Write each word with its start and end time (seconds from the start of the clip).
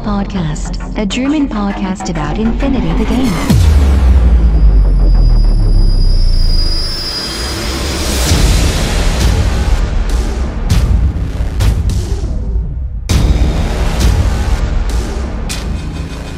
to 0.00 0.06
the 0.06 0.10
O12 0.10 0.24
Podcast, 0.24 0.98
a 0.98 1.06
German 1.06 1.48
podcast 1.48 2.10
about 2.10 2.38
Infinity 2.38 2.92
the 2.98 3.04
Game. 3.04 3.26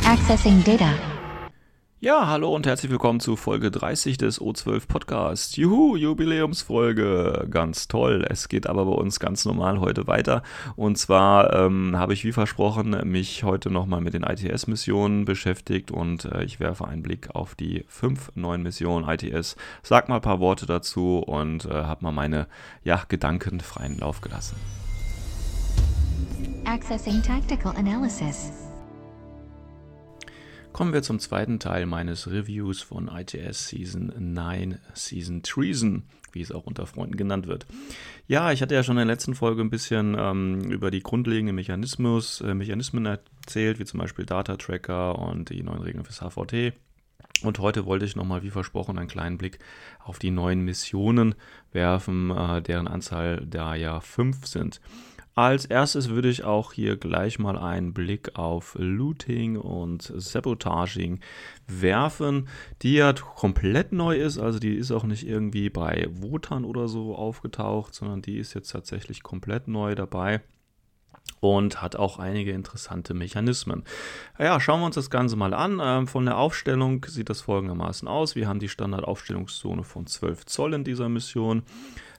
Accessing 0.05 0.65
data. 0.65 1.12
Ja, 2.05 2.27
hallo 2.27 2.52
und 2.52 2.66
herzlich 2.66 2.91
willkommen 2.91 3.20
zu 3.20 3.37
Folge 3.37 3.70
30 3.70 4.19
des 4.19 4.41
O12 4.41 4.88
Podcasts. 4.88 5.55
Juhu, 5.55 5.95
Jubiläumsfolge. 5.95 7.47
Ganz 7.48 7.87
toll. 7.87 8.27
Es 8.28 8.48
geht 8.48 8.66
aber 8.66 8.87
bei 8.87 8.91
uns 8.91 9.20
ganz 9.20 9.45
normal 9.45 9.78
heute 9.78 10.09
weiter. 10.09 10.42
Und 10.75 10.98
zwar 10.98 11.55
ähm, 11.55 11.97
habe 11.97 12.12
ich 12.12 12.25
wie 12.25 12.33
versprochen 12.33 13.09
mich 13.09 13.45
heute 13.45 13.70
nochmal 13.70 14.01
mit 14.01 14.15
den 14.15 14.25
ITS-Missionen 14.25 15.27
beschäftigt 15.27 15.92
und 15.92 16.25
äh, 16.25 16.42
ich 16.42 16.59
werfe 16.59 16.88
einen 16.88 17.05
Blick 17.05 17.37
auf 17.37 17.55
die 17.55 17.84
fünf 17.87 18.33
neuen 18.34 18.64
Missionen 18.64 19.09
ITS. 19.09 19.55
Sag 19.84 20.09
mal 20.09 20.16
ein 20.16 20.23
paar 20.23 20.41
Worte 20.41 20.66
dazu 20.66 21.19
und 21.19 21.66
äh, 21.66 21.70
habe 21.70 22.03
mal 22.03 22.11
meine 22.11 22.48
ja, 22.83 23.00
Gedanken 23.06 23.61
freien 23.61 23.98
Lauf 23.98 24.23
gelassen. 24.23 24.56
Accessing 26.64 27.23
tactical 27.23 27.77
analysis. 27.77 28.61
Kommen 30.73 30.95
wir 30.95 31.03
zum 31.03 31.19
zweiten 31.19 31.59
Teil 31.59 31.84
meines 31.84 32.31
Reviews 32.31 32.81
von 32.81 33.09
ITS 33.09 33.69
Season 33.69 34.11
9, 34.17 34.79
Season 34.95 35.42
Treason, 35.42 36.05
wie 36.33 36.41
es 36.41 36.51
auch 36.51 36.64
unter 36.64 36.87
Freunden 36.87 37.17
genannt 37.17 37.47
wird. 37.47 37.67
Ja, 38.27 38.53
ich 38.53 38.62
hatte 38.62 38.75
ja 38.75 38.83
schon 38.83 38.97
in 38.97 39.06
der 39.06 39.14
letzten 39.14 39.34
Folge 39.34 39.61
ein 39.61 39.69
bisschen 39.69 40.17
ähm, 40.19 40.70
über 40.70 40.91
die 40.91 41.03
grundlegenden 41.03 41.55
Mechanismus, 41.55 42.41
äh, 42.41 42.55
Mechanismen 42.55 43.05
erzählt, 43.05 43.81
wie 43.81 43.84
zum 43.84 44.01
Beispiel 44.01 44.25
Data 44.25 44.56
Tracker 44.56 45.19
und 45.19 45.51
die 45.51 45.62
neuen 45.62 45.83
Regeln 45.83 46.05
fürs 46.05 46.23
HVT. 46.23 46.73
Und 47.42 47.59
heute 47.59 47.84
wollte 47.84 48.07
ich 48.07 48.17
nochmal, 48.17 48.42
wie 48.42 48.51
versprochen, 48.51 48.98
einen 48.98 49.09
kleinen 49.09 49.36
Blick 49.36 49.59
auf 49.98 50.19
die 50.19 50.31
neuen 50.31 50.62
Missionen 50.62 51.34
werfen, 51.73 52.31
äh, 52.31 52.62
deren 52.62 52.89
Anzahl 52.89 53.45
da 53.47 53.75
ja 53.75 54.01
fünf 54.01 54.47
sind. 54.47 54.81
Als 55.34 55.64
erstes 55.64 56.11
würde 56.11 56.28
ich 56.28 56.44
auch 56.44 56.75
hier 56.75 56.97
gleich 56.97 57.38
mal 57.38 57.56
einen 57.56 57.94
Blick 57.94 58.36
auf 58.36 58.77
Looting 58.78 59.56
und 59.56 60.12
Sabotaging 60.14 61.20
werfen, 61.66 62.48
die 62.83 62.94
ja 62.94 63.14
komplett 63.14 63.92
neu 63.92 64.16
ist. 64.16 64.39
Also 64.39 64.58
die 64.58 64.74
ist 64.74 64.91
auch 64.91 65.05
nicht 65.05 65.27
irgendwie 65.27 65.70
bei 65.70 66.08
Wotan 66.11 66.66
oder 66.66 66.86
so 66.86 67.14
aufgetaucht, 67.14 67.94
sondern 67.94 68.20
die 68.20 68.36
ist 68.36 68.52
jetzt 68.52 68.72
tatsächlich 68.72 69.22
komplett 69.22 69.69
neu 69.69 69.94
dabei 69.94 70.42
und 71.41 71.83
hat 71.83 71.96
auch 71.96 72.19
einige 72.19 72.52
interessante 72.52 73.14
Mechanismen. 73.14 73.83
Ja, 74.39 74.61
schauen 74.61 74.80
wir 74.80 74.86
uns 74.86 74.94
das 74.94 75.11
Ganze 75.11 75.34
mal 75.34 75.55
an. 75.55 75.80
Ähm, 75.83 76.06
von 76.06 76.24
der 76.24 76.36
Aufstellung 76.36 77.05
sieht 77.08 77.30
das 77.30 77.41
folgendermaßen 77.41 78.06
aus. 78.06 78.36
Wir 78.36 78.46
haben 78.46 78.61
die 78.61 78.69
Standardaufstellungszone 78.69 79.83
von 79.83 80.06
12 80.06 80.46
Zoll 80.46 80.74
in 80.74 80.84
dieser 80.84 81.08
Mission 81.08 81.64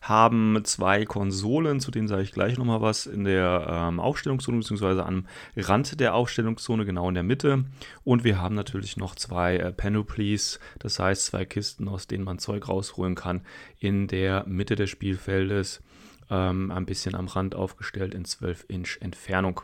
haben 0.03 0.59
zwei 0.65 1.05
Konsolen, 1.05 1.79
zu 1.79 1.89
denen 1.89 2.09
sage 2.09 2.23
ich 2.23 2.33
gleich 2.33 2.57
nochmal 2.57 2.81
was, 2.81 3.05
in 3.05 3.23
der 3.23 3.65
ähm, 3.69 4.01
Aufstellungszone 4.01 4.57
beziehungsweise 4.57 5.05
am 5.05 5.25
Rand 5.55 5.99
der 6.01 6.13
Aufstellungszone, 6.13 6.85
genau 6.85 7.07
in 7.07 7.15
der 7.15 7.23
Mitte. 7.23 7.63
Und 8.03 8.25
wir 8.25 8.41
haben 8.41 8.53
natürlich 8.53 8.97
noch 8.97 9.15
zwei 9.15 9.55
äh, 9.55 9.71
Panoplies, 9.71 10.59
das 10.77 10.99
heißt 10.99 11.27
zwei 11.27 11.45
Kisten, 11.45 11.87
aus 11.87 12.05
denen 12.05 12.25
man 12.25 12.37
Zeug 12.37 12.67
rausholen 12.67 13.15
kann, 13.15 13.41
in 13.79 14.07
der 14.07 14.45
Mitte 14.45 14.75
des 14.75 14.89
Spielfeldes, 14.89 15.81
ähm, 16.29 16.69
ein 16.71 16.85
bisschen 16.85 17.15
am 17.15 17.27
Rand 17.27 17.55
aufgestellt 17.55 18.13
in 18.13 18.25
12 18.25 18.65
Inch 18.67 18.97
Entfernung. 18.99 19.61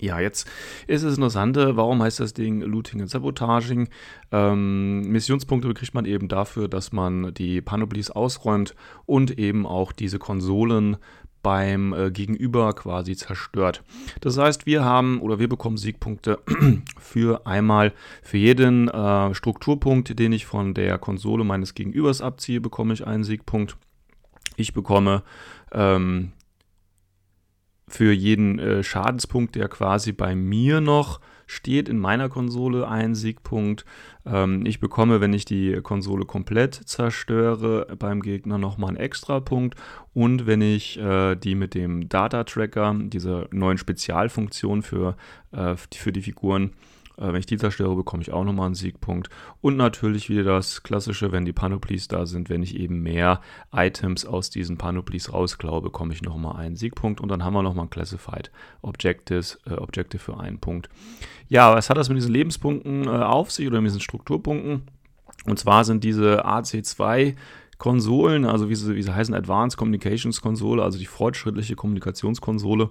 Ja, 0.00 0.20
jetzt 0.20 0.48
ist 0.86 1.02
es 1.02 1.16
interessant, 1.16 1.56
warum 1.56 2.02
heißt 2.02 2.20
das 2.20 2.32
Ding 2.32 2.60
Looting 2.60 3.00
und 3.00 3.08
Sabotaging? 3.08 3.88
Ähm, 4.30 5.00
Missionspunkte 5.10 5.72
kriegt 5.74 5.94
man 5.94 6.04
eben 6.04 6.28
dafür, 6.28 6.68
dass 6.68 6.92
man 6.92 7.34
die 7.34 7.60
Panoplies 7.60 8.10
ausräumt 8.10 8.74
und 9.06 9.38
eben 9.38 9.66
auch 9.66 9.92
diese 9.92 10.18
Konsolen 10.18 10.98
beim 11.42 11.92
äh, 11.92 12.10
Gegenüber 12.10 12.74
quasi 12.74 13.16
zerstört. 13.16 13.82
Das 14.20 14.38
heißt, 14.38 14.66
wir 14.66 14.84
haben 14.84 15.20
oder 15.20 15.38
wir 15.38 15.48
bekommen 15.48 15.76
Siegpunkte 15.76 16.40
für 16.98 17.46
einmal 17.46 17.92
für 18.22 18.38
jeden 18.38 18.88
äh, 18.88 19.34
Strukturpunkt, 19.34 20.18
den 20.18 20.32
ich 20.32 20.46
von 20.46 20.74
der 20.74 20.98
Konsole 20.98 21.44
meines 21.44 21.74
Gegenübers 21.74 22.20
abziehe, 22.20 22.60
bekomme 22.60 22.94
ich 22.94 23.06
einen 23.06 23.24
Siegpunkt. 23.24 23.76
Ich 24.56 24.72
bekomme 24.72 25.22
ähm, 25.72 26.32
für 27.88 28.12
jeden 28.12 28.58
äh, 28.58 28.82
Schadenspunkt, 28.82 29.54
der 29.54 29.68
quasi 29.68 30.12
bei 30.12 30.34
mir 30.34 30.80
noch 30.80 31.20
steht 31.48 31.88
in 31.88 31.98
meiner 31.98 32.28
Konsole, 32.28 32.86
einen 32.86 33.14
Siegpunkt. 33.14 33.84
Ähm, 34.26 34.64
ich 34.66 34.80
bekomme, 34.80 35.20
wenn 35.20 35.32
ich 35.32 35.44
die 35.44 35.80
Konsole 35.82 36.24
komplett 36.26 36.74
zerstöre, 36.74 37.86
beim 37.98 38.20
Gegner 38.20 38.58
nochmal 38.58 38.90
einen 38.90 38.98
extra 38.98 39.40
Punkt. 39.40 39.74
Und 40.14 40.46
wenn 40.46 40.60
ich 40.60 40.98
äh, 41.00 41.34
die 41.34 41.54
mit 41.54 41.74
dem 41.74 42.08
Data 42.08 42.44
Tracker, 42.44 42.94
dieser 42.98 43.48
neuen 43.50 43.78
Spezialfunktion 43.78 44.82
für, 44.82 45.16
äh, 45.52 45.74
für 45.76 46.12
die 46.12 46.22
Figuren, 46.22 46.72
äh, 47.18 47.32
wenn 47.32 47.40
ich 47.40 47.46
die 47.46 47.56
zerstöre, 47.56 47.96
bekomme 47.96 48.22
ich 48.22 48.32
auch 48.32 48.44
nochmal 48.44 48.66
einen 48.66 48.74
Siegpunkt. 48.74 49.28
Und 49.60 49.76
natürlich 49.76 50.30
wieder 50.30 50.44
das 50.44 50.82
Klassische, 50.82 51.32
wenn 51.32 51.44
die 51.44 51.52
Panoplies 51.52 52.08
da 52.08 52.26
sind, 52.26 52.48
wenn 52.48 52.62
ich 52.62 52.76
eben 52.76 53.02
mehr 53.02 53.40
Items 53.72 54.24
aus 54.24 54.50
diesen 54.50 54.78
Panoplies 54.78 55.32
rausklaue, 55.32 55.82
bekomme 55.82 56.14
ich 56.14 56.22
nochmal 56.22 56.56
einen 56.56 56.76
Siegpunkt. 56.76 57.20
Und 57.20 57.28
dann 57.28 57.44
haben 57.44 57.54
wir 57.54 57.62
nochmal 57.62 57.86
ein 57.86 57.90
Classified 57.90 58.50
Objectives, 58.82 59.58
äh, 59.66 59.74
Objective 59.74 60.22
für 60.22 60.38
einen 60.38 60.58
Punkt. 60.58 60.88
Ja, 61.48 61.74
was 61.74 61.90
hat 61.90 61.96
das 61.96 62.08
mit 62.08 62.18
diesen 62.18 62.32
Lebenspunkten 62.32 63.04
äh, 63.04 63.10
auf 63.10 63.50
sich 63.50 63.66
oder 63.66 63.80
mit 63.80 63.88
diesen 63.88 64.00
Strukturpunkten? 64.00 64.82
Und 65.46 65.58
zwar 65.58 65.84
sind 65.84 66.04
diese 66.04 66.46
AC2 66.46 67.34
Konsolen, 67.78 68.44
also 68.44 68.68
wie 68.68 68.74
sie, 68.74 68.96
wie 68.96 69.02
sie 69.02 69.14
heißen, 69.14 69.34
Advanced 69.34 69.78
Communications 69.78 70.40
Konsole, 70.40 70.82
also 70.82 70.98
die 70.98 71.06
fortschrittliche 71.06 71.76
Kommunikationskonsole, 71.76 72.90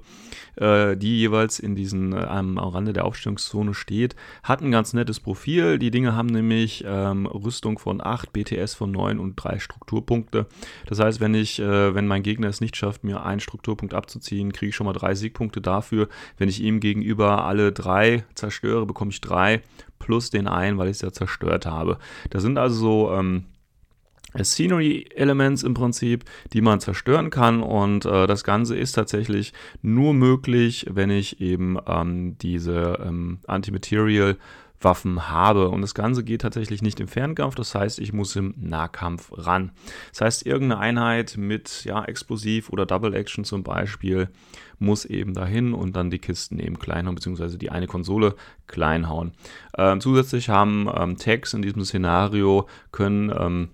äh, 0.56 0.96
die 0.96 1.20
jeweils 1.20 1.59
in 1.59 1.75
diesen 1.75 2.14
äh, 2.14 2.22
am 2.22 2.58
Rande 2.58 2.94
der 2.94 3.03
Aufstellungszone 3.03 3.74
steht, 3.74 4.16
hat 4.44 4.62
ein 4.62 4.72
ganz 4.72 4.94
nettes 4.94 5.20
Profil. 5.20 5.78
Die 5.78 5.92
Dinge 5.92 6.16
haben 6.16 6.28
nämlich 6.28 6.86
ähm, 6.88 7.26
Rüstung 7.26 7.80
von 7.80 8.02
8, 8.02 8.31
BTS 8.31 8.76
von 8.76 8.92
9 8.92 9.20
und 9.20 9.36
3 9.36 9.59
Strukturpunkte. 9.59 10.47
Das 10.86 11.00
heißt, 11.00 11.20
wenn 11.20 11.34
ich, 11.34 11.59
äh, 11.59 11.94
wenn 11.94 12.08
mein 12.08 12.24
Gegner 12.24 12.47
es 12.47 12.62
nicht 12.62 12.78
schafft, 12.78 13.03
mir 13.03 13.26
einen 13.26 13.42
Strukturpunkt 13.42 13.94
abzuziehen, 13.94 14.53
kriege 14.53 14.70
ich 14.70 14.76
schon 14.76 14.86
mal 14.86 14.94
drei 14.94 15.16
Siegpunkte 15.16 15.59
dafür. 15.59 16.08
Wenn 16.38 16.47
ich 16.47 16.62
ihm 16.62 16.80
gegenüber 16.80 17.44
alle 17.44 17.74
drei 17.74 18.24
zerstöre, 18.36 18.86
bekomme 18.86 19.12
ich 19.12 19.20
drei 19.20 19.62
plus 20.00 20.30
den 20.30 20.47
einen, 20.47 20.78
weil 20.78 20.88
ich 20.88 20.97
es 20.97 21.02
ja 21.02 21.12
zerstört 21.12 21.66
habe. 21.66 21.97
Das 22.30 22.42
sind 22.42 22.58
also 22.58 22.78
so 22.78 23.14
ähm, 23.14 23.44
Scenery 24.44 25.08
Elements 25.16 25.64
im 25.64 25.74
Prinzip, 25.74 26.25
die 26.53 26.62
man 26.62 26.80
zerstören 26.80 27.30
kann 27.30 27.62
und 27.62 28.06
äh, 28.06 28.28
das 28.28 28.44
Ganze 28.44 28.75
ist 28.78 28.94
tatsächlich 28.94 29.53
nur 29.81 30.14
möglich, 30.14 30.86
wenn 30.90 31.09
ich 31.09 31.42
eben 31.42 31.78
ähm, 31.88 32.38
diese 32.40 33.00
ähm, 33.06 33.40
Antimaterial 33.47 34.38
Waffen 34.80 35.30
habe. 35.30 35.70
Und 35.70 35.81
das 35.81 35.96
Ganze 35.96 36.24
geht 36.24 36.42
tatsächlich 36.42 36.81
nicht 36.81 37.00
im 37.00 37.08
Fernkampf, 37.08 37.56
das 37.56 37.74
heißt, 37.74 38.00
ich 38.00 38.14
muss 38.14 38.36
im 38.36 38.53
Nahkampf 38.58 39.31
ran. 39.34 39.72
Das 40.12 40.22
heißt, 40.22 40.46
irgendeine 40.46 40.80
Einheit 40.81 41.36
mit 41.38 41.84
ja, 41.86 42.03
Explosiv 42.03 42.70
oder 42.70 42.86
Double 42.86 43.14
Action 43.14 43.44
zum 43.44 43.64
Beispiel 43.64 44.29
muss 44.79 45.06
eben 45.06 45.34
dahin 45.34 45.73
und 45.73 45.96
dann 45.96 46.11
die 46.11 46.20
Kisten 46.20 46.59
eben 46.59 46.78
klein 46.78 47.08
hauen, 47.08 47.16
beziehungsweise 47.16 47.58
die 47.58 47.72
eine 47.72 47.88
Konsole 47.88 48.35
klein 48.67 49.09
hauen. 49.09 49.34
Ähm, 49.76 50.00
zusätzlich 50.00 50.50
haben 50.50 50.88
ähm, 50.96 51.17
Tags 51.17 51.53
in 51.53 51.64
diesem 51.64 51.84
Szenario 51.84 52.67
können 52.91 53.34
ähm, 53.35 53.70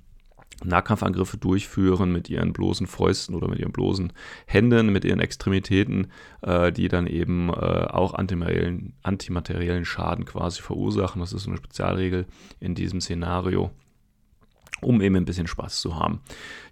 Nahkampfangriffe 0.65 1.37
durchführen 1.37 2.11
mit 2.11 2.29
ihren 2.29 2.53
bloßen 2.53 2.87
Fäusten 2.87 3.35
oder 3.35 3.47
mit 3.47 3.59
ihren 3.59 3.71
bloßen 3.71 4.13
Händen, 4.45 4.91
mit 4.91 5.05
ihren 5.05 5.19
Extremitäten, 5.19 6.07
äh, 6.41 6.71
die 6.71 6.87
dann 6.87 7.07
eben 7.07 7.49
äh, 7.49 7.53
auch 7.53 8.13
antimateriellen, 8.13 8.93
antimateriellen 9.03 9.85
Schaden 9.85 10.25
quasi 10.25 10.61
verursachen. 10.61 11.21
Das 11.21 11.33
ist 11.33 11.47
eine 11.47 11.57
Spezialregel 11.57 12.25
in 12.59 12.75
diesem 12.75 13.01
Szenario 13.01 13.71
um 14.83 15.01
eben 15.01 15.15
ein 15.15 15.25
bisschen 15.25 15.47
Spaß 15.47 15.81
zu 15.81 15.95
haben. 15.95 16.21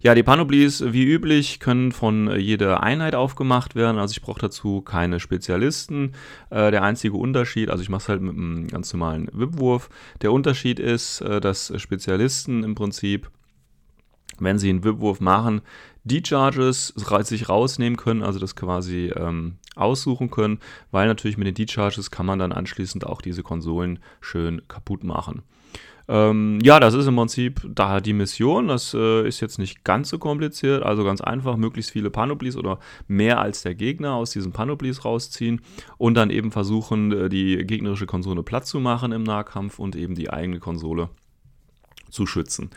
Ja, 0.01 0.15
die 0.15 0.23
Panoplies, 0.23 0.83
wie 0.87 1.03
üblich, 1.03 1.59
können 1.59 1.91
von 1.91 2.39
jeder 2.39 2.83
Einheit 2.83 3.15
aufgemacht 3.15 3.75
werden. 3.75 3.97
Also 3.97 4.13
ich 4.13 4.21
brauche 4.21 4.41
dazu 4.41 4.81
keine 4.81 5.19
Spezialisten. 5.19 6.13
Äh, 6.49 6.71
der 6.71 6.83
einzige 6.83 7.15
Unterschied, 7.17 7.69
also 7.69 7.81
ich 7.81 7.89
mache 7.89 8.01
es 8.01 8.09
halt 8.09 8.21
mit 8.21 8.35
einem 8.35 8.67
ganz 8.67 8.93
normalen 8.93 9.29
Wipwurf. 9.31 9.89
Der 10.21 10.31
Unterschied 10.31 10.79
ist, 10.79 11.21
äh, 11.21 11.39
dass 11.39 11.73
Spezialisten 11.77 12.63
im 12.63 12.75
Prinzip 12.75 13.29
wenn 14.39 14.59
sie 14.59 14.69
einen 14.69 14.83
Wipwurf 14.83 15.19
machen, 15.19 15.61
die 16.03 16.23
Charges 16.25 16.93
sich 17.23 17.49
rausnehmen 17.49 17.97
können, 17.97 18.23
also 18.23 18.39
das 18.39 18.55
quasi 18.55 19.11
ähm, 19.15 19.55
aussuchen 19.75 20.31
können, 20.31 20.59
weil 20.91 21.07
natürlich 21.07 21.37
mit 21.37 21.47
den 21.47 21.55
D-Charges 21.55 22.11
kann 22.11 22.25
man 22.25 22.39
dann 22.39 22.51
anschließend 22.51 23.05
auch 23.05 23.21
diese 23.21 23.43
Konsolen 23.43 23.99
schön 24.19 24.67
kaputt 24.67 25.03
machen. 25.03 25.43
Ähm, 26.07 26.59
ja, 26.61 26.79
das 26.79 26.93
ist 26.93 27.07
im 27.07 27.15
Prinzip 27.15 27.61
da 27.69 28.01
die 28.01 28.13
Mission. 28.13 28.67
Das 28.67 28.93
äh, 28.93 29.25
ist 29.27 29.39
jetzt 29.39 29.59
nicht 29.59 29.83
ganz 29.83 30.09
so 30.09 30.17
kompliziert, 30.17 30.83
also 30.83 31.03
ganz 31.03 31.21
einfach, 31.21 31.55
möglichst 31.55 31.91
viele 31.91 32.09
Panoplies 32.09 32.57
oder 32.57 32.79
mehr 33.07 33.39
als 33.39 33.61
der 33.61 33.75
Gegner 33.75 34.15
aus 34.15 34.31
diesen 34.31 34.51
Panoplies 34.51 35.05
rausziehen 35.05 35.61
und 35.97 36.15
dann 36.15 36.29
eben 36.29 36.51
versuchen, 36.51 37.11
äh, 37.11 37.29
die 37.29 37.65
gegnerische 37.65 38.07
Konsole 38.07 38.43
platt 38.43 38.65
zu 38.65 38.79
machen 38.79 39.11
im 39.11 39.23
Nahkampf 39.23 39.79
und 39.79 39.95
eben 39.95 40.15
die 40.15 40.29
eigene 40.29 40.59
Konsole 40.59 41.09
zu 42.11 42.25
schützen. 42.25 42.69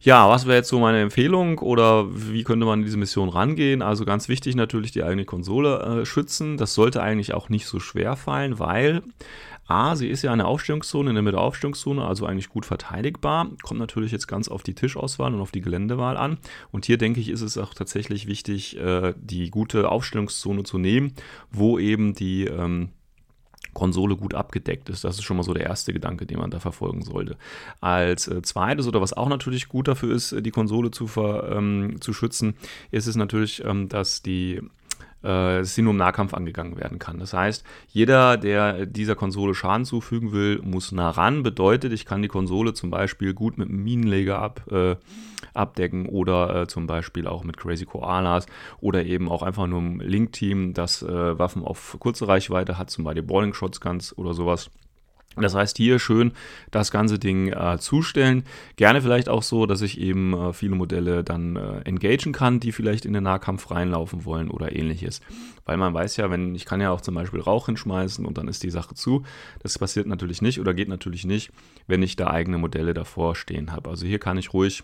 Ja, 0.00 0.28
was 0.28 0.46
wäre 0.46 0.56
jetzt 0.56 0.68
so 0.68 0.80
meine 0.80 1.00
Empfehlung 1.00 1.60
oder 1.60 2.06
wie 2.10 2.42
könnte 2.42 2.66
man 2.66 2.80
in 2.80 2.84
diese 2.84 2.96
Mission 2.96 3.28
rangehen? 3.28 3.82
Also 3.82 4.04
ganz 4.04 4.28
wichtig 4.28 4.56
natürlich 4.56 4.90
die 4.90 5.04
eigene 5.04 5.24
Konsole 5.24 6.00
äh, 6.00 6.04
schützen. 6.04 6.56
Das 6.56 6.74
sollte 6.74 7.00
eigentlich 7.00 7.34
auch 7.34 7.48
nicht 7.48 7.66
so 7.66 7.78
schwer 7.78 8.16
fallen, 8.16 8.58
weil 8.58 9.02
A, 9.68 9.94
sie 9.94 10.08
ist 10.08 10.22
ja 10.22 10.32
eine 10.32 10.46
Aufstellungszone, 10.46 11.10
in 11.10 11.14
der 11.14 11.22
Mitte 11.22 11.38
Aufstellungszone, 11.38 12.04
also 12.04 12.26
eigentlich 12.26 12.48
gut 12.48 12.66
verteidigbar. 12.66 13.48
Kommt 13.62 13.78
natürlich 13.78 14.12
jetzt 14.12 14.26
ganz 14.26 14.48
auf 14.48 14.62
die 14.62 14.74
Tischauswahl 14.74 15.32
und 15.32 15.40
auf 15.40 15.52
die 15.52 15.60
Geländewahl 15.60 16.16
an. 16.16 16.38
Und 16.72 16.84
hier 16.84 16.98
denke 16.98 17.20
ich, 17.20 17.28
ist 17.28 17.42
es 17.42 17.56
auch 17.56 17.72
tatsächlich 17.72 18.26
wichtig, 18.26 18.76
äh, 18.78 19.14
die 19.16 19.50
gute 19.50 19.88
Aufstellungszone 19.88 20.64
zu 20.64 20.78
nehmen, 20.78 21.14
wo 21.50 21.78
eben 21.78 22.12
die 22.12 22.44
ähm, 22.44 22.90
Konsole 23.74 24.16
gut 24.16 24.34
abgedeckt 24.34 24.88
ist. 24.88 25.04
Das 25.04 25.16
ist 25.16 25.24
schon 25.24 25.36
mal 25.36 25.42
so 25.42 25.54
der 25.54 25.66
erste 25.66 25.92
Gedanke, 25.92 26.26
den 26.26 26.38
man 26.38 26.50
da 26.50 26.60
verfolgen 26.60 27.02
sollte. 27.02 27.36
Als 27.80 28.28
äh, 28.28 28.42
zweites 28.42 28.86
oder 28.86 29.00
was 29.00 29.12
auch 29.12 29.28
natürlich 29.28 29.68
gut 29.68 29.88
dafür 29.88 30.14
ist, 30.14 30.34
die 30.40 30.50
Konsole 30.50 30.90
zu, 30.90 31.06
ver, 31.06 31.50
ähm, 31.56 31.96
zu 32.00 32.12
schützen, 32.12 32.54
ist 32.90 33.06
es 33.06 33.16
natürlich, 33.16 33.64
ähm, 33.64 33.88
dass 33.88 34.22
die 34.22 34.60
äh, 35.24 35.62
im 35.78 35.96
Nahkampf 35.96 36.34
angegangen 36.34 36.76
werden 36.76 36.98
kann. 36.98 37.18
Das 37.18 37.32
heißt, 37.32 37.64
jeder, 37.88 38.36
der 38.36 38.86
dieser 38.86 39.14
Konsole 39.14 39.54
Schaden 39.54 39.84
zufügen 39.84 40.32
will, 40.32 40.60
muss 40.62 40.92
nah 40.92 41.10
ran. 41.10 41.42
Bedeutet, 41.42 41.92
ich 41.92 42.06
kann 42.06 42.22
die 42.22 42.28
Konsole 42.28 42.74
zum 42.74 42.90
Beispiel 42.90 43.34
gut 43.34 43.58
mit 43.58 43.68
einem 43.68 43.82
Minenleger 43.82 44.38
ab, 44.38 44.62
äh, 44.70 44.96
abdecken 45.54 46.06
oder 46.06 46.62
äh, 46.62 46.66
zum 46.66 46.86
Beispiel 46.86 47.26
auch 47.26 47.44
mit 47.44 47.56
Crazy 47.56 47.84
Koalas 47.84 48.46
oder 48.80 49.04
eben 49.04 49.28
auch 49.28 49.42
einfach 49.42 49.66
nur 49.66 49.80
ein 49.80 50.00
Link-Team, 50.00 50.74
das 50.74 51.02
äh, 51.02 51.38
Waffen 51.38 51.64
auf 51.64 51.96
kurze 51.98 52.28
Reichweite 52.28 52.78
hat, 52.78 52.90
zum 52.90 53.04
Beispiel 53.04 53.22
Balling 53.22 53.54
Shotguns 53.54 54.16
oder 54.16 54.34
sowas. 54.34 54.70
Das 55.36 55.54
heißt, 55.54 55.76
hier 55.76 55.98
schön 55.98 56.32
das 56.70 56.90
ganze 56.90 57.18
Ding 57.18 57.48
äh, 57.48 57.78
zustellen. 57.78 58.44
Gerne 58.76 59.00
vielleicht 59.00 59.28
auch 59.28 59.42
so, 59.42 59.66
dass 59.66 59.80
ich 59.80 60.00
eben 60.00 60.34
äh, 60.34 60.52
viele 60.52 60.74
Modelle 60.74 61.24
dann 61.24 61.56
äh, 61.56 61.80
engagen 61.84 62.32
kann, 62.32 62.60
die 62.60 62.72
vielleicht 62.72 63.04
in 63.04 63.12
den 63.12 63.24
Nahkampf 63.24 63.70
reinlaufen 63.70 64.24
wollen 64.24 64.50
oder 64.50 64.74
ähnliches. 64.74 65.20
Weil 65.64 65.76
man 65.76 65.94
weiß 65.94 66.16
ja, 66.16 66.30
wenn 66.30 66.54
ich 66.54 66.64
kann 66.64 66.80
ja 66.80 66.90
auch 66.90 67.00
zum 67.00 67.14
Beispiel 67.14 67.40
Rauch 67.40 67.66
hinschmeißen 67.66 68.26
und 68.26 68.36
dann 68.36 68.48
ist 68.48 68.62
die 68.62 68.70
Sache 68.70 68.94
zu. 68.94 69.22
Das 69.62 69.78
passiert 69.78 70.06
natürlich 70.06 70.42
nicht 70.42 70.60
oder 70.60 70.74
geht 70.74 70.88
natürlich 70.88 71.24
nicht, 71.24 71.50
wenn 71.86 72.02
ich 72.02 72.16
da 72.16 72.28
eigene 72.28 72.58
Modelle 72.58 72.94
davor 72.94 73.34
stehen 73.34 73.72
habe. 73.72 73.90
Also 73.90 74.06
hier 74.06 74.18
kann 74.18 74.38
ich 74.38 74.52
ruhig 74.52 74.82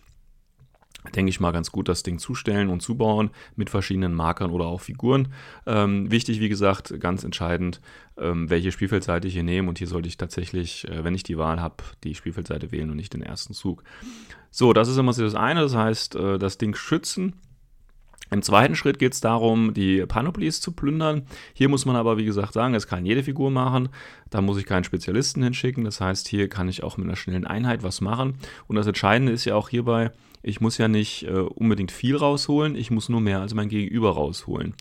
denke 1.14 1.30
ich 1.30 1.40
mal, 1.40 1.52
ganz 1.52 1.70
gut 1.70 1.88
das 1.88 2.02
Ding 2.02 2.18
zustellen 2.18 2.68
und 2.68 2.80
zubauen 2.80 3.30
mit 3.56 3.70
verschiedenen 3.70 4.14
Markern 4.14 4.50
oder 4.50 4.66
auch 4.66 4.80
Figuren. 4.80 5.28
Ähm, 5.66 6.10
wichtig, 6.10 6.40
wie 6.40 6.48
gesagt, 6.48 6.98
ganz 7.00 7.24
entscheidend, 7.24 7.80
ähm, 8.16 8.50
welche 8.50 8.72
Spielfeldseite 8.72 9.28
ich 9.28 9.34
hier 9.34 9.42
nehme. 9.42 9.68
Und 9.68 9.78
hier 9.78 9.86
sollte 9.86 10.08
ich 10.08 10.16
tatsächlich, 10.16 10.86
äh, 10.88 11.04
wenn 11.04 11.14
ich 11.14 11.22
die 11.22 11.38
Wahl 11.38 11.60
habe, 11.60 11.76
die 12.04 12.14
Spielfeldseite 12.14 12.72
wählen 12.72 12.90
und 12.90 12.96
nicht 12.96 13.14
den 13.14 13.22
ersten 13.22 13.54
Zug. 13.54 13.84
So, 14.50 14.72
das 14.72 14.88
ist 14.88 14.96
immer 14.96 15.12
so 15.12 15.22
das 15.22 15.34
eine. 15.34 15.60
Das 15.60 15.74
heißt, 15.74 16.16
äh, 16.16 16.38
das 16.38 16.58
Ding 16.58 16.74
schützen. 16.74 17.34
Im 18.30 18.42
zweiten 18.42 18.74
Schritt 18.74 18.98
geht 18.98 19.14
es 19.14 19.20
darum, 19.20 19.74
die 19.74 20.04
Panoplies 20.06 20.60
zu 20.60 20.72
plündern. 20.72 21.22
Hier 21.54 21.68
muss 21.68 21.86
man 21.86 21.96
aber, 21.96 22.18
wie 22.18 22.24
gesagt, 22.24 22.52
sagen, 22.52 22.74
das 22.74 22.86
kann 22.86 23.06
jede 23.06 23.22
Figur 23.22 23.50
machen. 23.50 23.88
Da 24.30 24.40
muss 24.40 24.58
ich 24.58 24.66
keinen 24.66 24.84
Spezialisten 24.84 25.42
hinschicken. 25.42 25.84
Das 25.84 26.00
heißt, 26.00 26.28
hier 26.28 26.48
kann 26.48 26.68
ich 26.68 26.82
auch 26.82 26.96
mit 26.96 27.06
einer 27.06 27.16
schnellen 27.16 27.46
Einheit 27.46 27.82
was 27.82 28.00
machen. 28.00 28.34
Und 28.66 28.76
das 28.76 28.86
Entscheidende 28.86 29.32
ist 29.32 29.44
ja 29.44 29.54
auch 29.54 29.68
hierbei, 29.68 30.10
ich 30.42 30.60
muss 30.60 30.78
ja 30.78 30.88
nicht 30.88 31.24
äh, 31.24 31.30
unbedingt 31.30 31.90
viel 31.90 32.16
rausholen, 32.16 32.76
ich 32.76 32.90
muss 32.90 33.08
nur 33.08 33.20
mehr 33.20 33.40
als 33.40 33.54
mein 33.54 33.68
Gegenüber 33.68 34.10
rausholen. 34.12 34.74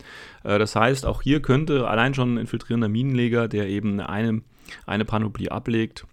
Äh, 0.44 0.58
das 0.58 0.76
heißt, 0.76 1.04
auch 1.04 1.22
hier 1.22 1.42
könnte 1.42 1.88
allein 1.88 2.14
schon 2.14 2.34
ein 2.34 2.38
infiltrierender 2.38 2.88
Minenleger, 2.88 3.48
der 3.48 3.68
eben 3.68 4.00
eine, 4.00 4.42
eine 4.86 5.04
Panoplie 5.04 5.50
ablegt, 5.50 6.06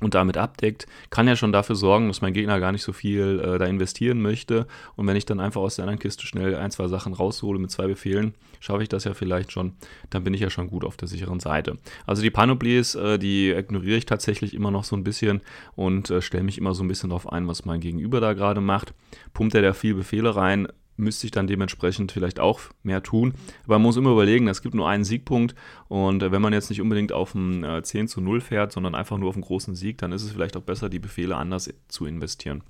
und 0.00 0.14
damit 0.14 0.36
abdeckt, 0.36 0.86
kann 1.10 1.28
ja 1.28 1.36
schon 1.36 1.52
dafür 1.52 1.76
sorgen, 1.76 2.08
dass 2.08 2.20
mein 2.20 2.32
Gegner 2.32 2.60
gar 2.60 2.72
nicht 2.72 2.82
so 2.82 2.92
viel 2.92 3.40
äh, 3.40 3.58
da 3.58 3.66
investieren 3.66 4.20
möchte. 4.20 4.66
Und 4.96 5.06
wenn 5.06 5.16
ich 5.16 5.24
dann 5.24 5.40
einfach 5.40 5.60
aus 5.60 5.76
der 5.76 5.84
anderen 5.84 5.98
Kiste 5.98 6.26
schnell 6.26 6.54
ein, 6.56 6.70
zwei 6.70 6.88
Sachen 6.88 7.12
raushole 7.12 7.58
mit 7.58 7.70
zwei 7.70 7.86
Befehlen, 7.86 8.34
schaffe 8.60 8.82
ich 8.82 8.88
das 8.88 9.04
ja 9.04 9.14
vielleicht 9.14 9.52
schon, 9.52 9.74
dann 10.10 10.24
bin 10.24 10.34
ich 10.34 10.40
ja 10.40 10.50
schon 10.50 10.68
gut 10.68 10.84
auf 10.84 10.96
der 10.96 11.08
sicheren 11.08 11.40
Seite. 11.40 11.78
Also 12.06 12.22
die 12.22 12.30
Panoplies, 12.30 12.94
äh, 12.94 13.18
die 13.18 13.50
ignoriere 13.50 13.98
ich 13.98 14.06
tatsächlich 14.06 14.54
immer 14.54 14.70
noch 14.70 14.84
so 14.84 14.96
ein 14.96 15.04
bisschen 15.04 15.40
und 15.76 16.10
äh, 16.10 16.20
stelle 16.22 16.44
mich 16.44 16.58
immer 16.58 16.74
so 16.74 16.82
ein 16.82 16.88
bisschen 16.88 17.10
darauf 17.10 17.32
ein, 17.32 17.46
was 17.46 17.64
mein 17.64 17.80
Gegenüber 17.80 18.20
da 18.20 18.32
gerade 18.32 18.60
macht. 18.60 18.94
Pumpt 19.32 19.54
er 19.54 19.62
da 19.62 19.72
viel 19.72 19.94
Befehle 19.94 20.34
rein, 20.34 20.68
müsste 20.96 21.26
ich 21.26 21.30
dann 21.30 21.46
dementsprechend 21.46 22.12
vielleicht 22.12 22.40
auch 22.40 22.60
mehr 22.82 23.02
tun. 23.02 23.34
Aber 23.64 23.74
man 23.74 23.82
muss 23.82 23.96
immer 23.96 24.12
überlegen, 24.12 24.48
es 24.48 24.62
gibt 24.62 24.74
nur 24.74 24.88
einen 24.88 25.04
Siegpunkt 25.04 25.54
und 25.88 26.22
äh, 26.22 26.32
wenn 26.32 26.42
man 26.42 26.52
jetzt 26.52 26.70
nicht 26.70 26.80
unbedingt 26.80 27.12
auf 27.12 27.34
ein 27.34 27.64
äh, 27.64 27.82
10 27.82 28.08
zu 28.08 28.20
0 28.20 28.40
fährt, 28.40 28.72
sondern 28.72 28.94
einfach 28.94 29.18
nur 29.18 29.28
auf 29.28 29.36
einen 29.36 29.44
großen 29.44 29.74
Sieg, 29.74 29.98
dann 29.98 30.12
ist 30.12 30.22
es 30.22 30.32
vielleicht 30.32 30.56
auch 30.56 30.62
besser, 30.62 30.88
die 30.88 30.98
Befehle 30.98 31.36
anders 31.36 31.72
zu 31.88 32.06
investieren. 32.06 32.62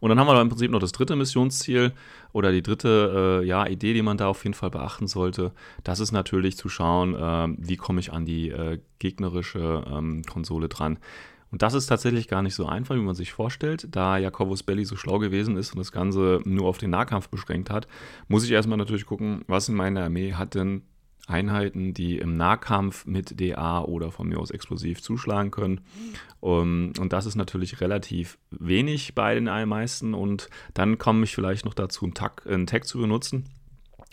Und 0.00 0.10
dann 0.10 0.20
haben 0.20 0.26
wir 0.26 0.40
im 0.40 0.48
Prinzip 0.48 0.70
noch 0.70 0.80
das 0.80 0.92
dritte 0.92 1.16
Missionsziel 1.16 1.92
oder 2.32 2.52
die 2.52 2.62
dritte 2.62 3.40
äh, 3.42 3.46
ja, 3.46 3.66
Idee, 3.66 3.94
die 3.94 4.02
man 4.02 4.18
da 4.18 4.28
auf 4.28 4.44
jeden 4.44 4.54
Fall 4.54 4.70
beachten 4.70 5.06
sollte. 5.06 5.52
Das 5.84 6.00
ist 6.00 6.12
natürlich 6.12 6.56
zu 6.56 6.68
schauen, 6.68 7.14
äh, 7.14 7.48
wie 7.58 7.76
komme 7.76 8.00
ich 8.00 8.12
an 8.12 8.26
die 8.26 8.50
äh, 8.50 8.78
gegnerische 8.98 9.84
ähm, 9.90 10.22
Konsole 10.24 10.68
dran. 10.68 10.98
Und 11.56 11.62
das 11.62 11.72
ist 11.72 11.86
tatsächlich 11.86 12.28
gar 12.28 12.42
nicht 12.42 12.54
so 12.54 12.66
einfach, 12.66 12.96
wie 12.96 13.00
man 13.00 13.14
sich 13.14 13.32
vorstellt. 13.32 13.88
Da 13.90 14.18
Jakobus 14.18 14.62
Belli 14.62 14.84
so 14.84 14.94
schlau 14.94 15.18
gewesen 15.18 15.56
ist 15.56 15.72
und 15.72 15.78
das 15.78 15.90
Ganze 15.90 16.42
nur 16.44 16.68
auf 16.68 16.76
den 16.76 16.90
Nahkampf 16.90 17.30
beschränkt 17.30 17.70
hat, 17.70 17.88
muss 18.28 18.44
ich 18.44 18.50
erstmal 18.50 18.76
natürlich 18.76 19.06
gucken, 19.06 19.40
was 19.46 19.70
in 19.70 19.74
meiner 19.74 20.04
Armee 20.04 20.34
hat 20.34 20.54
denn 20.54 20.82
Einheiten, 21.26 21.94
die 21.94 22.18
im 22.18 22.36
Nahkampf 22.36 23.06
mit 23.06 23.40
DA 23.40 23.80
oder 23.80 24.12
von 24.12 24.28
mir 24.28 24.38
aus 24.38 24.50
explosiv 24.50 25.00
zuschlagen 25.00 25.50
können. 25.50 25.80
Und 26.40 27.08
das 27.08 27.24
ist 27.24 27.36
natürlich 27.36 27.80
relativ 27.80 28.36
wenig 28.50 29.14
bei 29.14 29.34
den 29.34 29.48
allermeisten. 29.48 30.12
Und 30.12 30.50
dann 30.74 30.98
komme 30.98 31.24
ich 31.24 31.34
vielleicht 31.34 31.64
noch 31.64 31.72
dazu, 31.72 32.04
einen 32.04 32.12
Tag, 32.12 32.46
einen 32.46 32.66
Tag 32.66 32.86
zu 32.86 32.98
benutzen 32.98 33.44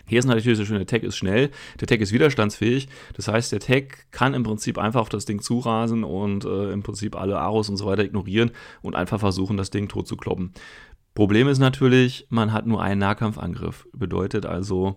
hier 0.06 0.18
ist 0.18 0.26
natürlich 0.26 0.58
so 0.58 0.64
schön, 0.64 0.76
der 0.76 0.86
Tag 0.86 1.02
ist 1.02 1.16
schnell, 1.16 1.50
der 1.80 1.88
Tag 1.88 2.00
ist 2.00 2.12
widerstandsfähig. 2.12 2.88
Das 3.14 3.28
heißt, 3.28 3.52
der 3.52 3.60
Tag 3.60 4.10
kann 4.10 4.34
im 4.34 4.42
Prinzip 4.42 4.78
einfach 4.78 5.00
auf 5.00 5.08
das 5.08 5.24
Ding 5.24 5.40
zurasen 5.40 6.04
und 6.04 6.44
äh, 6.44 6.72
im 6.72 6.82
Prinzip 6.82 7.16
alle 7.16 7.38
Aros 7.38 7.68
und 7.68 7.76
so 7.76 7.86
weiter 7.86 8.04
ignorieren 8.04 8.50
und 8.82 8.96
einfach 8.96 9.20
versuchen, 9.20 9.56
das 9.56 9.70
Ding 9.70 9.88
tot 9.88 10.06
zu 10.06 10.16
kloppen. 10.16 10.52
Problem 11.14 11.48
ist 11.48 11.58
natürlich, 11.58 12.26
man 12.28 12.52
hat 12.52 12.66
nur 12.66 12.82
einen 12.82 13.00
Nahkampfangriff. 13.00 13.86
Bedeutet 13.92 14.46
also, 14.46 14.96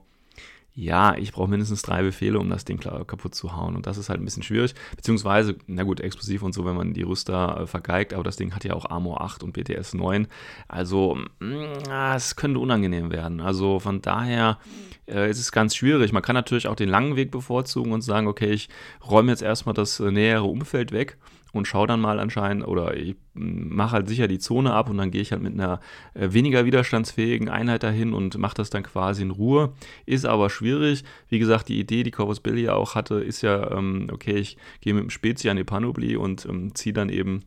ja, 0.79 1.17
ich 1.17 1.31
brauche 1.31 1.49
mindestens 1.49 1.81
drei 1.81 2.03
Befehle, 2.03 2.37
um 2.37 2.51
das 2.51 2.63
Ding 2.63 2.79
kaputt 2.79 3.33
zu 3.33 3.55
hauen. 3.55 3.75
Und 3.75 3.87
das 3.87 3.97
ist 3.97 4.09
halt 4.09 4.21
ein 4.21 4.25
bisschen 4.25 4.43
schwierig. 4.43 4.75
Beziehungsweise, 4.95 5.55
na 5.65 5.81
gut, 5.81 5.99
explosiv 5.99 6.43
und 6.43 6.53
so, 6.53 6.65
wenn 6.65 6.75
man 6.75 6.93
die 6.93 7.01
Rüster 7.01 7.61
äh, 7.61 7.65
vergeigt, 7.65 8.13
aber 8.13 8.23
das 8.23 8.35
Ding 8.35 8.53
hat 8.53 8.63
ja 8.63 8.73
auch 8.73 8.87
Armor 8.87 9.21
8 9.21 9.41
und 9.41 9.53
BTS 9.53 9.95
9. 9.95 10.27
Also, 10.67 11.17
mm, 11.39 11.89
es 12.15 12.35
könnte 12.35 12.59
unangenehm 12.59 13.11
werden. 13.11 13.41
Also 13.41 13.79
von 13.79 14.03
daher 14.03 14.59
äh, 15.07 15.27
ist 15.31 15.39
es 15.39 15.51
ganz 15.51 15.75
schwierig. 15.75 16.13
Man 16.13 16.21
kann 16.21 16.35
natürlich 16.35 16.67
auch 16.67 16.75
den 16.75 16.89
langen 16.89 17.15
Weg 17.15 17.31
bevorzugen 17.31 17.91
und 17.91 18.01
sagen, 18.01 18.27
okay, 18.27 18.51
ich 18.51 18.69
räume 19.09 19.31
jetzt 19.31 19.41
erstmal 19.41 19.73
das 19.73 19.99
äh, 19.99 20.11
nähere 20.11 20.43
Umfeld 20.43 20.91
weg 20.91 21.17
und 21.57 21.67
schaue 21.67 21.87
dann 21.87 21.99
mal 21.99 22.19
anscheinend 22.19 22.65
oder 22.67 22.95
ich 22.95 23.15
mache 23.33 23.91
halt 23.91 24.07
sicher 24.07 24.27
die 24.27 24.39
Zone 24.39 24.73
ab 24.73 24.89
und 24.89 24.97
dann 24.97 25.11
gehe 25.11 25.21
ich 25.21 25.31
halt 25.31 25.41
mit 25.41 25.53
einer 25.53 25.79
äh, 26.13 26.31
weniger 26.31 26.65
widerstandsfähigen 26.65 27.49
Einheit 27.49 27.83
dahin 27.83 28.13
und 28.13 28.37
mache 28.37 28.55
das 28.55 28.69
dann 28.69 28.83
quasi 28.83 29.23
in 29.23 29.31
Ruhe. 29.31 29.73
Ist 30.05 30.25
aber 30.25 30.49
schwierig. 30.49 31.03
Wie 31.29 31.39
gesagt, 31.39 31.69
die 31.69 31.79
Idee, 31.79 32.03
die 32.03 32.11
Corvus 32.11 32.39
Belli 32.39 32.63
ja 32.63 32.73
auch 32.73 32.95
hatte, 32.95 33.15
ist 33.15 33.41
ja, 33.41 33.71
ähm, 33.71 34.07
okay, 34.11 34.35
ich 34.35 34.57
gehe 34.81 34.93
mit 34.93 35.03
dem 35.03 35.09
Spezi 35.09 35.49
an 35.49 35.57
die 35.57 35.63
Panoply 35.63 36.15
und 36.15 36.45
ähm, 36.45 36.73
ziehe 36.73 36.93
dann 36.93 37.09
eben 37.09 37.43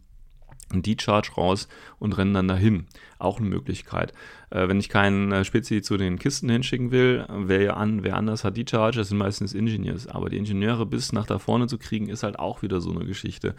einen 0.73 0.83
D-Charge 0.83 1.33
raus 1.37 1.69
und 1.99 2.17
rennen 2.17 2.35
dann 2.35 2.49
dahin. 2.49 2.87
Auch 3.19 3.39
eine 3.39 3.49
Möglichkeit. 3.49 4.13
Äh, 4.51 4.69
wenn 4.69 4.81
ich 4.81 4.89
keinen 4.89 5.33
äh, 5.33 5.45
Spezi 5.45 5.83
zu 5.83 5.97
den 5.97 6.19
Kisten 6.19 6.49
hinschicken 6.49 6.91
will, 6.91 7.27
wer, 7.29 7.77
an, 7.77 8.03
wer 8.03 8.17
anders 8.17 8.45
hat 8.45 8.57
D-Charge, 8.57 8.99
das 8.99 9.09
sind 9.09 9.19
meistens 9.19 9.55
Engineers. 9.55 10.07
Aber 10.07 10.29
die 10.29 10.39
Ingenieure 10.39 10.87
bis 10.87 11.13
nach 11.13 11.27
da 11.27 11.39
vorne 11.39 11.67
zu 11.67 11.79
kriegen, 11.79 12.09
ist 12.09 12.23
halt 12.23 12.39
auch 12.39 12.63
wieder 12.63 12.81
so 12.81 12.91
eine 12.91 13.05
Geschichte. 13.05 13.55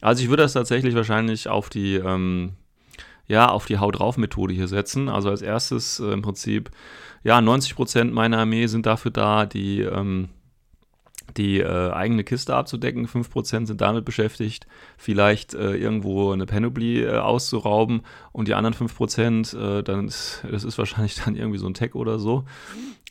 Also 0.00 0.22
ich 0.22 0.28
würde 0.28 0.42
das 0.42 0.52
tatsächlich 0.52 0.94
wahrscheinlich 0.94 1.48
auf 1.48 1.68
die, 1.68 1.94
ähm, 1.94 2.52
ja, 3.26 3.48
auf 3.48 3.66
die 3.66 3.78
Haut 3.78 3.98
drauf 3.98 4.16
Methode 4.16 4.54
hier 4.54 4.68
setzen. 4.68 5.08
Also 5.08 5.30
als 5.30 5.42
erstes 5.42 6.00
äh, 6.00 6.12
im 6.12 6.22
Prinzip, 6.22 6.70
ja, 7.22 7.38
90% 7.38 8.10
meiner 8.10 8.38
Armee 8.38 8.66
sind 8.66 8.86
dafür 8.86 9.10
da, 9.10 9.46
die, 9.46 9.80
ähm, 9.80 10.28
die 11.36 11.60
äh, 11.60 11.90
eigene 11.90 12.24
Kiste 12.24 12.54
abzudecken. 12.54 13.06
5% 13.06 13.66
sind 13.66 13.80
damit 13.80 14.04
beschäftigt, 14.04 14.66
vielleicht 14.96 15.54
äh, 15.54 15.76
irgendwo 15.76 16.32
eine 16.32 16.46
Panoply 16.46 17.04
äh, 17.04 17.18
auszurauben 17.18 18.02
und 18.32 18.48
die 18.48 18.54
anderen 18.54 18.74
5%, 18.74 19.78
äh, 19.78 19.82
dann 19.82 20.06
ist, 20.06 20.44
das 20.50 20.64
ist 20.64 20.78
wahrscheinlich 20.78 21.14
dann 21.24 21.36
irgendwie 21.36 21.58
so 21.58 21.66
ein 21.66 21.74
Tech 21.74 21.94
oder 21.94 22.18
so. 22.18 22.44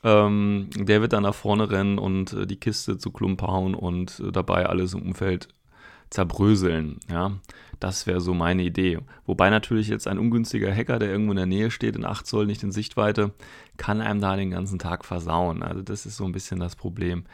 Ähm, 0.03 0.69
der 0.75 1.01
wird 1.01 1.13
dann 1.13 1.23
nach 1.23 1.35
vorne 1.35 1.69
rennen 1.69 1.97
und 1.97 2.33
äh, 2.33 2.45
die 2.45 2.57
Kiste 2.57 2.97
zu 2.97 3.11
Klump 3.11 3.41
hauen 3.41 3.73
und 3.73 4.19
äh, 4.19 4.31
dabei 4.31 4.65
alles 4.65 4.93
im 4.93 5.01
Umfeld 5.01 5.47
zerbröseln. 6.09 6.99
Ja, 7.09 7.31
das 7.79 8.05
wäre 8.05 8.21
so 8.21 8.33
meine 8.33 8.63
Idee. 8.63 8.99
Wobei 9.25 9.49
natürlich 9.49 9.87
jetzt 9.87 10.07
ein 10.07 10.19
ungünstiger 10.19 10.73
Hacker, 10.73 10.99
der 10.99 11.09
irgendwo 11.09 11.31
in 11.31 11.37
der 11.37 11.45
Nähe 11.45 11.71
steht, 11.71 11.95
in 11.95 12.05
8 12.05 12.25
Zoll, 12.25 12.45
nicht 12.45 12.63
in 12.63 12.71
Sichtweite, 12.71 13.31
kann 13.77 13.99
einem 13.99 14.21
da 14.21 14.35
den 14.35 14.51
ganzen 14.51 14.77
Tag 14.77 15.05
versauen. 15.05 15.63
Also 15.63 15.81
das 15.81 16.05
ist 16.05 16.17
so 16.17 16.25
ein 16.25 16.31
bisschen 16.31 16.59
das 16.59 16.75
Problem. 16.75 17.25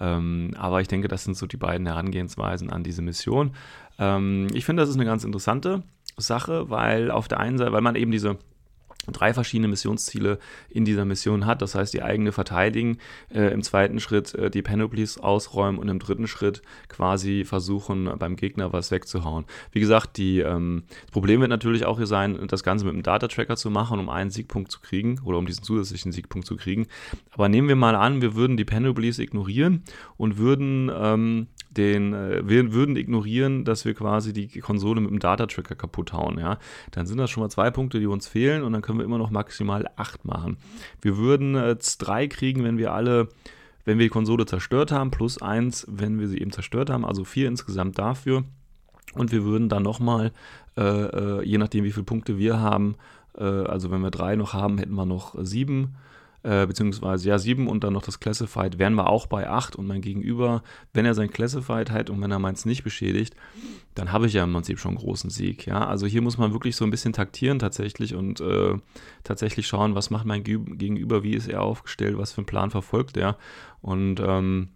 Ähm, 0.00 0.52
aber 0.56 0.80
ich 0.80 0.88
denke, 0.88 1.08
das 1.08 1.24
sind 1.24 1.36
so 1.36 1.46
die 1.46 1.56
beiden 1.56 1.86
Herangehensweisen 1.86 2.70
an 2.70 2.84
diese 2.84 3.02
Mission. 3.02 3.52
Ähm, 3.98 4.48
ich 4.52 4.64
finde, 4.64 4.82
das 4.82 4.90
ist 4.90 4.96
eine 4.96 5.04
ganz 5.04 5.24
interessante 5.24 5.82
Sache, 6.16 6.70
weil 6.70 7.10
auf 7.10 7.28
der 7.28 7.40
einen 7.40 7.58
Seite, 7.58 7.72
weil 7.72 7.80
man 7.80 7.96
eben 7.96 8.10
diese 8.10 8.38
drei 9.12 9.34
verschiedene 9.34 9.68
Missionsziele 9.68 10.38
in 10.68 10.84
dieser 10.84 11.04
Mission 11.04 11.46
hat. 11.46 11.62
Das 11.62 11.74
heißt, 11.74 11.92
die 11.94 12.02
eigene 12.02 12.32
verteidigen, 12.32 12.98
äh, 13.32 13.52
im 13.52 13.62
zweiten 13.62 14.00
Schritt 14.00 14.34
äh, 14.34 14.50
die 14.50 14.62
Panoplies 14.62 15.18
ausräumen 15.18 15.78
und 15.78 15.88
im 15.88 15.98
dritten 15.98 16.26
Schritt 16.26 16.62
quasi 16.88 17.44
versuchen, 17.44 18.10
beim 18.18 18.36
Gegner 18.36 18.72
was 18.72 18.90
wegzuhauen. 18.90 19.44
Wie 19.72 19.80
gesagt, 19.80 20.16
die, 20.16 20.40
ähm, 20.40 20.84
das 21.02 21.10
Problem 21.10 21.40
wird 21.40 21.50
natürlich 21.50 21.84
auch 21.84 21.98
hier 21.98 22.06
sein, 22.06 22.38
das 22.48 22.62
Ganze 22.62 22.84
mit 22.84 22.94
einem 22.94 23.02
Data-Tracker 23.02 23.56
zu 23.56 23.70
machen, 23.70 23.98
um 23.98 24.08
einen 24.08 24.30
Siegpunkt 24.30 24.70
zu 24.70 24.80
kriegen 24.80 25.20
oder 25.24 25.38
um 25.38 25.46
diesen 25.46 25.64
zusätzlichen 25.64 26.12
Siegpunkt 26.12 26.46
zu 26.46 26.56
kriegen. 26.56 26.86
Aber 27.30 27.48
nehmen 27.48 27.68
wir 27.68 27.76
mal 27.76 27.94
an, 27.94 28.22
wir 28.22 28.34
würden 28.34 28.56
die 28.56 28.64
Panoplies 28.64 29.18
ignorieren 29.18 29.82
und 30.16 30.38
würden 30.38 30.90
ähm, 30.94 31.46
den, 31.70 32.12
äh, 32.12 32.48
wir 32.48 32.72
würden 32.72 32.96
ignorieren, 32.96 33.64
dass 33.64 33.84
wir 33.84 33.94
quasi 33.94 34.32
die 34.32 34.48
Konsole 34.60 35.00
mit 35.00 35.10
dem 35.10 35.18
Data-Tracker 35.18 35.74
kaputt 35.74 36.12
hauen, 36.12 36.38
ja, 36.38 36.58
dann 36.90 37.06
sind 37.06 37.18
das 37.18 37.30
schon 37.30 37.42
mal 37.42 37.50
zwei 37.50 37.70
Punkte, 37.70 38.00
die 38.00 38.06
uns 38.06 38.26
fehlen 38.26 38.62
und 38.62 38.72
dann 38.72 38.82
können 38.82 38.98
wir 38.98 39.04
immer 39.04 39.18
noch 39.18 39.30
maximal 39.30 39.86
acht 39.96 40.24
machen. 40.24 40.56
Wir 41.02 41.16
würden 41.16 41.54
jetzt 41.54 41.98
drei 41.98 42.26
kriegen, 42.26 42.64
wenn 42.64 42.78
wir 42.78 42.92
alle, 42.92 43.28
wenn 43.84 43.98
wir 43.98 44.06
die 44.06 44.10
Konsole 44.10 44.46
zerstört 44.46 44.92
haben, 44.92 45.10
plus 45.10 45.40
eins, 45.40 45.86
wenn 45.88 46.18
wir 46.18 46.28
sie 46.28 46.38
eben 46.38 46.52
zerstört 46.52 46.90
haben, 46.90 47.04
also 47.04 47.24
vier 47.24 47.48
insgesamt 47.48 47.98
dafür. 47.98 48.44
Und 49.14 49.32
wir 49.32 49.44
würden 49.44 49.68
dann 49.68 49.82
nochmal, 49.82 50.32
äh, 50.76 50.82
äh, 50.82 51.44
je 51.44 51.58
nachdem 51.58 51.84
wie 51.84 51.92
viele 51.92 52.04
Punkte 52.04 52.38
wir 52.38 52.60
haben, 52.60 52.96
äh, 53.36 53.44
also 53.44 53.90
wenn 53.90 54.02
wir 54.02 54.10
drei 54.10 54.36
noch 54.36 54.52
haben, 54.52 54.78
hätten 54.78 54.94
wir 54.94 55.06
noch 55.06 55.34
sieben 55.42 55.96
äh, 56.48 56.66
beziehungsweise 56.66 57.28
ja 57.28 57.38
7 57.38 57.68
und 57.68 57.84
dann 57.84 57.92
noch 57.92 58.02
das 58.02 58.20
Classified, 58.20 58.78
wären 58.78 58.94
wir 58.94 59.10
auch 59.10 59.26
bei 59.26 59.50
8 59.50 59.76
und 59.76 59.86
mein 59.86 60.00
Gegenüber, 60.00 60.62
wenn 60.94 61.04
er 61.04 61.12
sein 61.12 61.30
Classified 61.30 61.90
hat 61.90 62.08
und 62.08 62.22
wenn 62.22 62.30
er 62.30 62.38
meins 62.38 62.64
nicht 62.64 62.84
beschädigt, 62.84 63.34
dann 63.94 64.12
habe 64.12 64.26
ich 64.26 64.32
ja 64.32 64.44
im 64.44 64.52
Prinzip 64.54 64.78
schon 64.78 64.92
einen 64.92 64.98
großen 64.98 65.28
Sieg. 65.28 65.66
Ja, 65.66 65.86
also 65.86 66.06
hier 66.06 66.22
muss 66.22 66.38
man 66.38 66.52
wirklich 66.52 66.74
so 66.76 66.84
ein 66.86 66.90
bisschen 66.90 67.12
taktieren 67.12 67.58
tatsächlich 67.58 68.14
und 68.14 68.40
äh, 68.40 68.76
tatsächlich 69.24 69.66
schauen, 69.66 69.94
was 69.94 70.08
macht 70.08 70.24
mein 70.24 70.42
Gegenüber, 70.42 71.22
wie 71.22 71.34
ist 71.34 71.48
er 71.48 71.62
aufgestellt, 71.62 72.16
was 72.16 72.32
für 72.32 72.38
einen 72.38 72.46
Plan 72.46 72.70
verfolgt 72.70 73.18
er 73.18 73.36
und 73.82 74.18
ähm, 74.20 74.68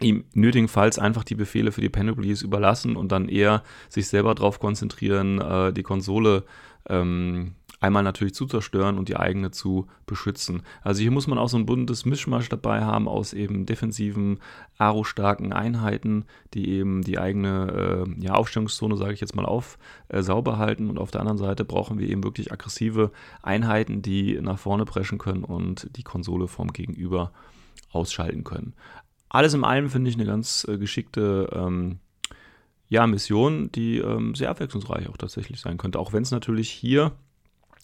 ihm 0.00 0.24
nötigenfalls 0.34 0.98
einfach 0.98 1.24
die 1.24 1.36
Befehle 1.36 1.72
für 1.72 1.80
die 1.80 1.88
Panoplies 1.88 2.42
überlassen 2.42 2.96
und 2.96 3.10
dann 3.10 3.28
eher 3.28 3.62
sich 3.88 4.08
selber 4.08 4.34
darauf 4.34 4.60
konzentrieren, 4.60 5.40
äh, 5.40 5.72
die 5.72 5.82
Konsole 5.82 6.44
ähm, 6.90 7.54
einmal 7.84 8.02
natürlich 8.02 8.34
zu 8.34 8.46
zerstören 8.46 8.96
und 8.96 9.10
die 9.10 9.16
eigene 9.16 9.50
zu 9.50 9.86
beschützen. 10.06 10.62
Also 10.82 11.02
hier 11.02 11.10
muss 11.10 11.26
man 11.26 11.38
auch 11.38 11.48
so 11.48 11.58
ein 11.58 11.66
buntes 11.66 12.06
Mischmasch 12.06 12.48
dabei 12.48 12.82
haben 12.82 13.08
aus 13.08 13.34
eben 13.34 13.66
defensiven, 13.66 14.40
aro-starken 14.78 15.52
Einheiten, 15.52 16.24
die 16.54 16.70
eben 16.70 17.02
die 17.02 17.18
eigene 17.18 18.06
äh, 18.06 18.24
ja, 18.24 18.34
Aufstellungszone, 18.34 18.96
sage 18.96 19.12
ich 19.12 19.20
jetzt 19.20 19.36
mal, 19.36 19.44
auf 19.44 19.78
äh, 20.08 20.22
sauber 20.22 20.56
halten. 20.56 20.88
Und 20.88 20.98
auf 20.98 21.10
der 21.10 21.20
anderen 21.20 21.38
Seite 21.38 21.66
brauchen 21.66 21.98
wir 21.98 22.08
eben 22.08 22.24
wirklich 22.24 22.52
aggressive 22.52 23.12
Einheiten, 23.42 24.00
die 24.00 24.40
nach 24.40 24.58
vorne 24.58 24.86
preschen 24.86 25.18
können 25.18 25.44
und 25.44 25.94
die 25.96 26.02
Konsole 26.04 26.48
vom 26.48 26.72
Gegenüber 26.72 27.32
ausschalten 27.92 28.44
können. 28.44 28.72
Alles 29.28 29.52
in 29.52 29.64
allem 29.64 29.90
finde 29.90 30.08
ich 30.08 30.16
eine 30.16 30.26
ganz 30.26 30.66
äh, 30.68 30.78
geschickte 30.78 31.50
ähm, 31.52 31.98
ja, 32.88 33.06
Mission, 33.06 33.70
die 33.72 33.98
ähm, 33.98 34.34
sehr 34.34 34.50
abwechslungsreich 34.50 35.08
auch 35.08 35.16
tatsächlich 35.18 35.60
sein 35.60 35.76
könnte. 35.76 35.98
Auch 35.98 36.12
wenn 36.14 36.22
es 36.22 36.30
natürlich 36.30 36.70
hier 36.70 37.12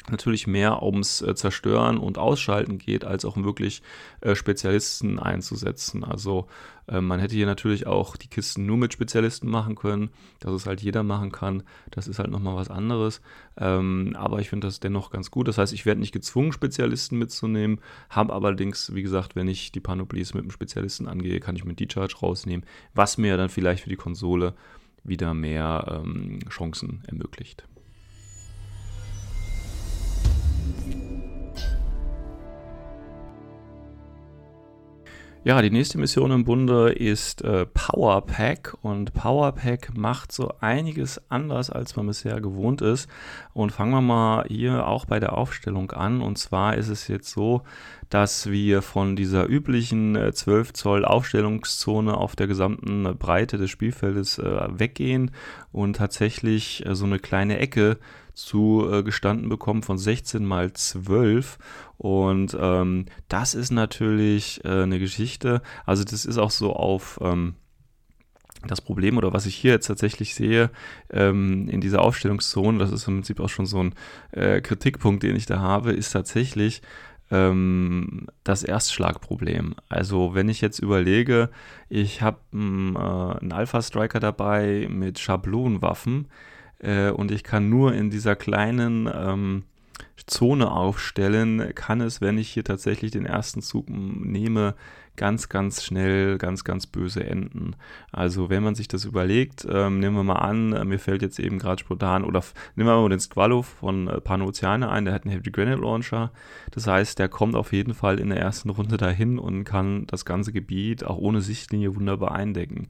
natürlich 0.09 0.47
mehr 0.47 0.83
ums 0.83 1.21
äh, 1.23 1.35
Zerstören 1.35 1.99
und 1.99 2.19
Ausschalten 2.19 2.79
geht, 2.79 3.05
als 3.05 3.25
auch 3.25 3.37
um 3.37 3.45
wirklich 3.45 3.83
äh, 4.21 4.35
Spezialisten 4.35 5.19
einzusetzen. 5.19 6.05
Also 6.05 6.47
äh, 6.89 7.01
man 7.01 7.21
hätte 7.21 7.35
hier 7.35 7.47
natürlich 7.47 7.87
auch 7.87 8.17
die 8.17 8.29
Kisten 8.29 8.67
nur 8.67 8.77
mit 8.77 8.93
Spezialisten 8.93 9.49
machen 9.49 9.75
können, 9.75 10.11
dass 10.41 10.53
es 10.53 10.67
halt 10.67 10.81
jeder 10.81 11.03
machen 11.03 11.33
kann. 11.33 11.63
Das 11.91 12.09
ist 12.09 12.19
halt 12.19 12.31
nochmal 12.31 12.57
was 12.57 12.71
anderes. 12.71 13.21
Ähm, 13.57 14.15
aber 14.17 14.41
ich 14.41 14.49
finde 14.49 14.67
das 14.67 14.81
dennoch 14.81 15.11
ganz 15.11 15.31
gut. 15.31 15.49
Das 15.49 15.59
heißt, 15.59 15.73
ich 15.73 15.87
werde 15.87 16.01
nicht 16.01 16.13
gezwungen, 16.13 16.53
Spezialisten 16.53 17.19
mitzunehmen, 17.19 17.81
habe 18.09 18.33
allerdings, 18.33 18.95
wie 18.95 19.03
gesagt, 19.03 19.37
wenn 19.37 19.49
ich 19.49 19.73
die 19.73 19.81
Panoplies 19.81 20.35
mit 20.35 20.43
einem 20.43 20.51
Spezialisten 20.51 21.09
angehe, 21.09 21.41
kann 21.41 21.57
ich 21.57 21.65
mit 21.65 21.81
D-Charge 21.81 22.17
rausnehmen, 22.23 22.67
was 22.95 23.19
mir 23.19 23.37
dann 23.37 23.49
vielleicht 23.49 23.85
für 23.85 23.91
die 23.91 23.97
Konsole 23.97 24.55
wieder 25.05 25.35
mehr 25.35 26.03
ähm, 26.05 26.41
Chancen 26.49 27.03
ermöglicht. 27.07 27.67
Ja, 35.43 35.63
die 35.63 35.71
nächste 35.71 35.97
Mission 35.97 36.33
im 36.33 36.45
Bunde 36.45 36.93
ist 36.93 37.41
äh, 37.41 37.65
Power 37.65 38.27
Pack 38.27 38.77
und 38.83 39.15
Power 39.15 39.53
Pack 39.53 39.97
macht 39.97 40.33
so 40.33 40.53
einiges 40.61 41.19
anders, 41.31 41.71
als 41.71 41.97
man 41.97 42.09
bisher 42.09 42.43
gewohnt 42.43 42.83
ist. 42.83 43.09
Und 43.55 43.73
fangen 43.73 43.93
wir 43.93 44.03
mal 44.03 44.45
hier 44.49 44.87
auch 44.87 45.07
bei 45.07 45.19
der 45.19 45.39
Aufstellung 45.39 45.93
an. 45.93 46.21
Und 46.21 46.37
zwar 46.37 46.77
ist 46.77 46.89
es 46.89 47.09
jetzt 47.09 47.31
so, 47.31 47.63
dass 48.11 48.51
wir 48.51 48.83
von 48.83 49.17
dieser 49.17 49.49
üblichen 49.49 50.15
äh, 50.15 50.35
12 50.35 50.75
Zoll 50.75 51.07
Aufstellungszone 51.07 52.19
auf 52.19 52.37
der 52.37 52.47
gesamten 52.47 53.17
Breite 53.17 53.57
des 53.57 53.71
Spielfeldes 53.71 54.39
äh, 54.39 54.69
weggehen 54.79 55.31
und 55.73 55.97
tatsächlich 55.97 56.85
äh, 56.85 56.95
so 56.95 57.07
eine 57.07 57.19
kleine 57.19 57.59
Ecke 57.59 57.93
äh, 57.93 57.97
gestanden 59.05 59.49
bekommen 59.49 59.83
von 59.83 59.99
16 59.99 60.45
mal 60.45 60.73
12 60.73 61.59
und 61.99 62.57
ähm, 62.59 63.07
das 63.29 63.55
ist 63.55 63.71
natürlich 63.71 64.65
äh, 64.65 64.83
eine 64.85 64.99
Geschichte. 64.99 65.61
Also 65.85 66.03
das 66.05 66.25
ist 66.25 66.39
auch 66.39 66.51
so 66.51 66.73
auf 66.73 67.19
ähm, 67.23 67.57
das 68.67 68.81
Problem 68.81 69.17
oder 69.17 69.33
was 69.33 69.47
ich 69.47 69.55
hier 69.55 69.73
jetzt 69.73 69.87
tatsächlich 69.87 70.35
sehe 70.35 70.71
ähm, 71.11 71.69
in 71.69 71.81
dieser 71.81 72.03
Aufstellungszone, 72.03 72.79
das 72.79 72.93
ist 72.93 73.09
im 73.09 73.17
Prinzip 73.17 73.41
auch 73.41 73.49
schon 73.49 73.67
so 73.67 73.83
ein 73.83 73.95
äh, 74.33 74.61
Kritikpunkt, 74.61 75.23
den 75.23 75.37
ich 75.37 75.47
da 75.47 75.61
habe, 75.61 75.93
ist 75.93 76.13
tatsächlich 76.13 76.83
ähm, 77.31 78.27
das 78.45 78.63
Erstschlagproblem. 78.63 79.75
Also 79.89 80.35
wenn 80.35 80.49
ich 80.49 80.61
jetzt 80.61 80.79
überlege, 80.79 81.51
ich 81.89 82.23
habe 82.23 82.39
hm, 82.53 82.97
äh, 82.97 82.99
einen 82.99 83.53
Alpha-Striker 83.53 84.21
dabei 84.21 84.89
mit 84.91 85.19
Schablonenwaffen, 85.19 86.29
äh, 86.81 87.11
und 87.11 87.31
ich 87.31 87.45
kann 87.45 87.69
nur 87.69 87.93
in 87.95 88.11
dieser 88.11 88.37
kleinen 88.37 89.09
ähm, 89.13 89.65
Zone 90.27 90.71
aufstellen, 90.71 91.75
kann 91.75 92.01
es, 92.01 92.21
wenn 92.21 92.39
ich 92.39 92.51
hier 92.51 92.65
tatsächlich 92.65 93.11
den 93.11 93.27
ersten 93.27 93.63
Zug 93.63 93.89
nehme, 93.89 94.75
ganz, 95.17 95.49
ganz 95.49 95.85
schnell 95.85 96.39
ganz, 96.39 96.65
ganz 96.65 96.87
böse 96.87 97.25
enden. 97.25 97.77
Also 98.13 98.49
wenn 98.51 98.63
man 98.63 98.75
sich 98.75 98.89
das 98.89 99.05
überlegt, 99.05 99.67
ähm, 99.71 100.01
nehmen 100.01 100.17
wir 100.17 100.25
mal 100.25 100.37
an, 100.37 100.73
äh, 100.73 100.85
mir 100.85 100.99
fällt 100.99 101.23
jetzt 101.23 101.39
eben 101.39 101.59
gerade 101.59 101.81
spontan, 101.81 102.25
oder 102.25 102.43
nehmen 102.75 102.89
wir 102.89 103.01
mal 103.01 103.09
den 103.09 103.21
Squalo 103.21 103.63
von 103.63 104.09
äh, 104.09 104.21
Panoceane 104.21 104.89
ein, 104.89 105.05
der 105.05 105.15
hat 105.15 105.25
einen 105.25 105.33
Heavy 105.33 105.51
Granite 105.51 105.81
Launcher. 105.81 106.33
Das 106.71 106.87
heißt, 106.87 107.19
der 107.19 107.29
kommt 107.29 107.55
auf 107.55 107.73
jeden 107.73 107.95
Fall 107.95 108.19
in 108.19 108.31
der 108.31 108.39
ersten 108.39 108.71
Runde 108.71 108.97
dahin 108.97 109.39
und 109.39 109.65
kann 109.65 110.07
das 110.07 110.25
ganze 110.25 110.53
Gebiet 110.53 111.05
auch 111.05 111.19
ohne 111.19 111.41
Sichtlinie 111.41 111.95
wunderbar 111.97 112.33
eindecken. 112.33 112.89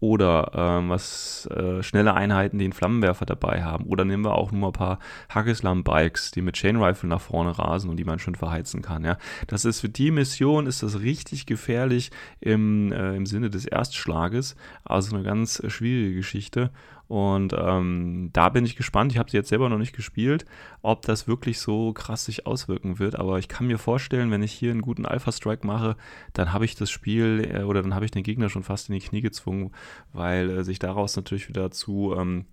Oder 0.00 0.52
ähm, 0.54 0.90
was 0.90 1.46
äh, 1.46 1.82
schnelle 1.82 2.14
Einheiten, 2.14 2.58
die 2.58 2.64
einen 2.64 2.72
Flammenwerfer 2.72 3.26
dabei 3.26 3.62
haben. 3.62 3.86
Oder 3.86 4.04
nehmen 4.04 4.24
wir 4.24 4.34
auch 4.34 4.52
nur 4.52 4.68
ein 4.68 4.72
paar 4.72 4.98
Hackeslam-Bikes, 5.30 6.30
die 6.32 6.42
mit 6.42 6.56
Chain 6.56 6.76
Rifle 6.76 7.08
nach 7.08 7.20
vorne 7.20 7.58
rasen 7.58 7.90
und 7.90 7.96
die 7.96 8.04
man 8.04 8.18
schön 8.18 8.34
verheizen 8.34 8.82
kann. 8.82 9.04
Ja. 9.04 9.16
Das 9.46 9.64
ist 9.64 9.80
für 9.80 9.88
die 9.88 10.10
Mission 10.10 10.66
ist 10.66 10.82
das 10.82 11.00
richtig 11.00 11.46
gefährlich 11.54 12.10
im, 12.40 12.92
äh, 12.92 13.16
im 13.16 13.26
Sinne 13.26 13.50
des 13.50 13.64
Erstschlages. 13.64 14.56
Also 14.84 15.14
eine 15.14 15.24
ganz 15.24 15.60
äh, 15.60 15.70
schwierige 15.70 16.16
Geschichte. 16.16 16.70
Und 17.06 17.54
ähm, 17.56 18.30
da 18.32 18.48
bin 18.48 18.64
ich 18.64 18.76
gespannt. 18.76 19.12
Ich 19.12 19.18
habe 19.18 19.30
sie 19.30 19.36
jetzt 19.36 19.50
selber 19.50 19.68
noch 19.68 19.78
nicht 19.78 19.94
gespielt, 19.94 20.46
ob 20.80 21.02
das 21.02 21.28
wirklich 21.28 21.60
so 21.60 21.92
krass 21.92 22.24
sich 22.24 22.46
auswirken 22.46 22.98
wird. 22.98 23.16
Aber 23.16 23.38
ich 23.38 23.48
kann 23.48 23.66
mir 23.66 23.78
vorstellen, 23.78 24.30
wenn 24.30 24.42
ich 24.42 24.52
hier 24.52 24.70
einen 24.70 24.80
guten 24.80 25.04
Alpha-Strike 25.04 25.66
mache, 25.66 25.96
dann 26.32 26.52
habe 26.52 26.64
ich 26.64 26.76
das 26.76 26.90
Spiel 26.90 27.50
äh, 27.52 27.62
oder 27.62 27.82
dann 27.82 27.94
habe 27.94 28.06
ich 28.06 28.10
den 28.10 28.22
Gegner 28.22 28.48
schon 28.48 28.62
fast 28.62 28.88
in 28.88 28.94
die 28.94 29.00
Knie 29.00 29.20
gezwungen, 29.20 29.72
weil 30.12 30.50
äh, 30.50 30.64
sich 30.64 30.78
daraus 30.78 31.14
natürlich 31.14 31.48
wieder 31.48 31.70
zu 31.70 32.14
ähm, 32.16 32.46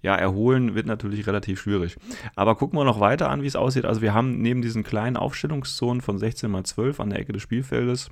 ja, 0.00 0.14
erholen 0.14 0.74
wird 0.74 0.86
natürlich 0.86 1.26
relativ 1.26 1.60
schwierig. 1.60 1.96
Aber 2.34 2.54
gucken 2.56 2.78
wir 2.78 2.84
noch 2.84 3.00
weiter 3.00 3.28
an, 3.28 3.42
wie 3.42 3.46
es 3.46 3.56
aussieht. 3.56 3.84
Also 3.84 4.00
wir 4.00 4.14
haben 4.14 4.40
neben 4.40 4.62
diesen 4.62 4.84
kleinen 4.84 5.18
Aufstellungszonen 5.18 6.00
von 6.00 6.18
16 6.18 6.50
mal 6.50 6.64
12 6.64 7.00
an 7.00 7.10
der 7.10 7.18
Ecke 7.18 7.32
des 7.32 7.42
Spielfeldes 7.42 8.10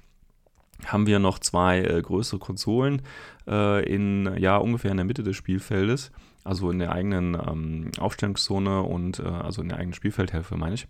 haben 0.84 1.06
wir 1.06 1.18
noch 1.18 1.38
zwei 1.38 1.80
äh, 1.80 2.02
größere 2.02 2.38
Konsolen 2.38 3.02
äh, 3.48 3.84
in 3.88 4.36
ja 4.38 4.56
ungefähr 4.56 4.90
in 4.90 4.96
der 4.96 5.06
Mitte 5.06 5.22
des 5.22 5.36
Spielfeldes, 5.36 6.12
also 6.44 6.70
in 6.70 6.78
der 6.78 6.92
eigenen 6.92 7.34
ähm, 7.34 7.90
Aufstellungszone 7.98 8.82
und 8.82 9.20
äh, 9.20 9.24
also 9.24 9.62
in 9.62 9.68
der 9.68 9.78
eigenen 9.78 9.94
Spielfeldhälfte 9.94 10.56
meine 10.56 10.74
ich. 10.74 10.86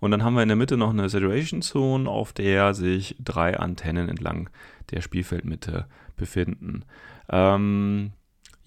Und 0.00 0.10
dann 0.10 0.22
haben 0.22 0.34
wir 0.34 0.42
in 0.42 0.48
der 0.48 0.56
Mitte 0.56 0.76
noch 0.76 0.90
eine 0.90 1.08
Saturation 1.08 1.62
Zone, 1.62 2.08
auf 2.08 2.32
der 2.32 2.74
sich 2.74 3.16
drei 3.22 3.58
Antennen 3.58 4.08
entlang 4.08 4.50
der 4.90 5.00
Spielfeldmitte 5.00 5.86
befinden. 6.16 6.84
Ähm, 7.30 8.12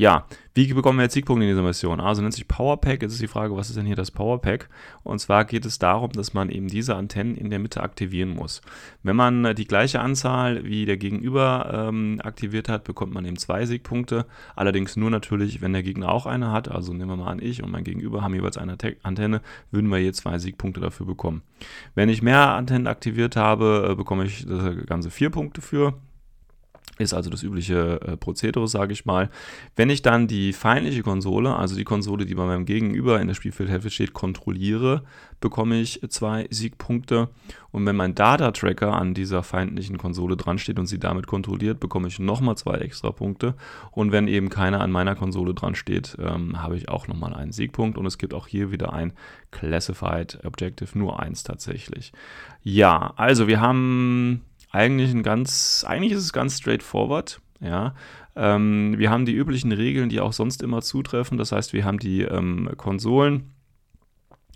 Ja, 0.01 0.25
wie 0.55 0.73
bekommen 0.73 0.97
wir 0.97 1.03
jetzt 1.03 1.13
Siegpunkte 1.13 1.43
in 1.43 1.51
dieser 1.51 1.61
Mission? 1.61 1.99
Also 1.99 2.23
nennt 2.23 2.33
sich 2.33 2.47
Powerpack. 2.47 3.03
Jetzt 3.03 3.13
ist 3.13 3.21
die 3.21 3.27
Frage, 3.27 3.55
was 3.55 3.69
ist 3.69 3.77
denn 3.77 3.85
hier 3.85 3.95
das 3.95 4.09
Powerpack? 4.09 4.67
Und 5.03 5.19
zwar 5.19 5.45
geht 5.45 5.63
es 5.63 5.77
darum, 5.77 6.11
dass 6.11 6.33
man 6.33 6.49
eben 6.49 6.67
diese 6.69 6.95
Antennen 6.95 7.35
in 7.35 7.51
der 7.51 7.59
Mitte 7.59 7.83
aktivieren 7.83 8.29
muss. 8.29 8.63
Wenn 9.03 9.15
man 9.15 9.53
die 9.53 9.67
gleiche 9.67 9.99
Anzahl 9.99 10.63
wie 10.63 10.87
der 10.87 10.97
Gegenüber 10.97 11.87
ähm, 11.87 12.19
aktiviert 12.23 12.67
hat, 12.67 12.83
bekommt 12.83 13.13
man 13.13 13.25
eben 13.25 13.37
zwei 13.37 13.67
Siegpunkte. 13.67 14.25
Allerdings 14.55 14.95
nur 14.95 15.11
natürlich, 15.11 15.61
wenn 15.61 15.73
der 15.73 15.83
Gegner 15.83 16.09
auch 16.09 16.25
eine 16.25 16.51
hat. 16.51 16.67
Also 16.67 16.93
nehmen 16.93 17.11
wir 17.11 17.17
mal 17.17 17.31
an, 17.31 17.39
ich 17.39 17.61
und 17.61 17.69
mein 17.69 17.83
Gegenüber 17.83 18.23
haben 18.23 18.33
jeweils 18.33 18.57
eine 18.57 18.79
Antenne, 19.03 19.41
würden 19.69 19.91
wir 19.91 19.99
hier 19.99 20.13
zwei 20.13 20.39
Siegpunkte 20.39 20.81
dafür 20.81 21.05
bekommen. 21.05 21.43
Wenn 21.93 22.09
ich 22.09 22.23
mehr 22.23 22.55
Antennen 22.55 22.87
aktiviert 22.87 23.35
habe, 23.35 23.89
äh, 23.91 23.95
bekomme 23.95 24.25
ich 24.25 24.47
das 24.47 24.83
Ganze 24.87 25.11
vier 25.11 25.29
Punkte 25.29 25.61
für. 25.61 25.93
Ist 26.97 27.13
also 27.13 27.29
das 27.29 27.41
übliche 27.41 28.01
äh, 28.01 28.17
Prozedere, 28.17 28.67
sage 28.67 28.93
ich 28.93 29.05
mal. 29.05 29.29
Wenn 29.75 29.89
ich 29.89 30.01
dann 30.01 30.27
die 30.27 30.53
feindliche 30.53 31.03
Konsole, 31.03 31.55
also 31.55 31.75
die 31.75 31.83
Konsole, 31.83 32.25
die 32.25 32.35
bei 32.35 32.45
meinem 32.45 32.65
Gegenüber 32.65 33.19
in 33.21 33.27
der 33.27 33.33
Spielfeldhälfte 33.33 33.89
steht, 33.89 34.13
kontrolliere, 34.13 35.03
bekomme 35.39 35.79
ich 35.79 36.01
zwei 36.09 36.47
Siegpunkte. 36.51 37.29
Und 37.71 37.85
wenn 37.85 37.95
mein 37.95 38.13
Data-Tracker 38.13 38.93
an 38.93 39.13
dieser 39.13 39.41
feindlichen 39.41 39.97
Konsole 39.97 40.35
dran 40.35 40.59
steht 40.59 40.77
und 40.77 40.85
sie 40.85 40.99
damit 40.99 41.27
kontrolliert, 41.27 41.79
bekomme 41.79 42.09
ich 42.09 42.19
nochmal 42.19 42.57
zwei 42.57 42.75
extra 42.75 43.11
Punkte. 43.11 43.55
Und 43.91 44.11
wenn 44.11 44.27
eben 44.27 44.49
keiner 44.49 44.81
an 44.81 44.91
meiner 44.91 45.15
Konsole 45.15 45.53
dran 45.53 45.75
steht, 45.75 46.17
ähm, 46.19 46.61
habe 46.61 46.75
ich 46.75 46.89
auch 46.89 47.07
nochmal 47.07 47.33
einen 47.33 47.53
Siegpunkt. 47.53 47.97
Und 47.97 48.05
es 48.05 48.17
gibt 48.17 48.33
auch 48.33 48.47
hier 48.47 48.71
wieder 48.71 48.93
ein 48.93 49.13
Classified 49.51 50.39
Objective, 50.45 50.97
nur 50.97 51.19
eins 51.19 51.43
tatsächlich. 51.43 52.11
Ja, 52.61 53.13
also 53.15 53.47
wir 53.47 53.61
haben 53.61 54.41
eigentlich 54.71 55.11
ein 55.11 55.23
ganz, 55.23 55.85
eigentlich 55.87 56.13
ist 56.13 56.23
es 56.23 56.33
ganz 56.33 56.57
straightforward. 56.57 57.41
Ja, 57.59 57.93
ähm, 58.35 58.95
wir 58.97 59.11
haben 59.11 59.25
die 59.25 59.33
üblichen 59.33 59.71
Regeln, 59.71 60.09
die 60.09 60.19
auch 60.19 60.33
sonst 60.33 60.63
immer 60.63 60.81
zutreffen. 60.81 61.37
Das 61.37 61.51
heißt, 61.51 61.73
wir 61.73 61.85
haben 61.85 61.99
die 61.99 62.21
ähm, 62.21 62.69
Konsolen. 62.77 63.51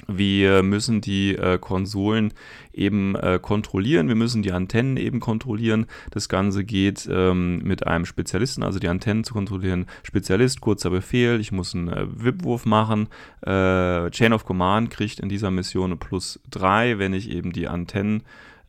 Wir 0.08 0.62
müssen 0.62 1.02
die 1.02 1.36
äh, 1.36 1.58
Konsolen 1.58 2.34
eben 2.74 3.16
äh, 3.16 3.40
kontrollieren. 3.42 4.08
Wir 4.08 4.16
müssen 4.16 4.44
die 4.44 4.52
Antennen 4.52 4.98
eben 4.98 5.20
kontrollieren. 5.20 5.88
Das 6.12 6.30
Ganze 6.30 6.64
geht 6.64 7.08
ähm, 7.10 7.60
mit 7.64 7.88
einem 7.88 8.06
Spezialisten, 8.06 8.64
also 8.64 8.78
die 8.78 8.90
Antennen 8.90 9.24
zu 9.24 9.34
kontrollieren. 9.34 9.86
Spezialist, 10.04 10.62
kurzer 10.62 10.90
Befehl. 10.90 11.40
Ich 11.40 11.52
muss 11.52 11.74
einen 11.74 11.88
äh, 11.88 12.06
WIP-Wurf 12.08 12.66
machen. 12.66 13.08
Äh, 13.42 14.10
Chain 14.12 14.34
of 14.34 14.46
Command 14.46 14.90
kriegt 14.90 15.20
in 15.20 15.30
dieser 15.30 15.50
Mission 15.50 15.98
plus 15.98 16.40
3, 16.52 17.00
wenn 17.00 17.14
ich 17.14 17.30
eben 17.30 17.52
die 17.52 17.68
Antennen 17.68 18.24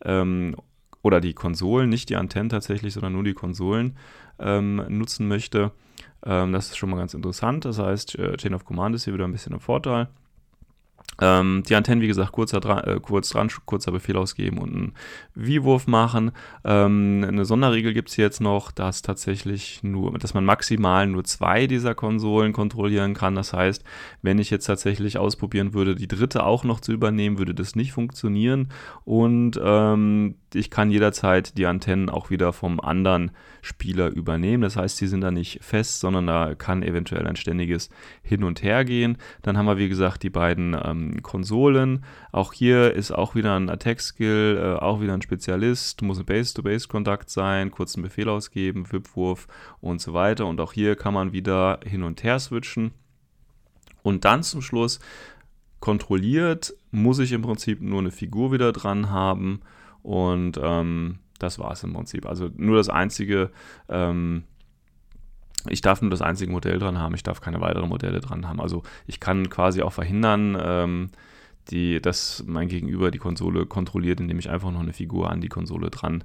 ähm, 0.04 0.56
oder 1.06 1.20
die 1.20 1.34
Konsolen, 1.34 1.88
nicht 1.88 2.08
die 2.08 2.16
Antennen 2.16 2.48
tatsächlich, 2.48 2.94
sondern 2.94 3.12
nur 3.12 3.22
die 3.22 3.34
Konsolen 3.34 3.96
ähm, 4.40 4.82
nutzen 4.88 5.28
möchte. 5.28 5.70
Ähm, 6.24 6.52
das 6.52 6.66
ist 6.66 6.76
schon 6.76 6.90
mal 6.90 6.96
ganz 6.96 7.14
interessant. 7.14 7.64
Das 7.64 7.78
heißt, 7.78 8.18
äh, 8.18 8.36
Chain 8.36 8.54
of 8.54 8.64
Command 8.64 8.96
ist 8.96 9.04
hier 9.04 9.14
wieder 9.14 9.24
ein 9.24 9.32
bisschen 9.32 9.54
ein 9.54 9.60
Vorteil. 9.60 10.08
Ähm, 11.18 11.62
die 11.66 11.74
Antennen, 11.74 12.02
wie 12.02 12.08
gesagt, 12.08 12.32
kurzer 12.32 12.60
dran, 12.60 12.84
äh, 12.84 13.00
kurz 13.00 13.30
dran, 13.30 13.48
kurzer 13.64 13.90
Befehl 13.90 14.16
ausgeben 14.16 14.58
und 14.58 14.74
einen 14.74 14.92
V-Wurf 15.34 15.86
machen. 15.86 16.32
Ähm, 16.64 17.24
eine 17.26 17.46
Sonderregel 17.46 17.94
gibt 17.94 18.10
es 18.10 18.16
jetzt 18.16 18.40
noch, 18.40 18.70
dass 18.70 19.00
tatsächlich 19.00 19.82
nur, 19.82 20.18
dass 20.18 20.34
man 20.34 20.44
maximal 20.44 21.06
nur 21.06 21.24
zwei 21.24 21.66
dieser 21.66 21.94
Konsolen 21.94 22.52
kontrollieren 22.52 23.14
kann. 23.14 23.34
Das 23.34 23.54
heißt, 23.54 23.82
wenn 24.20 24.38
ich 24.38 24.50
jetzt 24.50 24.66
tatsächlich 24.66 25.16
ausprobieren 25.16 25.72
würde, 25.72 25.94
die 25.94 26.08
dritte 26.08 26.44
auch 26.44 26.64
noch 26.64 26.80
zu 26.80 26.92
übernehmen, 26.92 27.38
würde 27.38 27.54
das 27.54 27.76
nicht 27.76 27.92
funktionieren. 27.92 28.68
Und 29.04 29.58
ähm, 29.62 30.34
ich 30.56 30.70
kann 30.70 30.90
jederzeit 30.90 31.56
die 31.56 31.66
Antennen 31.66 32.08
auch 32.08 32.30
wieder 32.30 32.52
vom 32.52 32.80
anderen 32.80 33.30
Spieler 33.62 34.08
übernehmen. 34.08 34.62
Das 34.62 34.76
heißt, 34.76 35.00
die 35.00 35.06
sind 35.06 35.20
da 35.20 35.30
nicht 35.30 35.62
fest, 35.62 36.00
sondern 36.00 36.26
da 36.26 36.54
kann 36.54 36.82
eventuell 36.82 37.26
ein 37.26 37.36
ständiges 37.36 37.90
Hin 38.22 38.44
und 38.44 38.62
Her 38.62 38.84
gehen. 38.84 39.18
Dann 39.42 39.56
haben 39.56 39.66
wir, 39.66 39.78
wie 39.78 39.88
gesagt, 39.88 40.22
die 40.22 40.30
beiden 40.30 40.76
ähm, 40.82 41.22
Konsolen. 41.22 42.04
Auch 42.32 42.52
hier 42.52 42.94
ist 42.94 43.12
auch 43.12 43.34
wieder 43.34 43.56
ein 43.56 43.68
Attack-Skill, 43.68 44.58
äh, 44.60 44.82
auch 44.82 45.00
wieder 45.00 45.14
ein 45.14 45.22
Spezialist, 45.22 46.02
muss 46.02 46.18
ein 46.18 46.26
Base-to-Base-Kontakt 46.26 47.30
sein, 47.30 47.70
kurzen 47.70 48.02
Befehl 48.02 48.28
ausgeben, 48.28 48.90
Wipwurf 48.90 49.46
und 49.80 50.00
so 50.00 50.14
weiter. 50.14 50.46
Und 50.46 50.60
auch 50.60 50.72
hier 50.72 50.96
kann 50.96 51.14
man 51.14 51.32
wieder 51.32 51.80
hin 51.84 52.02
und 52.02 52.22
her 52.22 52.38
switchen. 52.38 52.92
Und 54.02 54.24
dann 54.24 54.42
zum 54.42 54.62
Schluss 54.62 55.00
kontrolliert 55.80 56.74
muss 56.90 57.18
ich 57.18 57.32
im 57.32 57.42
Prinzip 57.42 57.80
nur 57.80 58.00
eine 58.00 58.10
Figur 58.10 58.52
wieder 58.52 58.72
dran 58.72 59.10
haben 59.10 59.60
und 60.06 60.56
ähm, 60.62 61.18
das 61.40 61.58
war 61.58 61.72
es 61.72 61.82
im 61.82 61.92
Prinzip. 61.92 62.26
Also 62.26 62.48
nur 62.54 62.76
das 62.76 62.88
einzige, 62.88 63.50
ähm, 63.88 64.44
ich 65.68 65.80
darf 65.80 66.00
nur 66.00 66.12
das 66.12 66.22
einzige 66.22 66.52
Modell 66.52 66.78
dran 66.78 67.00
haben, 67.00 67.16
ich 67.16 67.24
darf 67.24 67.40
keine 67.40 67.60
weiteren 67.60 67.88
Modelle 67.88 68.20
dran 68.20 68.46
haben. 68.46 68.60
Also 68.60 68.84
ich 69.08 69.18
kann 69.18 69.50
quasi 69.50 69.82
auch 69.82 69.92
verhindern, 69.92 70.56
ähm, 70.60 71.10
die, 71.70 72.00
dass 72.00 72.44
mein 72.46 72.68
Gegenüber 72.68 73.10
die 73.10 73.18
Konsole 73.18 73.66
kontrolliert, 73.66 74.20
indem 74.20 74.38
ich 74.38 74.48
einfach 74.48 74.70
noch 74.70 74.78
eine 74.78 74.92
Figur 74.92 75.28
an 75.28 75.40
die 75.40 75.48
Konsole 75.48 75.90
dran 75.90 76.22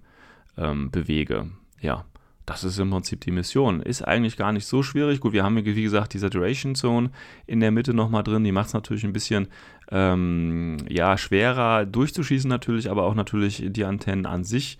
ähm, 0.57 0.91
bewege. 0.91 1.49
Ja, 1.79 2.05
das 2.45 2.63
ist 2.63 2.77
im 2.77 2.91
Prinzip 2.91 3.21
die 3.21 3.31
Mission. 3.31 3.81
Ist 3.81 4.03
eigentlich 4.03 4.37
gar 4.37 4.51
nicht 4.51 4.67
so 4.67 4.83
schwierig. 4.83 5.21
Gut, 5.21 5.33
wir 5.33 5.43
haben 5.43 5.57
hier, 5.57 5.75
wie 5.75 5.81
gesagt, 5.81 6.13
die 6.13 6.19
Saturation 6.19 6.75
Zone 6.75 7.09
in 7.47 7.61
der 7.61 7.71
Mitte 7.71 7.95
nochmal 7.95 8.21
drin. 8.21 8.43
Die 8.43 8.51
macht 8.51 8.67
es 8.67 8.73
natürlich 8.73 9.05
ein 9.05 9.13
bisschen 9.13 9.47
ähm, 9.91 10.77
ja, 10.89 11.17
schwerer 11.17 11.85
durchzuschießen, 11.85 12.49
natürlich, 12.49 12.89
aber 12.89 13.03
auch 13.03 13.15
natürlich 13.15 13.63
die 13.67 13.85
Antennen 13.85 14.25
an 14.25 14.43
sich 14.43 14.77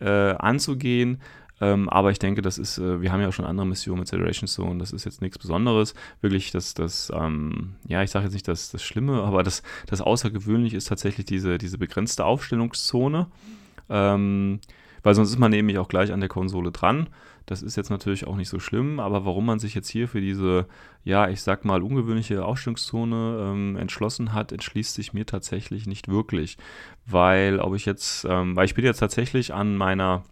äh, 0.00 0.08
anzugehen. 0.08 1.20
Ähm, 1.60 1.88
aber 1.88 2.10
ich 2.10 2.18
denke, 2.18 2.42
das 2.42 2.58
ist, 2.58 2.78
äh, 2.78 3.00
wir 3.00 3.12
haben 3.12 3.20
ja 3.20 3.28
auch 3.28 3.32
schon 3.32 3.44
andere 3.44 3.66
Missionen 3.66 4.00
mit 4.00 4.08
Saturation 4.08 4.48
Zone, 4.48 4.78
das 4.78 4.92
ist 4.92 5.04
jetzt 5.04 5.22
nichts 5.22 5.38
Besonderes. 5.38 5.94
Wirklich, 6.20 6.50
das, 6.50 6.74
das 6.74 7.12
ähm, 7.14 7.76
ja, 7.86 8.02
ich 8.02 8.10
sage 8.10 8.24
jetzt 8.24 8.34
nicht 8.34 8.48
das, 8.48 8.70
das 8.70 8.82
Schlimme, 8.82 9.22
aber 9.22 9.42
das, 9.42 9.62
das 9.86 10.00
Außergewöhnliche 10.00 10.76
ist 10.76 10.88
tatsächlich 10.88 11.26
diese, 11.26 11.58
diese 11.58 11.78
begrenzte 11.78 12.24
Aufstellungszone. 12.24 13.28
Ähm, 13.88 14.60
weil 15.02 15.14
sonst 15.14 15.30
ist 15.30 15.38
man 15.38 15.50
nämlich 15.50 15.78
auch 15.78 15.88
gleich 15.88 16.12
an 16.12 16.20
der 16.20 16.28
Konsole 16.28 16.72
dran. 16.72 17.08
Das 17.46 17.62
ist 17.62 17.76
jetzt 17.76 17.90
natürlich 17.90 18.26
auch 18.26 18.36
nicht 18.36 18.48
so 18.48 18.58
schlimm, 18.58 19.00
aber 19.00 19.26
warum 19.26 19.44
man 19.44 19.58
sich 19.58 19.74
jetzt 19.74 19.90
hier 19.90 20.08
für 20.08 20.20
diese, 20.20 20.66
ja, 21.04 21.28
ich 21.28 21.42
sag 21.42 21.64
mal, 21.64 21.82
ungewöhnliche 21.82 22.44
Ausstellungszone 22.44 23.38
ähm, 23.40 23.76
entschlossen 23.76 24.32
hat, 24.32 24.50
entschließt 24.50 24.94
sich 24.94 25.12
mir 25.12 25.26
tatsächlich 25.26 25.86
nicht 25.86 26.08
wirklich. 26.08 26.56
Weil, 27.04 27.60
ob 27.60 27.74
ich 27.74 27.84
jetzt, 27.84 28.24
ähm, 28.28 28.56
weil 28.56 28.64
ich 28.64 28.74
bin 28.74 28.84
jetzt 28.84 28.98
tatsächlich 28.98 29.52
an 29.52 29.76
meiner, 29.76 30.24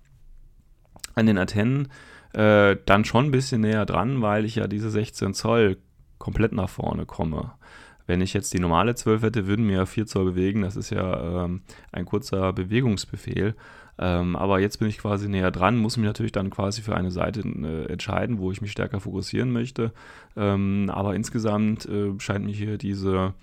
an 1.14 1.26
den 1.26 1.36
Antennen 1.36 1.88
äh, 2.32 2.76
dann 2.86 3.04
schon 3.04 3.26
ein 3.26 3.30
bisschen 3.30 3.60
näher 3.60 3.84
dran, 3.84 4.22
weil 4.22 4.46
ich 4.46 4.56
ja 4.56 4.66
diese 4.66 4.90
16 4.90 5.34
Zoll 5.34 5.76
komplett 6.18 6.52
nach 6.52 6.70
vorne 6.70 7.04
komme. 7.04 7.52
Wenn 8.06 8.20
ich 8.20 8.32
jetzt 8.32 8.52
die 8.54 8.58
normale 8.58 8.94
12 8.94 9.22
hätte, 9.22 9.46
würden 9.46 9.66
mir 9.66 9.86
4 9.86 10.06
Zoll 10.06 10.24
bewegen. 10.24 10.62
Das 10.62 10.76
ist 10.76 10.90
ja 10.90 11.44
ähm, 11.44 11.62
ein 11.92 12.04
kurzer 12.04 12.52
Bewegungsbefehl. 12.52 13.54
Ähm, 13.98 14.36
aber 14.36 14.58
jetzt 14.60 14.78
bin 14.78 14.88
ich 14.88 14.98
quasi 14.98 15.28
näher 15.28 15.50
dran, 15.50 15.76
muss 15.76 15.96
mich 15.96 16.06
natürlich 16.06 16.32
dann 16.32 16.50
quasi 16.50 16.82
für 16.82 16.96
eine 16.96 17.10
Seite 17.10 17.40
äh, 17.40 17.92
entscheiden, 17.92 18.38
wo 18.38 18.50
ich 18.50 18.60
mich 18.60 18.72
stärker 18.72 19.00
fokussieren 19.00 19.52
möchte. 19.52 19.92
Ähm, 20.36 20.90
aber 20.92 21.14
insgesamt 21.14 21.86
äh, 21.86 22.18
scheint 22.18 22.44
mir 22.44 22.54
hier 22.54 22.78
diese 22.78 23.34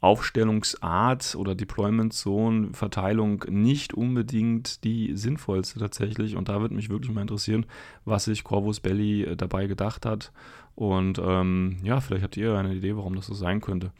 Aufstellungsart 0.00 1.34
oder 1.34 1.54
Deployment 1.54 2.12
Zone 2.12 2.68
Verteilung 2.72 3.44
nicht 3.48 3.94
unbedingt 3.94 4.84
die 4.84 5.16
sinnvollste 5.16 5.80
tatsächlich. 5.80 6.36
Und 6.36 6.48
da 6.48 6.60
würde 6.60 6.74
mich 6.74 6.88
wirklich 6.88 7.12
mal 7.12 7.22
interessieren, 7.22 7.66
was 8.04 8.24
sich 8.24 8.44
Corvus 8.44 8.80
Belly 8.80 9.24
äh, 9.24 9.36
dabei 9.36 9.66
gedacht 9.66 10.06
hat. 10.06 10.32
Und 10.76 11.20
ähm, 11.20 11.78
ja, 11.82 12.00
vielleicht 12.00 12.22
habt 12.22 12.36
ihr 12.36 12.56
eine 12.56 12.72
Idee, 12.72 12.94
warum 12.94 13.16
das 13.16 13.26
so 13.26 13.34
sein 13.34 13.60
könnte. 13.60 13.90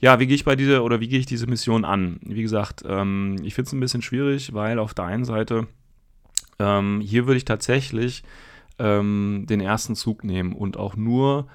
Ja, 0.00 0.20
wie 0.20 0.26
gehe 0.26 0.34
ich 0.34 0.44
bei 0.44 0.54
dieser 0.54 0.84
oder 0.84 1.00
wie 1.00 1.08
gehe 1.08 1.18
ich 1.18 1.24
diese 1.24 1.46
Mission 1.46 1.86
an? 1.86 2.20
Wie 2.22 2.42
gesagt, 2.42 2.84
ähm, 2.86 3.36
ich 3.42 3.54
finde 3.54 3.68
es 3.68 3.72
ein 3.72 3.80
bisschen 3.80 4.02
schwierig, 4.02 4.52
weil 4.52 4.78
auf 4.78 4.92
der 4.92 5.06
einen 5.06 5.24
Seite 5.24 5.66
ähm, 6.58 7.00
hier 7.00 7.26
würde 7.26 7.38
ich 7.38 7.46
tatsächlich 7.46 8.22
ähm, 8.78 9.46
den 9.48 9.62
ersten 9.62 9.94
Zug 9.94 10.24
nehmen 10.24 10.52
und 10.52 10.76
auch 10.76 10.94
nur 10.96 11.46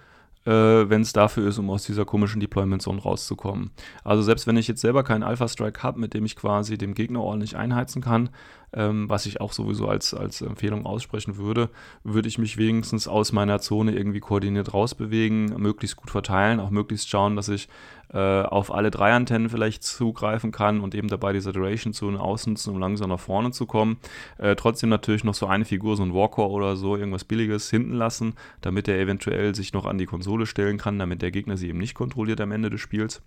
äh, 0.46 0.52
wenn 0.52 1.02
es 1.02 1.14
dafür 1.14 1.48
ist, 1.48 1.60
um 1.60 1.70
aus 1.70 1.84
dieser 1.84 2.06
komischen 2.06 2.40
Deployment 2.40 2.82
Zone 2.82 3.02
rauszukommen. 3.02 3.72
Also 4.04 4.24
selbst 4.24 4.48
wenn 4.48 4.58
ich 4.58 4.68
jetzt 4.68 4.82
selber 4.82 5.04
keinen 5.04 5.24
Alpha 5.24 5.48
Strike 5.48 5.84
habe, 5.84 6.00
mit 6.00 6.14
dem 6.14 6.26
ich 6.26 6.36
quasi 6.36 6.78
dem 6.78 6.94
Gegner 6.94 7.22
ordentlich 7.22 7.56
einheizen 7.56 8.02
kann, 8.02 8.30
ähm, 8.74 9.10
was 9.10 9.26
ich 9.26 9.42
auch 9.42 9.52
sowieso 9.52 9.88
als, 9.88 10.14
als 10.14 10.42
Empfehlung 10.42 10.86
aussprechen 10.86 11.38
würde, 11.38 11.70
würde 12.04 12.28
ich 12.28 12.38
mich 12.38 12.58
wenigstens 12.58 13.08
aus 13.08 13.34
meiner 13.34 13.60
Zone 13.60 13.94
irgendwie 13.94 14.22
koordiniert 14.22 14.74
rausbewegen, 14.74 15.62
möglichst 15.62 15.98
gut 15.98 16.10
verteilen, 16.10 16.60
auch 16.60 16.70
möglichst 16.70 17.10
schauen, 17.10 17.36
dass 17.36 17.50
ich 17.50 17.68
äh, 18.14 18.18
auf 18.18 18.74
alle 18.74 18.92
drei 18.92 19.14
Antennen 19.14 19.50
vielleicht 19.50 19.84
zugreifen 19.84 20.52
kann 20.52 20.82
und 20.82 20.96
eben 20.96 21.08
dabei 21.08 21.34
die 21.34 21.40
Saturation-Zone 21.42 22.20
ausnutzen, 22.20 22.74
um 22.74 22.80
langsam 22.80 23.10
nach 23.10 23.20
vorne 23.20 23.52
zu 23.52 23.66
kommen. 23.66 23.98
Äh, 24.38 24.56
trotzdem 24.56 24.90
natürlich 24.90 25.24
noch 25.24 25.34
so 25.34 25.48
eine 25.48 25.66
Figur, 25.66 25.96
so 25.96 26.04
ein 26.04 26.14
Warcore 26.14 26.50
oder 26.50 26.76
so, 26.76 26.96
irgendwas 26.96 27.24
Billiges 27.24 27.70
hinten 27.70 27.94
lassen, 27.94 28.36
damit 28.62 28.88
er 28.88 29.00
eventuell 29.00 29.56
sich 29.56 29.74
noch 29.74 29.86
an 29.86 29.98
die 29.98 30.06
Konsole 30.06 30.46
stellen 30.46 30.78
kann, 30.78 31.00
damit 31.00 31.22
der 31.22 31.32
Gegner 31.32 31.58
sie 31.58 31.70
eben 31.70 31.80
nicht 31.80 31.96
kontrolliert 31.96 32.42
am 32.42 32.52
Ende 32.52 32.70
des 32.70 32.82
Spiels. 32.82 33.22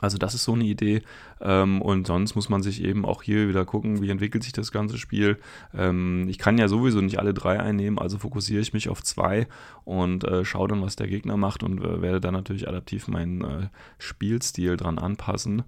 Also 0.00 0.18
das 0.18 0.34
ist 0.34 0.44
so 0.44 0.54
eine 0.54 0.64
Idee. 0.64 1.02
Ähm, 1.40 1.82
und 1.82 2.06
sonst 2.06 2.34
muss 2.34 2.48
man 2.48 2.62
sich 2.62 2.82
eben 2.82 3.04
auch 3.04 3.22
hier 3.22 3.48
wieder 3.48 3.64
gucken, 3.64 4.02
wie 4.02 4.10
entwickelt 4.10 4.42
sich 4.42 4.52
das 4.52 4.72
ganze 4.72 4.98
Spiel. 4.98 5.38
Ähm, 5.74 6.28
ich 6.28 6.38
kann 6.38 6.58
ja 6.58 6.68
sowieso 6.68 7.00
nicht 7.00 7.18
alle 7.18 7.34
drei 7.34 7.60
einnehmen, 7.60 7.98
also 7.98 8.18
fokussiere 8.18 8.60
ich 8.60 8.72
mich 8.72 8.88
auf 8.88 9.02
zwei 9.02 9.46
und 9.84 10.24
äh, 10.24 10.44
schaue 10.44 10.68
dann, 10.68 10.82
was 10.82 10.96
der 10.96 11.08
Gegner 11.08 11.36
macht 11.36 11.62
und 11.62 11.80
äh, 11.80 12.02
werde 12.02 12.20
dann 12.20 12.34
natürlich 12.34 12.68
adaptiv 12.68 13.08
meinen 13.08 13.42
äh, 13.42 13.68
Spielstil 13.98 14.76
dran 14.76 14.98
anpassen. 14.98 15.62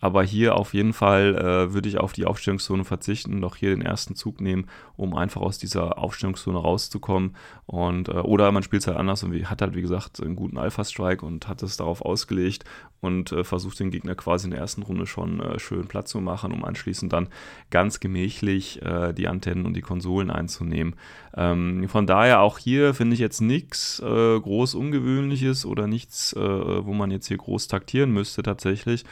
Aber 0.00 0.22
hier 0.22 0.56
auf 0.56 0.72
jeden 0.72 0.92
Fall 0.92 1.36
äh, 1.36 1.74
würde 1.74 1.88
ich 1.88 1.98
auf 1.98 2.12
die 2.12 2.24
Aufstellungszone 2.24 2.84
verzichten, 2.84 3.40
doch 3.40 3.56
hier 3.56 3.70
den 3.70 3.82
ersten 3.82 4.14
Zug 4.14 4.40
nehmen, 4.40 4.66
um 4.96 5.14
einfach 5.14 5.42
aus 5.42 5.58
dieser 5.58 5.98
Aufstellungszone 5.98 6.58
rauszukommen. 6.58 7.36
Und, 7.66 8.08
äh, 8.08 8.12
oder 8.12 8.50
man 8.50 8.62
spielt 8.62 8.82
es 8.82 8.86
halt 8.88 8.96
anders 8.96 9.22
und 9.22 9.32
hat 9.50 9.60
halt, 9.60 9.74
wie 9.74 9.82
gesagt, 9.82 10.20
einen 10.22 10.36
guten 10.36 10.56
Alpha-Strike 10.56 11.24
und 11.24 11.48
hat 11.48 11.62
es 11.62 11.76
darauf 11.76 12.02
ausgelegt 12.02 12.64
und 13.00 13.32
äh, 13.32 13.44
versucht 13.44 13.78
den 13.78 13.90
Gegner 13.90 14.14
quasi 14.14 14.46
in 14.46 14.52
der 14.52 14.60
ersten 14.60 14.82
Runde 14.82 15.06
schon 15.06 15.40
äh, 15.40 15.58
schön 15.58 15.86
Platz 15.86 16.10
zu 16.10 16.20
machen, 16.20 16.52
um 16.52 16.64
anschließend 16.64 17.12
dann 17.12 17.28
ganz 17.70 18.00
gemächlich 18.00 18.80
äh, 18.82 19.12
die 19.12 19.28
Antennen 19.28 19.66
und 19.66 19.74
die 19.74 19.82
Konsolen 19.82 20.30
einzunehmen. 20.30 20.96
Ähm, 21.36 21.88
von 21.88 22.06
daher 22.06 22.40
auch 22.40 22.58
hier 22.58 22.94
finde 22.94 23.14
ich 23.14 23.20
jetzt 23.20 23.40
nichts 23.40 24.00
äh, 24.00 24.40
groß 24.40 24.74
Ungewöhnliches 24.74 25.66
oder 25.66 25.86
nichts, 25.86 26.34
wo 26.34 26.92
man 26.92 27.10
jetzt 27.10 27.26
hier 27.26 27.36
groß 27.36 27.68
taktieren 27.68 28.12
müsste 28.12 28.42
tatsächlich 28.42 29.04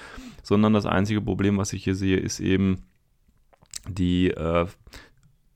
sondern 0.48 0.72
das 0.72 0.86
einzige 0.86 1.20
Problem, 1.20 1.58
was 1.58 1.74
ich 1.74 1.84
hier 1.84 1.94
sehe, 1.94 2.16
ist 2.16 2.40
eben 2.40 2.86
die 3.86 4.30
äh, 4.30 4.66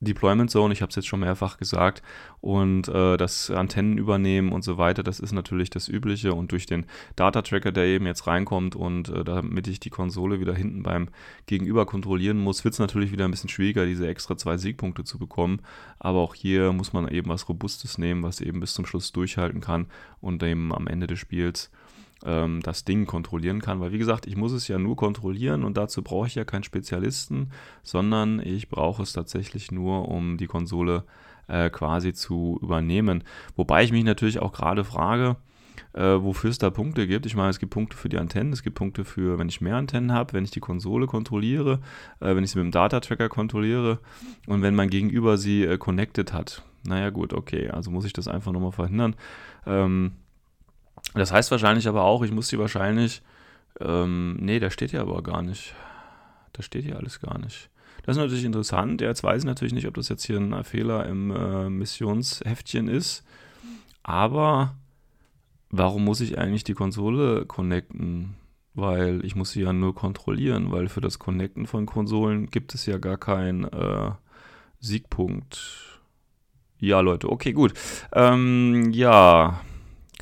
Deployment 0.01 0.51
Zone, 0.51 0.71
ich 0.71 0.83
habe 0.83 0.91
es 0.91 0.95
jetzt 0.97 1.07
schon 1.07 1.21
mehrfach 1.21 1.57
gesagt, 1.57 2.03
und 2.41 2.89
äh, 2.89 3.17
das 3.17 3.49
Antennen 3.49 3.97
übernehmen 3.97 4.51
und 4.51 4.63
so 4.63 4.77
weiter, 4.77 5.01
das 5.01 5.19
ist 5.19 5.31
natürlich 5.31 5.71
das 5.71 5.87
Übliche. 5.87 6.35
Und 6.35 6.51
durch 6.51 6.67
den 6.67 6.85
Data 7.15 7.41
Tracker, 7.41 7.71
der 7.71 7.85
eben 7.85 8.05
jetzt 8.05 8.27
reinkommt 8.27 8.75
und 8.75 9.09
äh, 9.09 9.23
damit 9.23 9.67
ich 9.67 9.79
die 9.79 9.89
Konsole 9.89 10.39
wieder 10.39 10.53
hinten 10.53 10.83
beim 10.83 11.09
Gegenüber 11.47 11.87
kontrollieren 11.87 12.37
muss, 12.37 12.63
wird 12.63 12.73
es 12.73 12.79
natürlich 12.79 13.11
wieder 13.11 13.25
ein 13.25 13.31
bisschen 13.31 13.49
schwieriger, 13.49 13.87
diese 13.87 14.07
extra 14.07 14.37
zwei 14.37 14.57
Siegpunkte 14.57 15.05
zu 15.05 15.17
bekommen. 15.17 15.61
Aber 15.97 16.19
auch 16.19 16.35
hier 16.35 16.71
muss 16.71 16.93
man 16.93 17.07
eben 17.07 17.29
was 17.29 17.49
Robustes 17.49 17.97
nehmen, 17.97 18.21
was 18.21 18.41
eben 18.41 18.59
bis 18.59 18.75
zum 18.75 18.85
Schluss 18.85 19.11
durchhalten 19.11 19.59
kann 19.59 19.87
und 20.21 20.43
eben 20.43 20.71
am 20.71 20.85
Ende 20.85 21.07
des 21.07 21.17
Spiels 21.17 21.71
ähm, 22.25 22.61
das 22.61 22.85
Ding 22.85 23.05
kontrollieren 23.05 23.61
kann. 23.61 23.79
Weil 23.79 23.91
wie 23.91 23.97
gesagt, 23.97 24.27
ich 24.27 24.35
muss 24.35 24.51
es 24.51 24.67
ja 24.67 24.77
nur 24.77 24.95
kontrollieren 24.95 25.63
und 25.63 25.77
dazu 25.77 26.01
brauche 26.01 26.27
ich 26.27 26.35
ja 26.35 26.45
keinen 26.45 26.63
Spezialisten, 26.63 27.51
sondern 27.83 28.39
ich 28.39 28.69
brauche 28.69 29.03
es 29.03 29.13
tatsächlich 29.13 29.71
nur, 29.71 30.07
um 30.09 30.37
die 30.37 30.47
Konsole 30.47 31.03
äh, 31.47 31.69
quasi 31.69 32.13
zu 32.13 32.59
übernehmen. 32.61 33.23
Wobei 33.55 33.83
ich 33.83 33.91
mich 33.91 34.03
natürlich 34.03 34.39
auch 34.39 34.53
gerade 34.53 34.83
frage, 34.83 35.37
äh, 35.93 36.01
wofür 36.01 36.49
es 36.49 36.57
da 36.57 36.69
Punkte 36.69 37.07
gibt. 37.07 37.25
Ich 37.25 37.35
meine, 37.35 37.49
es 37.49 37.59
gibt 37.59 37.73
Punkte 37.73 37.97
für 37.97 38.09
die 38.09 38.17
Antennen, 38.17 38.53
es 38.53 38.63
gibt 38.63 38.75
Punkte 38.75 39.05
für, 39.05 39.37
wenn 39.37 39.49
ich 39.49 39.61
mehr 39.61 39.75
Antennen 39.75 40.11
habe, 40.11 40.33
wenn 40.33 40.43
ich 40.43 40.51
die 40.51 40.59
Konsole 40.59 41.07
kontrolliere, 41.07 41.79
äh, 42.19 42.35
wenn 42.35 42.43
ich 42.43 42.51
sie 42.51 42.59
mit 42.59 42.65
dem 42.65 42.71
Data-Tracker 42.71 43.29
kontrolliere 43.29 43.99
und 44.47 44.61
wenn 44.61 44.75
mein 44.75 44.89
Gegenüber 44.89 45.37
sie 45.37 45.63
äh, 45.63 45.77
connected 45.77 46.33
hat. 46.33 46.63
Naja 46.85 47.11
gut, 47.11 47.33
okay, 47.33 47.69
also 47.69 47.91
muss 47.91 48.05
ich 48.05 48.13
das 48.13 48.27
einfach 48.27 48.51
nochmal 48.51 48.71
verhindern. 48.71 49.15
Ähm, 49.65 50.13
das 51.13 51.31
heißt 51.31 51.51
wahrscheinlich 51.51 51.87
aber 51.87 52.03
auch, 52.03 52.23
ich 52.23 52.31
muss 52.31 52.47
die 52.47 52.59
wahrscheinlich. 52.59 53.21
Ähm, 53.79 54.37
nee, 54.39 54.59
da 54.59 54.69
steht 54.69 54.91
ja 54.91 55.01
aber 55.01 55.21
gar 55.23 55.41
nicht. 55.41 55.73
Da 56.53 56.61
steht 56.61 56.85
ja 56.85 56.95
alles 56.95 57.19
gar 57.19 57.37
nicht. 57.37 57.69
Das 58.03 58.17
ist 58.17 58.21
natürlich 58.21 58.45
interessant. 58.45 59.01
Jetzt 59.01 59.23
weiß 59.23 59.41
ich 59.41 59.45
natürlich 59.45 59.73
nicht, 59.73 59.87
ob 59.87 59.93
das 59.95 60.09
jetzt 60.09 60.25
hier 60.25 60.37
ein 60.37 60.63
Fehler 60.63 61.05
im 61.05 61.31
äh, 61.31 61.69
Missionsheftchen 61.69 62.87
ist. 62.87 63.23
Aber 64.03 64.75
warum 65.69 66.03
muss 66.03 66.19
ich 66.19 66.37
eigentlich 66.37 66.63
die 66.63 66.73
Konsole 66.73 67.45
connecten? 67.45 68.35
Weil 68.75 69.23
ich 69.23 69.35
muss 69.35 69.51
sie 69.51 69.61
ja 69.61 69.71
nur 69.71 69.95
kontrollieren, 69.95 70.71
weil 70.71 70.89
für 70.89 71.01
das 71.01 71.19
Connecten 71.19 71.67
von 71.67 71.85
Konsolen 71.85 72.47
gibt 72.47 72.73
es 72.73 72.85
ja 72.87 72.97
gar 72.97 73.17
keinen 73.17 73.65
äh, 73.65 74.11
Siegpunkt. 74.79 76.01
Ja, 76.79 76.99
Leute, 76.99 77.29
okay, 77.29 77.53
gut. 77.53 77.73
Ähm, 78.11 78.91
ja, 78.91 79.61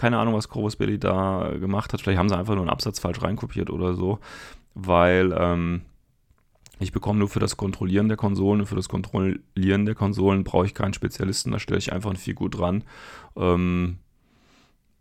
keine 0.02 0.18
Ahnung, 0.18 0.34
was 0.34 0.50
Corvus 0.50 0.78
Belli 0.78 0.98
da 0.98 1.52
gemacht 1.60 1.94
hat. 1.94 2.02
Vielleicht 2.02 2.18
haben 2.18 2.28
sie 2.28 2.36
einfach 2.36 2.56
nur 2.56 2.64
einen 2.64 2.72
Absatz 2.72 2.98
falsch 2.98 3.22
reinkopiert 3.22 3.70
oder 3.70 3.94
so, 3.94 4.18
weil 4.74 5.32
ähm, 5.38 5.82
ich 6.80 6.92
bekomme 6.92 7.20
nur 7.20 7.30
für 7.30 7.40
das 7.40 7.56
Kontrollieren 7.56 8.08
der 8.08 8.18
Konsolen 8.18 8.62
und 8.62 8.66
für 8.66 8.76
das 8.76 8.90
Kontrollieren 8.90 9.86
der 9.86 9.94
Konsolen 9.94 10.44
brauche 10.44 10.66
ich 10.66 10.74
keinen 10.74 10.96
Spezialisten, 10.96 11.52
da 11.52 11.60
stelle 11.60 11.78
ich 11.78 11.94
einfach 11.94 12.10
ein 12.10 12.16
Figur 12.16 12.50
dran. 12.50 12.84
Ähm, 13.36 14.00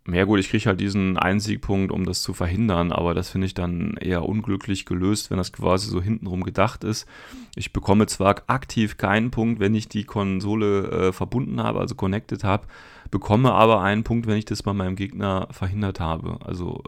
ja 0.07 0.23
gut, 0.23 0.39
ich 0.39 0.49
kriege 0.49 0.65
halt 0.65 0.79
diesen 0.79 1.17
einen 1.17 1.39
Siegpunkt, 1.39 1.91
um 1.91 2.05
das 2.05 2.23
zu 2.23 2.33
verhindern, 2.33 2.91
aber 2.91 3.13
das 3.13 3.29
finde 3.29 3.45
ich 3.45 3.53
dann 3.53 3.97
eher 3.97 4.25
unglücklich 4.25 4.85
gelöst, 4.85 5.29
wenn 5.29 5.37
das 5.37 5.53
quasi 5.53 5.89
so 5.89 6.01
hintenrum 6.01 6.43
gedacht 6.43 6.83
ist. 6.83 7.07
Ich 7.55 7.71
bekomme 7.71 8.07
zwar 8.07 8.41
aktiv 8.47 8.97
keinen 8.97 9.29
Punkt, 9.29 9.59
wenn 9.59 9.75
ich 9.75 9.89
die 9.89 10.03
Konsole 10.03 10.87
äh, 10.89 11.13
verbunden 11.13 11.61
habe, 11.61 11.79
also 11.79 11.93
connected 11.93 12.43
habe, 12.43 12.65
bekomme 13.11 13.53
aber 13.53 13.81
einen 13.81 14.03
Punkt, 14.03 14.25
wenn 14.25 14.37
ich 14.37 14.45
das 14.45 14.63
bei 14.63 14.73
meinem 14.73 14.95
Gegner 14.95 15.47
verhindert 15.51 15.99
habe. 15.99 16.39
Also 16.43 16.81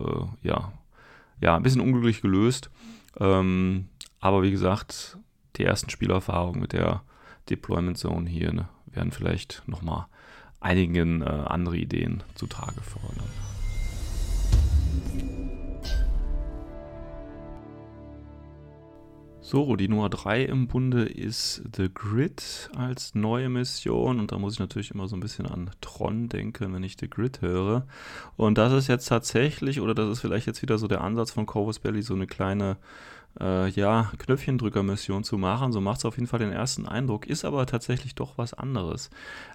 äh, 0.43 0.47
ja, 0.47 0.71
ja, 1.39 1.55
ein 1.55 1.63
bisschen 1.63 1.81
unglücklich 1.81 2.21
gelöst. 2.21 2.71
Ähm, 3.19 3.89
aber 4.19 4.41
wie 4.41 4.51
gesagt, 4.51 5.17
die 5.57 5.65
ersten 5.65 5.91
Spielerfahrungen 5.91 6.61
mit 6.61 6.73
der 6.73 7.03
Deployment 7.49 7.97
Zone 7.97 8.27
hier 8.27 8.53
ne, 8.53 8.69
werden 8.87 9.11
vielleicht 9.11 9.61
nochmal 9.67 10.07
einigen 10.63 11.21
äh, 11.21 11.25
andere 11.25 11.77
Ideen 11.77 12.23
zutage 12.35 12.81
fördern. 12.81 13.29
So, 19.53 19.75
die 19.75 19.87
Nummer 19.87 20.09
3 20.09 20.45
im 20.45 20.67
Bunde 20.67 21.03
ist 21.03 21.61
The 21.75 21.87
Grid 21.93 22.71
als 22.75 23.13
neue 23.13 23.49
Mission. 23.49 24.19
Und 24.19 24.31
da 24.31 24.39
muss 24.39 24.53
ich 24.53 24.59
natürlich 24.59 24.89
immer 24.89 25.07
so 25.07 25.15
ein 25.15 25.19
bisschen 25.19 25.45
an 25.45 25.69
Tron 25.79 26.27
denken, 26.27 26.73
wenn 26.73 26.81
ich 26.81 26.95
The 26.99 27.07
Grid 27.07 27.41
höre. 27.41 27.85
Und 28.35 28.57
das 28.57 28.73
ist 28.73 28.87
jetzt 28.87 29.05
tatsächlich, 29.05 29.79
oder 29.79 29.93
das 29.93 30.09
ist 30.09 30.21
vielleicht 30.21 30.47
jetzt 30.47 30.63
wieder 30.63 30.79
so 30.79 30.87
der 30.87 31.01
Ansatz 31.01 31.29
von 31.29 31.45
Corvus 31.45 31.77
Belly, 31.77 32.01
so 32.01 32.15
eine 32.15 32.25
kleine 32.25 32.77
äh, 33.39 33.69
ja, 33.69 34.11
Knöpfchendrücker-Mission 34.17 35.23
zu 35.23 35.37
machen. 35.37 35.71
So 35.71 35.81
macht 35.81 35.99
es 35.99 36.05
auf 36.05 36.15
jeden 36.15 36.27
Fall 36.27 36.39
den 36.39 36.51
ersten 36.51 36.85
Eindruck, 36.85 37.25
ist 37.25 37.45
aber 37.45 37.65
tatsächlich 37.65 38.15
doch 38.15 38.37
was 38.37 38.53
anderes. 38.53 39.09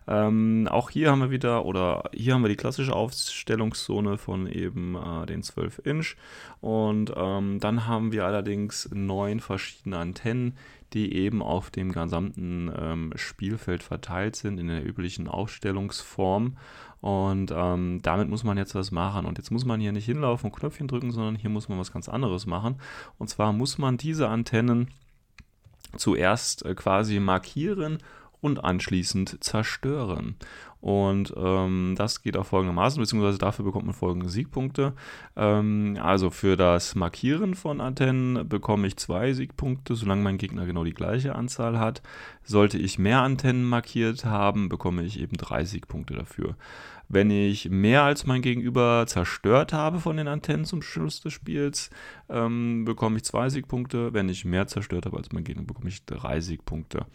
Ähm, 0.07 0.69
auch 0.71 0.91
hier 0.91 1.11
haben 1.11 1.21
wir 1.21 1.31
wieder, 1.31 1.65
oder 1.65 2.11
hier 2.15 2.35
haben 2.35 2.43
wir 2.43 2.49
die 2.49 2.57
klassische 2.57 2.95
Aufstellungszone 2.95 4.19
von 4.19 4.47
eben 4.47 4.97
äh, 4.97 5.27
den 5.27 5.43
12 5.43 5.83
Inch 5.85 6.17
und 6.61 7.13
ähm, 7.17 7.61
dann 7.61 7.87
haben 7.87 8.13
wir 8.13 8.25
allerdings 8.25 8.89
neun 8.93 9.41
verschiedene 9.41 9.99
Antennen, 9.99 10.55
die 10.93 11.15
eben 11.15 11.43
auf 11.43 11.71
dem 11.71 11.93
gesamten 11.93 12.73
ähm, 12.77 13.13
Spielfeld 13.15 13.83
verteilt 13.83 14.37
sind 14.37 14.59
in 14.59 14.69
der 14.69 14.85
üblichen 14.85 15.29
Aufstellungsform. 15.29 16.57
Und 17.01 17.53
ähm, 17.55 18.01
damit 18.03 18.29
muss 18.29 18.45
man 18.45 18.59
jetzt 18.59 18.75
was 18.75 18.91
machen. 18.91 19.27
Und 19.27 19.39
jetzt 19.39 19.51
muss 19.51 19.65
man 19.65 19.81
hier 19.81 19.93
nicht 19.93 20.07
hinlaufen 20.07 20.51
und 20.51 20.57
Knöpfchen 20.57 20.89
drücken, 20.89 21.13
sondern 21.13 21.37
hier 21.37 21.51
muss 21.51 21.69
man 21.69 21.79
was 21.79 21.93
ganz 21.93 22.09
anderes 22.09 22.47
machen. 22.47 22.81
Und 23.19 23.29
zwar 23.29 23.53
muss 23.53 23.79
man 23.79 23.97
diese 23.97 24.29
Antennen 24.29 24.89
zuerst 25.97 26.65
äh, 26.65 26.75
quasi 26.75 27.21
markieren 27.21 27.99
und 28.41 28.65
anschließend 28.65 29.43
zerstören. 29.43 30.37
Und 30.81 31.35
ähm, 31.37 31.95
das 31.97 32.23
geht 32.23 32.37
auch 32.37 32.47
folgendermaßen, 32.47 33.01
beziehungsweise 33.01 33.39
dafür 33.39 33.65
bekommt 33.65 33.87
man 33.87 33.95
folgende 33.95 34.29
Siegpunkte. 34.29 34.93
Ähm, 35.37 35.99
also 36.01 36.31
für 36.31 36.57
das 36.57 36.95
Markieren 36.95 37.55
von 37.55 37.81
Antennen 37.81 38.49
bekomme 38.49 38.87
ich 38.87 38.97
zwei 38.97 39.33
Siegpunkte, 39.33 39.97
solange 39.97 40.23
mein 40.23 40.39
Gegner 40.39 40.67
genau 40.67 40.85
die 40.85 40.95
gleiche 40.95 41.35
Anzahl 41.35 41.81
hat. 41.81 42.01
Sollte 42.45 42.79
ich 42.79 42.99
mehr 42.99 43.23
Antennen 43.23 43.65
markiert 43.65 44.25
haben, 44.25 44.69
bekomme 44.69 45.03
ich 45.03 45.19
eben 45.19 45.37
drei 45.37 45.65
Siegpunkte 45.65 46.15
dafür. 46.15 46.55
Wenn 47.11 47.31
ich 47.31 47.71
mehr 47.71 48.03
als 48.03 48.27
mein 48.27 48.43
Gegenüber 48.43 49.05
zerstört 49.07 49.73
habe 49.73 49.99
von 49.99 50.19
den 50.19 50.29
Antennen 50.29 50.67
zum 50.67 50.83
Schluss 50.83 51.21
des 51.21 51.33
Spiels, 51.33 51.89
ähm, 52.29 52.85
bekomme 52.85 53.17
ich 53.17 53.25
zwei 53.25 53.49
Siegpunkte. 53.49 54.13
Wenn 54.13 54.29
ich 54.29 54.45
mehr 54.45 54.67
zerstört 54.67 55.07
habe 55.07 55.17
als 55.17 55.33
mein 55.33 55.45
Gegner, 55.45 55.63
bekomme 55.63 55.89
ich 55.89 56.05
drei 56.05 56.41
Siegpunkte. 56.41 57.07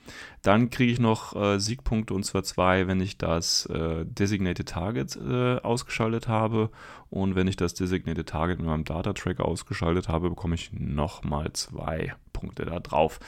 Dann 0.41 0.71
kriege 0.71 0.91
ich 0.91 0.99
noch 0.99 1.36
äh, 1.36 1.60
Siegpunkte 1.60 2.15
und 2.15 2.23
zwar 2.23 2.43
zwei, 2.43 2.88
wenn 2.88 3.01
ich 3.01 3.19
das 3.19 3.67
äh, 3.67 4.03
Designated 4.06 4.69
Target 4.69 5.15
äh, 5.15 5.58
ausgeschaltet 5.58 6.27
habe. 6.27 6.71
Und 7.12 7.36
wenn 7.36 7.47
ich 7.47 7.56
das 7.56 7.75
Designated 7.75 8.27
Target 8.27 8.58
mit 8.58 8.67
meinem 8.67 8.86
Data 8.86 9.13
Tracker 9.13 9.45
ausgeschaltet 9.45 10.10
habe, 10.10 10.29
bekomme 10.29 10.56
ich 10.56 10.71
nochmal 10.73 11.53
zwei 11.53 12.15
Punkte 12.32 12.65
da 12.65 12.79
drauf. 12.79 13.19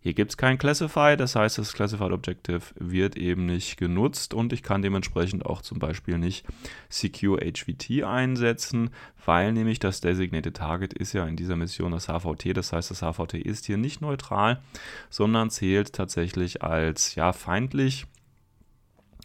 Hier 0.00 0.14
gibt 0.14 0.30
es 0.30 0.36
kein 0.36 0.58
Classify, 0.58 1.16
das 1.16 1.34
heißt, 1.34 1.58
das 1.58 1.72
Classified 1.72 2.12
Objective 2.12 2.60
wird 2.76 3.16
eben 3.16 3.46
nicht 3.46 3.76
genutzt 3.76 4.32
und 4.32 4.52
ich 4.52 4.62
kann 4.62 4.80
dementsprechend 4.80 5.44
auch 5.44 5.60
zum 5.60 5.80
Beispiel 5.80 6.18
nicht 6.18 6.46
Secure 6.88 7.40
HVT 7.40 8.04
einsetzen, 8.04 8.90
weil 9.24 9.52
nämlich 9.52 9.80
das 9.80 10.00
Designated 10.00 10.56
Target 10.56 10.94
ist 10.94 11.14
ja 11.14 11.26
in 11.26 11.34
dieser 11.34 11.56
Mission 11.56 11.90
das 11.90 12.06
HVT, 12.06 12.56
das 12.56 12.72
heißt, 12.72 12.92
das 12.92 13.00
HVT 13.00 13.34
ist 13.34 13.66
hier 13.66 13.76
nicht 13.76 14.00
neutral, 14.00 14.62
sondern 15.10 15.50
zählt 15.50 15.92
tatsächlich 15.92 16.62
als 16.62 17.16
ja 17.16 17.32
feindlich 17.32 18.06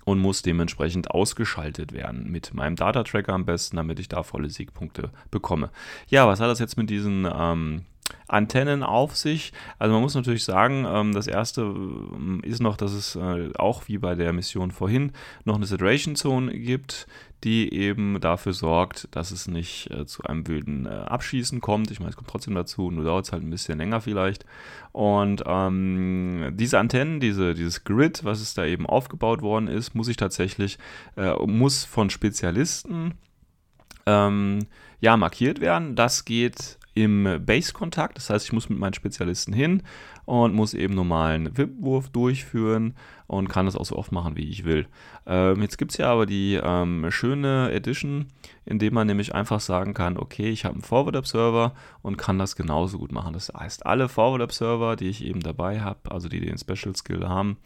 und 0.06 0.20
muss 0.20 0.42
dementsprechend 0.42 1.12
ausgeschaltet 1.12 1.94
werden. 1.94 2.32
Mit 2.32 2.54
meinem 2.54 2.76
Data-Tracker 2.76 3.34
am 3.34 3.46
besten, 3.46 3.78
damit 3.78 4.00
ich 4.00 4.10
da 4.10 4.24
volle 4.24 4.50
Siegpunkte 4.50 5.12
bekomme. 5.32 5.70
Ja, 6.08 6.28
was 6.28 6.40
hat 6.40 6.50
das 6.50 6.60
jetzt 6.60 6.78
mit 6.78 6.90
diesen 6.90 7.28
ähm, 7.32 7.86
Antennen 8.28 8.84
auf 8.84 9.16
sich. 9.16 9.54
Also 9.80 9.94
man 9.94 10.02
muss 10.02 10.16
natürlich 10.16 10.44
sagen, 10.44 10.86
ähm, 10.88 11.14
das 11.14 11.28
erste 11.28 11.62
ähm, 11.62 12.42
ist 12.44 12.62
noch, 12.62 12.78
dass 12.78 12.94
es 12.94 13.16
äh, 13.16 13.52
auch 13.58 13.88
wie 13.88 13.98
bei 13.98 14.16
der 14.16 14.34
Mission 14.34 14.72
vorhin 14.72 15.12
noch 15.46 15.56
eine 15.56 15.66
Saturation 15.66 16.16
Zone 16.16 16.58
gibt, 16.58 17.08
die 17.44 17.74
eben 17.74 18.22
dafür 18.22 18.54
sorgt, 18.54 19.10
dass 19.12 19.32
es 19.32 19.48
nicht 19.48 19.92
äh, 19.92 20.06
zu 20.06 20.24
einem 20.24 20.48
wilden 20.48 20.86
äh, 20.86 20.90
Abschießen 20.90 21.60
kommt. 21.60 21.92
Ich 21.92 22.00
meine, 22.00 22.12
es 22.12 22.16
kommt 22.16 22.30
trotzdem 22.30 22.56
dazu, 22.56 22.90
nur 22.90 23.04
dauert 23.04 23.26
es 23.26 23.32
halt 23.34 23.44
ein 23.44 23.50
bisschen 23.50 23.78
länger 23.78 24.00
vielleicht. 24.00 24.46
Und 24.94 25.44
ähm, 25.46 26.54
diese 26.54 26.80
Antennen, 26.80 27.20
diese, 27.20 27.54
dieses 27.54 27.84
Grid, 27.84 28.24
was 28.24 28.40
es 28.40 28.54
da 28.54 28.66
eben 28.66 28.86
aufgebaut 28.86 29.42
worden 29.42 29.68
ist, 29.68 29.94
muss 29.94 30.08
ich 30.08 30.18
tatsächlich, 30.18 30.78
äh, 31.18 31.34
muss 31.46 31.84
von 31.84 32.10
Spezialisten 32.10 33.16
ähm, 34.06 34.60
ja, 35.02 35.18
markiert 35.18 35.60
werden. 35.60 35.96
Das 35.96 36.24
geht 36.24 36.78
im 36.94 37.42
Base-Kontakt. 37.46 38.18
Das 38.18 38.30
heißt, 38.30 38.46
ich 38.46 38.54
muss 38.54 38.70
mit 38.70 38.78
meinen 38.78 38.94
Spezialisten 38.94 39.54
hin 39.54 39.84
und 40.26 40.54
muss 40.54 40.74
eben 40.74 40.94
normalen 40.94 41.58
WIP-Wurf 41.58 42.10
durchführen 42.10 42.94
und 43.28 43.50
kann 43.50 43.66
das 43.66 43.76
auch 43.76 43.86
so 43.86 43.96
oft 43.96 44.12
machen, 44.12 44.36
wie 44.36 44.48
ich 44.48 44.64
will. 44.64 44.88
Ähm, 45.26 45.62
jetzt 45.62 45.78
gibt 45.78 45.92
es 45.92 45.98
ja 45.98 46.12
aber 46.12 46.26
die 46.26 46.60
ähm, 46.62 47.10
schöne 47.10 47.72
Edition, 47.72 48.28
in 48.66 48.80
dem 48.80 48.94
man 48.94 49.08
nämlich 49.08 49.34
einfach 49.34 49.60
sagen 49.60 49.94
kann, 49.94 50.18
okay, 50.18 50.50
ich 50.50 50.66
habe 50.66 50.76
einen 50.76 50.84
Forward-Observer 50.84 51.74
und 52.02 52.18
kann 52.18 52.38
das 52.38 52.56
genauso 52.56 53.00
gut 53.00 53.12
machen. 53.12 53.34
Das 53.34 53.50
heißt, 53.50 53.86
alle 53.86 54.08
Forward-Observer, 54.08 54.96
die 54.96 55.10
ich 55.10 55.26
eben 55.26 55.40
dabei 55.40 55.82
habe, 55.82 56.12
also 56.12 56.30
die 56.30 56.42
den 56.42 56.58
Special-Skill 56.58 57.28
haben, 57.28 57.58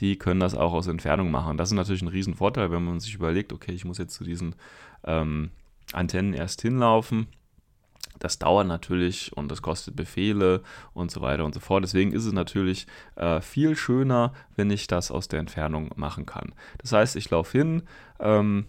die 0.00 0.16
können 0.16 0.40
das 0.40 0.54
auch 0.54 0.74
aus 0.74 0.88
Entfernung 0.88 1.30
machen. 1.30 1.56
Das 1.56 1.70
ist 1.70 1.76
natürlich 1.76 2.02
ein 2.02 2.08
Riesenvorteil, 2.08 2.70
wenn 2.70 2.84
man 2.84 3.00
sich 3.00 3.14
überlegt, 3.14 3.52
okay, 3.52 3.72
ich 3.72 3.84
muss 3.84 3.98
jetzt 3.98 4.14
zu 4.14 4.24
diesen 4.24 4.54
ähm, 5.04 5.50
Antennen 5.92 6.34
erst 6.34 6.60
hinlaufen 6.62 7.28
das 8.18 8.38
dauert 8.38 8.66
natürlich 8.66 9.36
und 9.36 9.50
das 9.50 9.62
kostet 9.62 9.96
Befehle 9.96 10.62
und 10.92 11.10
so 11.10 11.20
weiter 11.20 11.44
und 11.44 11.54
so 11.54 11.60
fort. 11.60 11.84
Deswegen 11.84 12.12
ist 12.12 12.24
es 12.24 12.32
natürlich 12.32 12.86
äh, 13.16 13.40
viel 13.40 13.76
schöner, 13.76 14.32
wenn 14.56 14.70
ich 14.70 14.86
das 14.86 15.10
aus 15.10 15.28
der 15.28 15.40
Entfernung 15.40 15.90
machen 15.96 16.26
kann. 16.26 16.54
Das 16.78 16.92
heißt, 16.92 17.16
ich 17.16 17.30
laufe 17.30 17.58
hin, 17.58 17.82
ähm, 18.20 18.66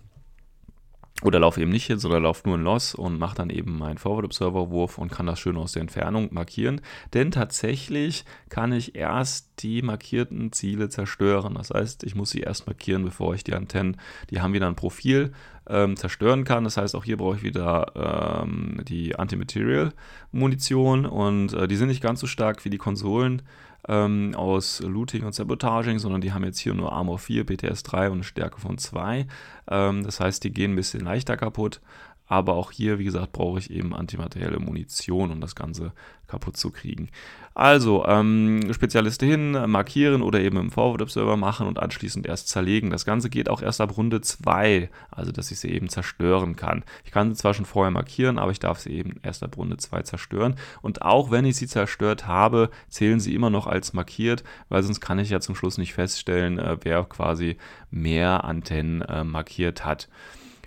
oder 1.23 1.39
laufe 1.39 1.61
eben 1.61 1.71
nicht 1.71 1.85
hin, 1.85 1.97
sondern 1.97 2.23
laufe 2.23 2.47
nur 2.47 2.57
ein 2.57 2.63
Loss 2.63 2.93
und 2.93 3.17
mache 3.17 3.35
dann 3.35 3.49
eben 3.49 3.77
meinen 3.77 3.97
Forward 3.97 4.25
Observer 4.25 4.69
Wurf 4.69 4.97
und 4.97 5.11
kann 5.11 5.25
das 5.25 5.39
schön 5.39 5.55
aus 5.55 5.71
der 5.71 5.81
Entfernung 5.81 6.27
markieren. 6.33 6.81
Denn 7.13 7.31
tatsächlich 7.31 8.25
kann 8.49 8.73
ich 8.73 8.95
erst 8.95 9.49
die 9.59 9.81
markierten 9.81 10.51
Ziele 10.51 10.89
zerstören. 10.89 11.55
Das 11.55 11.69
heißt, 11.69 12.03
ich 12.03 12.15
muss 12.15 12.31
sie 12.31 12.41
erst 12.41 12.67
markieren, 12.67 13.05
bevor 13.05 13.33
ich 13.33 13.45
die 13.45 13.53
Antennen, 13.53 13.97
die 14.29 14.41
haben 14.41 14.53
wieder 14.53 14.67
ein 14.67 14.75
Profil, 14.75 15.31
ähm, 15.67 15.95
zerstören 15.95 16.43
kann. 16.43 16.65
Das 16.65 16.77
heißt, 16.77 16.95
auch 16.95 17.05
hier 17.05 17.17
brauche 17.17 17.37
ich 17.37 17.43
wieder 17.43 18.43
ähm, 18.43 18.81
die 18.87 19.15
Anti-Material-Munition 19.15 21.05
und 21.05 21.53
äh, 21.53 21.67
die 21.67 21.75
sind 21.77 21.87
nicht 21.87 22.03
ganz 22.03 22.19
so 22.19 22.27
stark 22.27 22.65
wie 22.65 22.69
die 22.69 22.77
Konsolen 22.77 23.41
ähm, 23.87 24.33
aus 24.35 24.79
Looting 24.81 25.23
und 25.23 25.33
Sabotaging, 25.33 25.99
sondern 25.99 26.21
die 26.21 26.33
haben 26.33 26.43
jetzt 26.43 26.59
hier 26.59 26.73
nur 26.73 26.91
Armor 26.91 27.19
4, 27.19 27.45
BTS 27.45 27.83
3 27.83 28.09
und 28.09 28.23
Stärke 28.23 28.59
von 28.59 28.77
2. 28.77 29.27
Ähm, 29.69 30.03
das 30.03 30.19
heißt, 30.19 30.43
die 30.43 30.51
gehen 30.51 30.73
ein 30.73 30.75
bisschen 30.75 31.01
leichter 31.01 31.37
kaputt. 31.37 31.81
Aber 32.27 32.53
auch 32.53 32.71
hier, 32.71 32.97
wie 32.99 33.03
gesagt, 33.03 33.31
brauche 33.33 33.59
ich 33.59 33.69
eben 33.69 33.93
antimaterielle 33.93 34.59
Munition, 34.59 35.31
um 35.31 35.41
das 35.41 35.55
Ganze 35.55 35.91
kaputt 36.27 36.57
zu 36.57 36.71
kriegen. 36.71 37.09
Also, 37.53 38.05
ähm, 38.05 38.73
Spezialiste 38.73 39.25
hin, 39.25 39.51
markieren 39.51 40.21
oder 40.21 40.39
eben 40.41 40.57
im 40.57 40.71
Forward 40.71 41.01
Observer 41.01 41.37
machen 41.37 41.67
und 41.67 41.79
anschließend 41.79 42.25
erst 42.25 42.49
zerlegen. 42.49 42.89
Das 42.89 43.05
Ganze 43.05 43.29
geht 43.29 43.47
auch 43.47 43.61
erst 43.61 43.79
ab 43.79 43.95
Runde 43.95 44.21
2, 44.21 44.89
also 45.11 45.31
dass 45.31 45.51
ich 45.51 45.59
sie 45.59 45.69
eben 45.69 45.87
zerstören 45.87 46.55
kann. 46.55 46.83
Ich 47.05 47.11
kann 47.11 47.29
sie 47.29 47.39
zwar 47.39 47.53
schon 47.53 47.65
vorher 47.65 47.91
markieren, 47.91 48.39
aber 48.39 48.51
ich 48.51 48.59
darf 48.59 48.79
sie 48.79 48.89
eben 48.89 49.19
erst 49.23 49.43
ab 49.43 49.55
Runde 49.55 49.77
2 49.77 50.01
zerstören. 50.01 50.55
Und 50.81 51.03
auch 51.03 51.31
wenn 51.31 51.45
ich 51.45 51.55
sie 51.55 51.67
zerstört 51.67 52.27
habe, 52.27 52.71
zählen 52.89 53.19
sie 53.19 53.35
immer 53.35 53.49
noch 53.49 53.67
als 53.67 53.93
markiert, 53.93 54.43
weil 54.67 54.83
sonst 54.83 54.99
kann 54.99 55.19
ich 55.19 55.29
ja 55.29 55.39
zum 55.39 55.55
Schluss 55.55 55.77
nicht 55.77 55.93
feststellen, 55.93 56.59
äh, 56.59 56.77
wer 56.81 57.03
quasi 57.03 57.57
mehr 57.89 58.43
Antennen 58.43 59.01
äh, 59.03 59.23
markiert 59.23 59.85
hat 59.85 60.09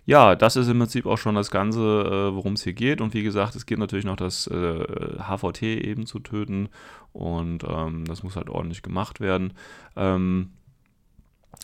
ja, 0.09 0.37
das 0.37 0.57
ist 0.57 0.69
im 0.69 0.79
Prinzip 0.79 1.05
auch 1.05 1.19
schon 1.19 1.35
das 1.35 1.51
Ganze, 1.51 1.81
äh, 1.81 2.35
worum 2.35 2.55
es 2.55 2.65
hier 2.65 2.73
geht. 2.73 3.03
Und 3.03 3.13
wie 3.13 3.23
gesagt, 3.23 3.55
es 3.55 3.67
geht 3.67 3.79
natürlich 3.79 4.07
noch 4.07 4.17
das 4.17 4.47
äh, 4.47 5.19
HVT 5.19 5.63
eben 5.63 6.07
zu 6.07 6.19
töten. 6.19 6.71
Und 7.13 7.63
ähm, 7.69 8.07
das 8.07 8.23
muss 8.23 8.35
halt 8.35 8.49
ordentlich 8.49 8.81
gemacht 8.81 9.21
werden. 9.21 9.53
Ähm, 9.97 10.53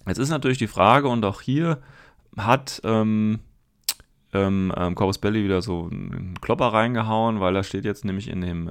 jetzt 0.06 0.18
ist 0.18 0.28
natürlich 0.28 0.58
die 0.58 0.66
Frage, 0.66 1.08
und 1.08 1.24
auch 1.24 1.40
hier 1.40 1.80
hat 2.36 2.82
ähm, 2.84 3.38
ähm, 4.34 4.74
ähm 4.76 4.94
Corvus 4.94 5.16
Belly 5.16 5.42
wieder 5.42 5.62
so 5.62 5.88
einen 5.90 6.38
Klopper 6.42 6.66
reingehauen, 6.66 7.40
weil 7.40 7.54
da 7.54 7.62
steht 7.62 7.86
jetzt 7.86 8.04
nämlich 8.04 8.28
in 8.28 8.42
dem 8.42 8.64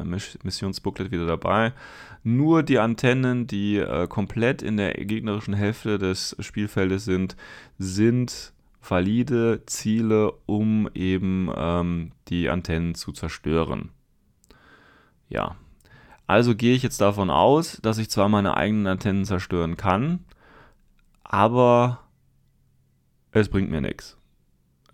Missionsbooklet 0.44 1.10
wieder 1.10 1.26
dabei. 1.26 1.74
Nur 2.24 2.62
die 2.62 2.78
Antennen, 2.78 3.48
die 3.48 3.78
äh, 3.78 4.08
komplett 4.08 4.62
in 4.62 4.78
der 4.78 4.94
gegnerischen 4.94 5.56
Hälfte 5.56 5.98
des 5.98 6.36
Spielfeldes 6.42 7.06
sind, 7.06 7.36
sind 7.80 8.53
valide 8.88 9.64
Ziele, 9.66 10.32
um 10.46 10.90
eben 10.94 11.50
ähm, 11.56 12.12
die 12.28 12.50
Antennen 12.50 12.96
zu 12.96 13.12
zerstören. 13.12 13.92
Ja, 15.30 15.56
also 16.28 16.56
gehe 16.56 16.76
ich 16.76 16.84
jetzt 16.84 17.02
davon 17.02 17.30
aus, 17.30 17.80
dass 17.82 17.98
ich 17.98 18.10
zwar 18.10 18.30
meine 18.30 18.56
eigenen 18.56 18.88
Antennen 18.88 19.26
zerstören 19.26 19.78
kann, 19.78 20.26
aber 21.24 22.00
es 23.32 23.50
bringt 23.50 23.72
mir 23.72 23.82
nichts. 23.82 24.18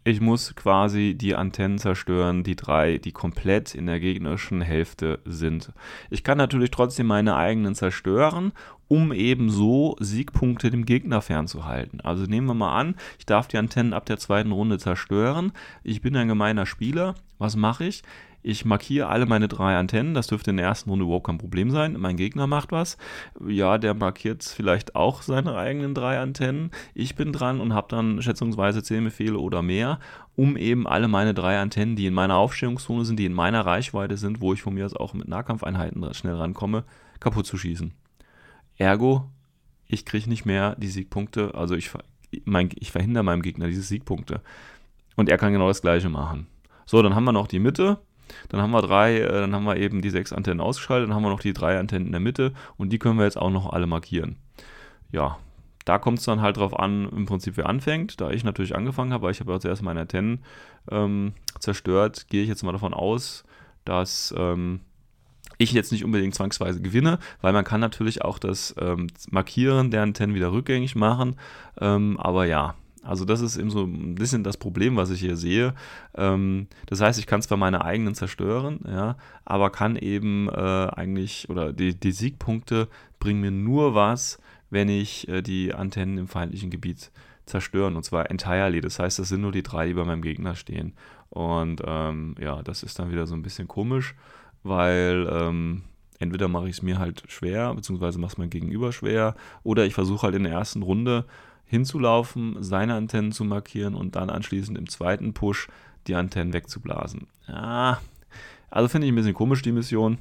Ich 0.06 0.22
muss 0.22 0.56
quasi 0.56 1.14
die 1.16 1.36
Antennen 1.36 1.78
zerstören, 1.78 2.44
die 2.44 2.56
drei, 2.56 2.98
die 2.98 3.12
komplett 3.12 3.76
in 3.76 3.86
der 3.86 4.00
gegnerischen 4.00 4.62
Hälfte 4.62 5.20
sind. 5.26 5.74
Ich 6.10 6.24
kann 6.24 6.38
natürlich 6.38 6.72
trotzdem 6.72 7.06
meine 7.08 7.36
eigenen 7.36 7.76
zerstören, 7.76 8.54
um 8.90 9.14
eben 9.14 9.50
so 9.50 9.96
Siegpunkte 10.00 10.70
dem 10.70 10.86
Gegner 10.86 11.22
fernzuhalten. 11.22 12.02
Also 12.02 12.26
nehmen 12.26 12.48
wir 12.48 12.56
mal 12.56 12.78
an, 12.78 12.96
ich 13.18 13.26
darf 13.26 13.48
die 13.48 13.58
Antennen 13.58 13.94
ab 13.94 14.06
der 14.06 14.18
zweiten 14.18 14.52
Runde 14.52 14.78
zerstören. 14.78 15.54
Ich 15.84 16.02
bin 16.02 16.18
ein 16.18 16.28
gemeiner 16.28 16.66
Spieler. 16.66 17.16
Was 17.38 17.56
mache 17.56 17.86
ich? 17.86 18.04
Ich 18.42 18.66
markiere 18.66 19.08
alle 19.08 19.26
meine 19.26 19.48
drei 19.48 19.78
Antennen. 19.78 20.14
Das 20.14 20.28
dürfte 20.28 20.52
in 20.52 20.58
der 20.58 20.66
ersten 20.66 20.90
Runde 20.90 21.06
überhaupt 21.06 21.28
kein 21.28 21.38
Problem 21.38 21.72
sein. 21.72 21.98
Mein 22.00 22.16
Gegner 22.16 22.48
macht 22.48 22.72
was. 22.72 22.98
Ja, 23.46 23.78
der 23.78 23.94
markiert 23.94 24.44
vielleicht 24.44 24.96
auch 24.96 25.22
seine 25.22 25.56
eigenen 25.56 25.94
drei 25.94 26.20
Antennen. 26.20 26.72
Ich 26.94 27.16
bin 27.16 27.32
dran 27.32 27.60
und 27.60 27.74
habe 27.74 27.88
dann 27.90 28.22
schätzungsweise 28.22 28.82
zehn 28.82 29.04
Befehle 29.04 29.38
oder 29.38 29.62
mehr, 29.62 30.00
um 30.36 30.56
eben 30.58 30.88
alle 30.88 31.10
meine 31.10 31.34
drei 31.34 31.60
Antennen, 31.60 31.96
die 31.96 32.08
in 32.08 32.14
meiner 32.14 32.38
Aufstellungszone 32.38 33.06
sind, 33.06 33.20
die 33.20 33.26
in 33.26 33.34
meiner 33.34 33.66
Reichweite 33.66 34.16
sind, 34.16 34.42
wo 34.42 34.54
ich 34.54 34.62
von 34.62 34.74
mir 34.74 34.86
aus 34.86 34.96
auch 34.96 35.14
mit 35.14 35.28
Nahkampfeinheiten 35.28 36.14
schnell 36.14 36.36
rankomme, 36.36 36.86
kaputt 37.20 37.46
zu 37.46 37.58
schießen. 37.58 37.94
Ergo, 38.80 39.30
ich 39.86 40.06
kriege 40.06 40.30
nicht 40.30 40.46
mehr 40.46 40.76
die 40.76 40.88
Siegpunkte. 40.88 41.54
Also 41.54 41.76
ich, 41.76 41.92
mein, 42.46 42.70
ich 42.80 42.92
verhindere 42.92 43.24
meinem 43.24 43.44
Gegner 43.44 43.68
diese 43.68 43.84
Siegpunkte. 43.84 44.42
Und 45.16 45.30
er 45.30 45.38
kann 45.38 45.54
genau 45.54 45.68
das 45.68 45.82
gleiche 45.82 46.10
machen. 46.10 46.48
So, 46.86 47.02
dann 47.04 47.14
haben 47.14 47.26
wir 47.26 47.34
noch 47.34 47.48
die 47.48 47.60
Mitte. 47.60 48.00
Dann 48.50 48.62
haben 48.62 48.72
wir 48.72 48.82
drei, 48.82 49.20
äh, 49.20 49.42
dann 49.42 49.54
haben 49.54 49.66
wir 49.66 49.78
eben 49.78 50.02
die 50.02 50.10
sechs 50.10 50.34
Antennen 50.34 50.62
ausgeschaltet, 50.62 51.10
dann 51.10 51.16
haben 51.16 51.24
wir 51.24 51.30
noch 51.30 51.40
die 51.40 51.54
drei 51.54 51.80
Antennen 51.80 52.08
in 52.08 52.12
der 52.12 52.22
Mitte 52.22 52.54
und 52.78 52.92
die 52.92 53.00
können 53.00 53.18
wir 53.18 53.26
jetzt 53.26 53.38
auch 53.38 53.50
noch 53.50 53.72
alle 53.72 53.88
markieren. 53.88 54.38
Ja, 55.12 55.38
da 55.86 55.98
kommt 55.98 56.20
es 56.20 56.26
dann 56.26 56.42
halt 56.42 56.58
drauf 56.58 56.78
an, 56.78 57.10
im 57.10 57.26
Prinzip 57.26 57.58
wer 57.58 57.68
anfängt. 57.68 58.22
Da 58.22 58.30
ich 58.30 58.44
natürlich 58.44 58.76
angefangen 58.76 59.14
habe, 59.14 59.24
weil 59.24 59.32
ich 59.32 59.40
habe 59.40 59.52
ja 59.52 59.60
zuerst 59.60 59.82
meine 59.82 60.02
Antennen 60.02 60.44
ähm, 60.92 61.34
zerstört, 61.60 62.28
gehe 62.30 62.44
ich 62.44 62.50
jetzt 62.50 62.64
mal 62.64 62.72
davon 62.72 62.94
aus, 62.94 63.44
dass 63.86 64.34
ähm, 64.38 64.82
ich 65.60 65.74
jetzt 65.74 65.92
nicht 65.92 66.06
unbedingt 66.06 66.34
zwangsweise 66.34 66.82
gewinne, 66.82 67.20
weil 67.42 67.54
man 67.54 67.66
kann 67.66 67.82
natürlich 67.82 68.24
auch 68.24 68.40
das 68.40 68.74
ähm, 68.80 69.08
Markieren 69.30 69.92
der 69.92 70.02
Antennen 70.02 70.34
wieder 70.34 70.52
rückgängig 70.52 70.96
machen. 70.96 71.36
Ähm, 71.80 72.18
aber 72.18 72.46
ja, 72.46 72.76
also 73.04 73.26
das 73.26 73.42
ist 73.42 73.58
eben 73.58 73.70
so 73.70 73.84
ein 73.84 74.16
bisschen 74.16 74.44
das 74.44 74.58
Problem, 74.58 74.96
was 74.96 75.10
ich 75.10 75.20
hier 75.20 75.36
sehe. 75.36 75.74
Ähm, 76.16 76.68
das 76.88 77.02
heißt, 77.02 77.20
ich 77.20 77.28
kann 77.28 77.42
zwar 77.42 77.58
meine 77.58 77.84
eigenen 77.84 78.16
zerstören, 78.16 78.80
ja, 78.88 79.18
aber 79.46 79.70
kann 79.70 79.98
eben 79.98 80.48
äh, 80.50 80.52
eigentlich, 80.96 81.50
oder 81.50 81.74
die, 81.74 81.94
die, 81.94 82.12
Siegpunkte 82.14 82.88
bringen 83.20 83.42
mir 83.42 83.52
nur 83.52 83.96
was, 83.96 84.40
wenn 84.70 84.88
ich 84.88 85.28
äh, 85.28 85.42
die 85.42 85.74
Antennen 85.74 86.18
im 86.18 86.28
feindlichen 86.28 86.70
Gebiet 86.70 87.12
zerstören, 87.46 87.96
und 87.98 88.04
zwar 88.04 88.30
entirely. 88.32 88.80
Das 88.80 89.00
heißt, 89.00 89.20
das 89.20 89.28
sind 89.30 89.42
nur 89.42 89.52
die 89.52 89.64
drei, 89.64 89.88
die 89.88 89.94
bei 89.94 90.06
meinem 90.06 90.22
Gegner 90.22 90.56
stehen. 90.56 90.94
Und 91.30 91.82
ähm, 91.86 92.36
ja, 92.40 92.64
das 92.64 92.84
ist 92.84 92.98
dann 93.00 93.12
wieder 93.12 93.28
so 93.28 93.36
ein 93.36 93.42
bisschen 93.42 93.68
komisch, 93.68 94.16
weil 94.64 95.28
ähm, 95.32 95.84
entweder 96.20 96.48
mache 96.48 96.70
ich 96.70 96.78
es 96.78 96.82
mir 96.82 97.00
halt 97.00 97.24
schwer, 97.28 97.74
beziehungsweise 97.74 98.20
mache 98.20 98.34
es 98.34 98.38
mein 98.38 98.50
Gegenüber 98.50 98.92
schwer, 98.92 99.36
oder 99.64 99.86
ich 99.86 99.94
versuche 99.94 100.24
halt 100.24 100.36
in 100.36 100.44
der 100.44 100.54
ersten 100.54 100.84
Runde 100.84 101.26
hinzulaufen, 101.66 102.58
seine 102.62 102.96
Antennen 102.96 103.32
zu 103.32 103.44
markieren 103.44 103.96
und 103.96 104.16
dann 104.16 104.30
anschließend 104.30 104.78
im 104.78 104.90
zweiten 104.90 105.34
Push 105.34 105.68
die 106.08 106.16
Antennen 106.16 106.54
wegzublasen. 106.54 107.28
Ja, 107.48 108.00
also 108.70 108.88
finde 108.88 109.08
ich 109.08 109.14
ein 109.14 109.16
bisschen 109.16 109.34
komisch 109.34 109.62
die 109.62 109.72
Mission. 109.72 110.18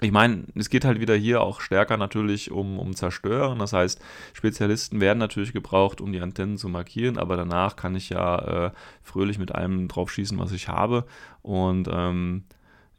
ich 0.00 0.12
meine, 0.12 0.44
es 0.54 0.70
geht 0.70 0.84
halt 0.86 0.98
wieder 0.98 1.14
hier 1.14 1.42
auch 1.42 1.60
stärker 1.60 1.98
natürlich 1.98 2.50
um, 2.50 2.78
um 2.78 2.94
Zerstören. 2.94 3.58
Das 3.58 3.72
heißt, 3.74 4.00
Spezialisten 4.32 5.00
werden 5.00 5.18
natürlich 5.18 5.52
gebraucht, 5.52 6.00
um 6.00 6.12
die 6.12 6.20
Antennen 6.20 6.56
zu 6.56 6.68
markieren, 6.68 7.18
aber 7.18 7.36
danach 7.36 7.76
kann 7.76 7.94
ich 7.94 8.08
ja 8.08 8.66
äh, 8.66 8.70
fröhlich 9.02 9.38
mit 9.38 9.54
allem 9.54 9.88
drauf 9.88 10.10
schießen, 10.10 10.38
was 10.38 10.52
ich 10.52 10.68
habe. 10.68 11.04
Und 11.42 11.88
ähm, 11.92 12.44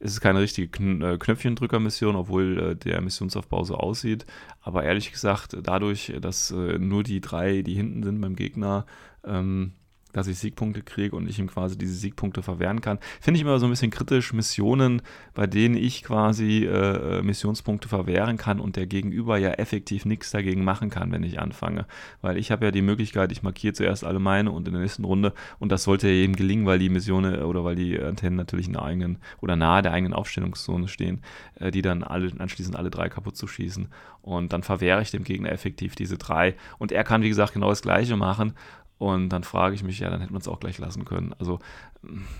es 0.03 0.13
ist 0.13 0.21
keine 0.21 0.39
richtige 0.39 0.67
Kn 0.67 1.01
äh, 1.01 1.17
Knöpfchendrückermission, 1.17 2.15
obwohl 2.15 2.59
äh, 2.59 2.75
der 2.75 3.01
Missionsaufbau 3.01 3.63
so 3.63 3.75
aussieht. 3.75 4.25
Aber 4.61 4.83
ehrlich 4.83 5.11
gesagt, 5.11 5.55
dadurch, 5.61 6.13
dass 6.19 6.51
äh, 6.51 6.79
nur 6.79 7.03
die 7.03 7.21
drei, 7.21 7.61
die 7.61 7.75
hinten 7.75 8.03
sind 8.03 8.19
beim 8.19 8.35
Gegner, 8.35 8.85
ähm, 9.23 9.73
dass 10.13 10.28
ich 10.28 10.38
Siegpunkte 10.39 10.82
kriege 10.82 11.15
und 11.15 11.28
ich 11.30 11.39
ihm 11.39 11.47
quasi 11.47 11.78
diese 11.78 11.93
Siegpunkte 11.93 12.41
verwehren 12.41 12.82
kann. 12.82 13.00
Finde 13.19 13.38
ich 13.38 13.41
immer 13.41 13.60
so 13.60 13.65
ein 13.65 13.69
bisschen 13.69 13.91
kritisch, 13.91 14.34
Missionen, 14.34 15.02
bei 15.34 15.47
denen 15.47 15.76
ich 15.76 16.04
quasi 16.04 16.65
äh, 16.65 17.19
äh, 17.19 17.21
Missionspunkte 17.21 17.88
verwehren 17.88 18.38
kann 18.38 18.60
und 18.60 18.76
der 18.76 18.88
Gegenüber 18.88 19.38
ja 19.38 19.52
effektiv 19.52 20.06
nichts 20.06 20.32
dagegen 20.32 20.63
machen 20.63 20.89
kann, 20.89 21.12
wenn 21.12 21.24
ich 21.24 21.39
anfange. 21.39 21.86
Weil 22.21 22.38
ich 22.38 22.52
habe 22.52 22.65
ja 22.65 22.71
die 22.71 22.82
Möglichkeit, 22.82 23.32
ich 23.32 23.43
markiere 23.43 23.74
zuerst 23.74 24.04
alle 24.04 24.19
meine 24.19 24.52
und 24.52 24.67
in 24.67 24.74
der 24.74 24.82
nächsten 24.82 25.06
Runde 25.06 25.34
und 25.60 25.71
das 25.71 25.84
sollte 25.84 26.08
ja 26.08 26.13
eben 26.13 26.36
gelingen, 26.36 26.65
weil 26.65 26.80
die 26.80 26.89
Missionen 26.89 27.36
äh, 27.36 27.43
oder 27.43 27.63
weil 27.63 27.76
die 27.76 28.00
Antennen 28.00 28.38
natürlich 28.38 28.67
in 28.67 28.74
der 28.74 28.84
eigenen 28.84 29.17
oder 29.41 29.56
nahe 29.56 29.82
der 29.82 29.93
eigenen 29.93 30.13
Aufstellungszone 30.13 30.88
stehen, 30.88 31.21
äh, 31.56 31.71
die 31.71 31.82
dann 31.82 32.04
alle 32.04 32.32
anschließend 32.38 32.76
alle 32.76 32.89
drei 32.89 33.10
kaputt 33.10 33.38
zu 33.38 33.47
schießen. 33.47 33.88
Und 34.21 34.54
dann 34.54 34.63
verwehre 34.63 35.02
ich 35.02 35.12
dem 35.12 35.24
Gegner 35.24 35.52
effektiv 35.52 35.95
diese 35.95 36.17
drei. 36.17 36.56
Und 36.78 36.91
er 36.91 37.04
kann, 37.04 37.24
wie 37.24 37.30
gesagt, 37.30 37.54
genau 37.54 37.69
das 37.69 37.82
Gleiche 37.82 38.15
machen. 38.15 38.54
Und 39.01 39.29
dann 39.29 39.43
frage 39.43 39.73
ich 39.73 39.81
mich, 39.81 39.97
ja, 39.97 40.11
dann 40.11 40.21
hätte 40.21 40.31
man 40.31 40.43
es 40.43 40.47
auch 40.47 40.59
gleich 40.59 40.77
lassen 40.77 41.05
können. 41.05 41.33
Also 41.39 41.57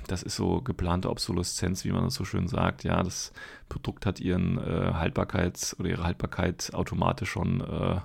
das 0.06 0.22
ist 0.22 0.36
so 0.36 0.62
geplante 0.62 1.10
Obsoleszenz, 1.10 1.86
wie 1.86 1.92
man 1.92 2.04
das 2.04 2.14
so 2.14 2.24
schön 2.24 2.48
sagt. 2.48 2.84
Ja, 2.84 3.02
das 3.02 3.34
Produkt 3.68 4.06
hat 4.06 4.20
ihren 4.20 4.60
äh, 4.60 4.92
Haltbarkeits- 4.94 5.80
oder 5.80 5.90
ihre 5.90 6.04
Haltbarkeit 6.04 6.70
automatisch 6.76 7.32
schon 7.32 7.62
äh, 7.62 8.00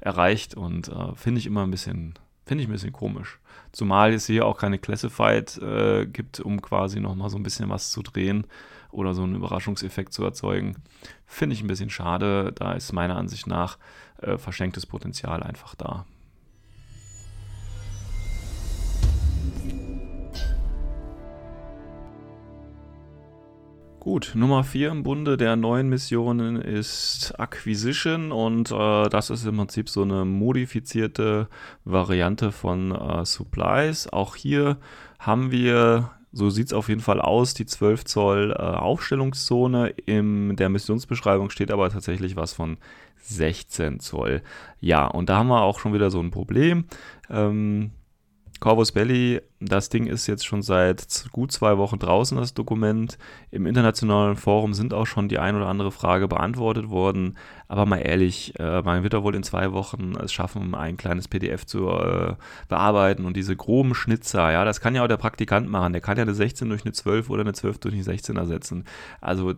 erreicht 0.00 0.54
und 0.54 0.88
äh, 0.88 1.14
finde 1.14 1.38
ich 1.38 1.46
immer 1.46 1.62
ein 1.62 1.70
bisschen, 1.70 2.12
finde 2.44 2.62
ich 2.62 2.68
ein 2.68 2.72
bisschen 2.72 2.92
komisch. 2.92 3.40
Zumal 3.72 4.12
es 4.12 4.26
hier 4.26 4.44
auch 4.44 4.58
keine 4.58 4.78
Classified 4.78 5.56
äh, 5.62 6.04
gibt, 6.04 6.38
um 6.38 6.60
quasi 6.60 7.00
nochmal 7.00 7.30
so 7.30 7.38
ein 7.38 7.42
bisschen 7.42 7.70
was 7.70 7.92
zu 7.92 8.02
drehen 8.02 8.46
oder 8.90 9.14
so 9.14 9.22
einen 9.22 9.36
Überraschungseffekt 9.36 10.12
zu 10.12 10.22
erzeugen. 10.22 10.76
Finde 11.24 11.54
ich 11.54 11.62
ein 11.62 11.66
bisschen 11.66 11.88
schade. 11.88 12.52
Da 12.52 12.72
ist 12.72 12.92
meiner 12.92 13.16
Ansicht 13.16 13.46
nach 13.46 13.78
äh, 14.18 14.36
verschenktes 14.36 14.84
Potenzial 14.84 15.42
einfach 15.42 15.74
da. 15.74 16.04
Gut, 24.02 24.32
Nummer 24.34 24.64
4 24.64 24.90
im 24.90 25.04
Bunde 25.04 25.36
der 25.36 25.54
neuen 25.54 25.88
Missionen 25.88 26.56
ist 26.56 27.38
Acquisition 27.38 28.32
und 28.32 28.72
äh, 28.72 29.08
das 29.08 29.30
ist 29.30 29.46
im 29.46 29.56
Prinzip 29.56 29.88
so 29.88 30.02
eine 30.02 30.24
modifizierte 30.24 31.46
Variante 31.84 32.50
von 32.50 32.90
äh, 32.90 33.24
Supplies. 33.24 34.08
Auch 34.08 34.34
hier 34.34 34.78
haben 35.20 35.52
wir, 35.52 36.10
so 36.32 36.50
sieht 36.50 36.66
es 36.66 36.72
auf 36.72 36.88
jeden 36.88 37.00
Fall 37.00 37.20
aus, 37.20 37.54
die 37.54 37.64
12 37.64 38.04
Zoll 38.04 38.50
äh, 38.50 38.60
Aufstellungszone. 38.60 39.90
In 39.90 40.56
der 40.56 40.68
Missionsbeschreibung 40.68 41.50
steht 41.50 41.70
aber 41.70 41.88
tatsächlich 41.88 42.34
was 42.34 42.54
von 42.54 42.78
16 43.18 44.00
Zoll. 44.00 44.42
Ja, 44.80 45.06
und 45.06 45.28
da 45.28 45.36
haben 45.36 45.48
wir 45.48 45.62
auch 45.62 45.78
schon 45.78 45.94
wieder 45.94 46.10
so 46.10 46.18
ein 46.18 46.32
Problem. 46.32 46.86
Ähm, 47.30 47.92
Corvus 48.62 48.92
Belli, 48.92 49.40
das 49.58 49.88
Ding 49.88 50.06
ist 50.06 50.28
jetzt 50.28 50.46
schon 50.46 50.62
seit 50.62 51.26
gut 51.32 51.50
zwei 51.50 51.78
Wochen 51.78 51.98
draußen, 51.98 52.38
das 52.38 52.54
Dokument. 52.54 53.18
Im 53.50 53.66
internationalen 53.66 54.36
Forum 54.36 54.72
sind 54.72 54.94
auch 54.94 55.06
schon 55.06 55.28
die 55.28 55.40
ein 55.40 55.56
oder 55.56 55.66
andere 55.66 55.90
Frage 55.90 56.28
beantwortet 56.28 56.88
worden. 56.88 57.36
Aber 57.66 57.86
mal 57.86 57.96
ehrlich, 57.96 58.52
äh, 58.60 58.82
man 58.82 59.02
wird 59.02 59.14
da 59.14 59.24
wohl 59.24 59.34
in 59.34 59.42
zwei 59.42 59.72
Wochen 59.72 60.12
es 60.22 60.32
schaffen, 60.32 60.76
ein 60.76 60.96
kleines 60.96 61.26
PDF 61.26 61.66
zu 61.66 61.88
äh, 61.88 62.34
bearbeiten 62.68 63.24
und 63.24 63.34
diese 63.36 63.56
groben 63.56 63.94
Schnitzer, 63.94 64.52
ja, 64.52 64.64
das 64.64 64.80
kann 64.80 64.94
ja 64.94 65.02
auch 65.02 65.08
der 65.08 65.16
Praktikant 65.16 65.68
machen. 65.68 65.92
Der 65.92 66.02
kann 66.02 66.16
ja 66.16 66.22
eine 66.22 66.34
16 66.34 66.68
durch 66.68 66.84
eine 66.84 66.92
12 66.92 67.30
oder 67.30 67.40
eine 67.40 67.54
12 67.54 67.78
durch 67.78 67.94
eine 67.94 68.04
16 68.04 68.36
ersetzen. 68.36 68.84
Also, 69.20 69.54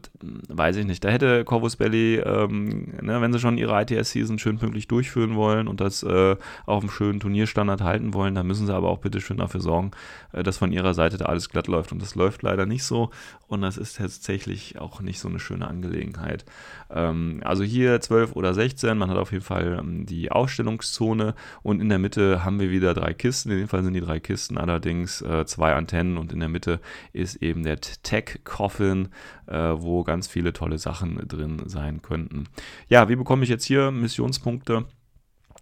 weiß 0.48 0.76
ich 0.76 0.86
nicht. 0.86 1.04
Da 1.04 1.10
hätte 1.10 1.44
Corvus 1.44 1.76
Belli, 1.76 2.20
ähm, 2.20 2.94
ne, 3.02 3.20
wenn 3.20 3.32
sie 3.32 3.40
schon 3.40 3.58
ihre 3.58 3.82
ITS-Season 3.82 4.38
schön 4.38 4.58
pünktlich 4.58 4.88
durchführen 4.88 5.34
wollen 5.34 5.68
und 5.68 5.82
das 5.82 6.02
äh, 6.04 6.36
auf 6.64 6.82
einem 6.82 6.90
schönen 6.90 7.20
Turnierstandard 7.20 7.82
halten 7.82 8.14
wollen, 8.14 8.34
dann 8.34 8.46
müssen 8.46 8.66
sie 8.66 8.74
aber 8.74 8.90
auch 8.90 8.93
bitte 8.98 9.20
schön 9.20 9.38
dafür 9.38 9.60
sorgen, 9.60 9.92
äh, 10.32 10.42
dass 10.42 10.58
von 10.58 10.72
ihrer 10.72 10.94
Seite 10.94 11.18
da 11.18 11.26
alles 11.26 11.48
glatt 11.48 11.68
läuft. 11.68 11.92
Und 11.92 12.02
das 12.02 12.14
läuft 12.14 12.42
leider 12.42 12.66
nicht 12.66 12.84
so. 12.84 13.10
Und 13.46 13.62
das 13.62 13.76
ist 13.76 13.96
tatsächlich 13.96 14.78
auch 14.78 15.00
nicht 15.00 15.20
so 15.20 15.28
eine 15.28 15.40
schöne 15.40 15.68
Angelegenheit. 15.68 16.44
Ähm, 16.90 17.40
also 17.44 17.64
hier 17.64 18.00
12 18.00 18.36
oder 18.36 18.54
16, 18.54 18.96
man 18.96 19.10
hat 19.10 19.16
auf 19.16 19.32
jeden 19.32 19.44
Fall 19.44 19.78
ähm, 19.78 20.06
die 20.06 20.30
Ausstellungszone 20.30 21.34
und 21.62 21.80
in 21.80 21.88
der 21.88 21.98
Mitte 21.98 22.44
haben 22.44 22.60
wir 22.60 22.70
wieder 22.70 22.94
drei 22.94 23.14
Kisten. 23.14 23.50
In 23.50 23.58
dem 23.58 23.68
Fall 23.68 23.82
sind 23.82 23.94
die 23.94 24.00
drei 24.00 24.20
Kisten 24.20 24.58
allerdings 24.58 25.22
äh, 25.22 25.44
zwei 25.46 25.74
Antennen 25.74 26.18
und 26.18 26.32
in 26.32 26.40
der 26.40 26.48
Mitte 26.48 26.80
ist 27.12 27.36
eben 27.36 27.62
der 27.62 27.80
Tech 27.80 28.40
Coffin, 28.44 29.08
äh, 29.46 29.54
wo 29.56 30.04
ganz 30.04 30.28
viele 30.28 30.52
tolle 30.52 30.78
Sachen 30.78 31.16
drin 31.28 31.62
sein 31.66 32.02
könnten. 32.02 32.44
Ja, 32.88 33.08
wie 33.08 33.16
bekomme 33.16 33.44
ich 33.44 33.50
jetzt 33.50 33.64
hier 33.64 33.90
Missionspunkte? 33.90 34.84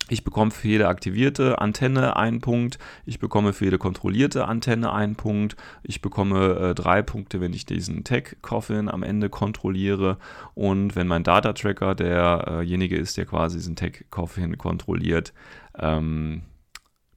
Ich 0.08 0.24
bekomme 0.24 0.50
für 0.50 0.68
jede 0.68 0.88
aktivierte 0.88 1.60
Antenne 1.60 2.16
einen 2.16 2.40
Punkt. 2.40 2.78
Ich 3.06 3.18
bekomme 3.18 3.52
für 3.52 3.66
jede 3.66 3.78
kontrollierte 3.78 4.46
Antenne 4.46 4.92
einen 4.92 5.16
Punkt. 5.16 5.56
Ich 5.82 6.02
bekomme 6.02 6.54
äh, 6.54 6.74
drei 6.74 7.02
Punkte, 7.02 7.40
wenn 7.40 7.52
ich 7.52 7.66
diesen 7.66 8.04
Tech-Coffin 8.04 8.88
am 8.88 9.02
Ende 9.02 9.28
kontrolliere. 9.28 10.18
Und 10.54 10.96
wenn 10.96 11.06
mein 11.06 11.22
Data-Tracker 11.22 11.94
derjenige 11.94 12.96
ist, 12.96 13.16
der 13.16 13.26
quasi 13.26 13.58
diesen 13.58 13.76
Tech-Coffin 13.76 14.58
kontrolliert, 14.58 15.32
ähm, 15.78 16.42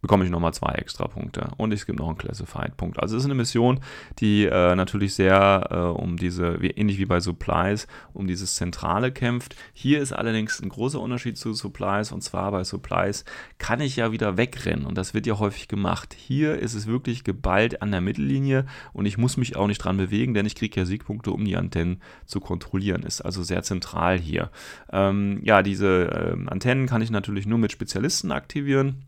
bekomme 0.06 0.24
ich 0.24 0.30
nochmal 0.30 0.54
zwei 0.54 0.74
extra 0.74 1.08
Punkte. 1.08 1.50
Und 1.58 1.74
es 1.74 1.88
gibt 1.88 1.98
noch 1.98 2.08
einen 2.08 2.20
Classified-Punkt. 2.20 3.00
Also 3.00 3.18
es 3.18 3.24
ist 3.24 3.26
eine 3.26 3.34
Mission, 3.34 3.80
die 4.20 4.46
äh, 4.46 4.76
natürlich 4.76 5.16
sehr 5.16 5.68
äh, 5.72 5.78
um 6.00 6.16
diese, 6.16 6.62
wie, 6.62 6.70
ähnlich 6.70 7.00
wie 7.00 7.08
bei 7.08 7.20
Supplies, 7.20 7.88
um 8.14 8.28
dieses 8.28 8.54
Zentrale 8.54 9.12
kämpft. 9.12 9.56
Hier 9.74 10.02
ist 10.02 10.14
allerdings 10.14 10.62
ein 10.62 10.70
großer 10.70 11.00
Unterschied 11.00 11.40
zu 11.40 11.54
Supplies. 11.54 12.12
Und 12.12 12.22
zwar 12.22 12.52
bei 12.52 12.64
Supplies 12.64 13.26
kann 13.58 13.82
ich 13.82 13.96
ja 13.96 14.12
wieder 14.12 14.38
wegrennen. 14.38 14.86
Und 14.86 14.96
das 14.96 15.16
wird 15.16 15.26
ja 15.26 15.40
häufig 15.40 15.68
gemacht. 15.68 16.14
Hier 16.14 16.60
ist 16.60 16.76
es 16.76 16.86
wirklich 16.86 17.24
geballt 17.24 17.82
an 17.82 17.90
der 17.90 18.02
Mittellinie. 18.02 18.68
Und 18.94 19.08
ich 19.08 19.18
muss 19.18 19.38
mich 19.38 19.56
auch 19.56 19.66
nicht 19.66 19.80
dran 19.80 19.98
bewegen, 19.98 20.36
denn 20.36 20.46
ich 20.46 20.54
kriege 20.54 20.80
ja 20.80 20.86
Siegpunkte, 20.86 21.32
um 21.32 21.44
die 21.46 21.58
Antennen 21.58 22.00
zu 22.28 22.40
kontrollieren. 22.40 23.02
Ist 23.02 23.22
also 23.22 23.42
sehr 23.42 23.64
zentral 23.64 24.20
hier. 24.20 24.52
Ähm, 24.92 25.40
ja, 25.42 25.64
diese 25.64 26.36
äh, 26.38 26.48
Antennen 26.48 26.86
kann 26.86 27.02
ich 27.02 27.10
natürlich 27.10 27.48
nur 27.48 27.58
mit 27.58 27.72
Spezialisten 27.72 28.32
aktivieren. 28.32 29.06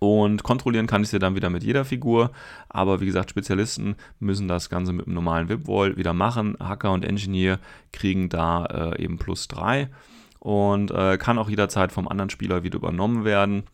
Und 0.00 0.42
kontrollieren 0.42 0.86
kann 0.86 1.02
ich 1.02 1.08
sie 1.08 1.18
dann 1.18 1.36
wieder 1.36 1.50
mit 1.50 1.64
jeder 1.64 1.84
Figur. 1.84 2.30
Aber 2.68 3.00
wie 3.00 3.06
gesagt, 3.06 3.30
Spezialisten 3.30 3.96
müssen 4.20 4.48
das 4.48 4.68
Ganze 4.68 4.92
mit 4.92 5.06
dem 5.06 5.14
normalen 5.14 5.48
VIP-Wall 5.48 5.96
wieder 5.96 6.12
machen. 6.12 6.56
Hacker 6.60 6.92
und 6.92 7.04
Engineer 7.04 7.58
kriegen 7.92 8.28
da 8.28 8.66
äh, 8.66 9.02
eben 9.02 9.18
plus 9.18 9.48
3 9.48 9.88
und 10.38 10.90
äh, 10.90 11.18
kann 11.18 11.38
auch 11.38 11.48
jederzeit 11.48 11.92
vom 11.92 12.08
anderen 12.08 12.30
Spieler 12.30 12.62
wieder 12.62 12.76
übernommen 12.76 13.24
werden. 13.24 13.64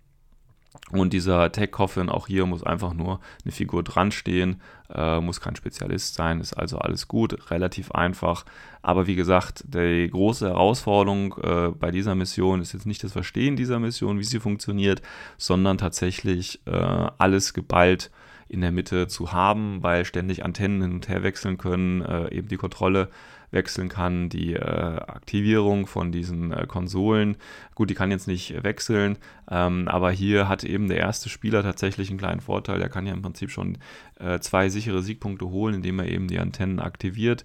Und 0.91 1.13
dieser 1.13 1.51
Tech-Coffin, 1.51 2.09
auch 2.09 2.27
hier 2.27 2.45
muss 2.45 2.63
einfach 2.63 2.93
nur 2.93 3.21
eine 3.45 3.53
Figur 3.53 3.83
dran 3.83 4.11
stehen, 4.11 4.61
äh, 4.93 5.21
muss 5.21 5.41
kein 5.41 5.57
Spezialist 5.57 6.15
sein, 6.15 6.41
ist 6.41 6.53
also 6.53 6.79
alles 6.79 7.09
gut, 7.09 7.51
relativ 7.51 7.93
einfach. 7.93 8.45
Aber 8.83 9.07
wie 9.07 9.15
gesagt, 9.15 9.65
die 9.69 10.09
große 10.11 10.49
Herausforderung 10.49 11.35
äh, 11.43 11.69
bei 11.71 11.91
dieser 11.91 12.15
Mission 12.15 12.61
ist 12.61 12.75
jetzt 12.75 12.87
nicht 12.87 13.03
das 13.05 13.13
Verstehen 13.13 13.57
dieser 13.57 13.79
Mission, 13.79 14.19
wie 14.19 14.25
sie 14.25 14.41
funktioniert, 14.41 15.01
sondern 15.39 15.79
tatsächlich 15.79 16.61
äh, 16.67 16.73
alles 16.73 17.55
geballt 17.55 18.11
in 18.49 18.61
der 18.61 18.73
Mitte 18.73 19.09
zu 19.09 19.33
haben, 19.33 19.83
weil 19.83 20.05
ständig 20.05 20.45
Antennen 20.45 20.83
hin 20.83 20.93
und 20.93 21.09
her 21.09 21.23
wechseln 21.23 21.57
können, 21.57 22.03
äh, 22.03 22.35
eben 22.35 22.49
die 22.49 22.59
Kontrolle 22.59 23.09
wechseln 23.53 23.89
kann, 23.89 24.29
die 24.29 24.55
äh, 24.55 24.61
Aktivierung 24.61 25.87
von 25.87 26.11
diesen 26.11 26.53
äh, 26.53 26.67
Konsolen. 26.67 27.37
Gut, 27.75 27.91
die 27.91 27.95
kann 27.95 28.11
jetzt 28.11 28.27
nicht 28.27 28.65
wechseln, 28.65 29.19
ähm, 29.51 29.87
aber 29.89 30.11
hier 30.11 30.49
hat 30.49 30.65
eben 30.65 30.89
der 30.89 30.99
erste 30.99 31.29
Spieler 31.29 31.63
tatsächlich 31.63 32.11
einen 32.11 32.19
kleinen 32.19 32.41
Vorteil. 32.41 32.79
Der 32.79 32.89
kann 32.89 33.07
ja 33.07 33.13
im 33.13 33.23
Prinzip 33.23 33.51
schon 33.51 33.79
äh, 34.19 34.41
zwei 34.41 34.69
sichere 34.69 35.03
Siegpunkte 35.03 35.49
holen, 35.49 35.77
indem 35.77 36.01
er 36.01 36.09
eben 36.09 36.29
die 36.29 36.39
Antennen 36.39 36.81
aktiviert. 36.81 37.45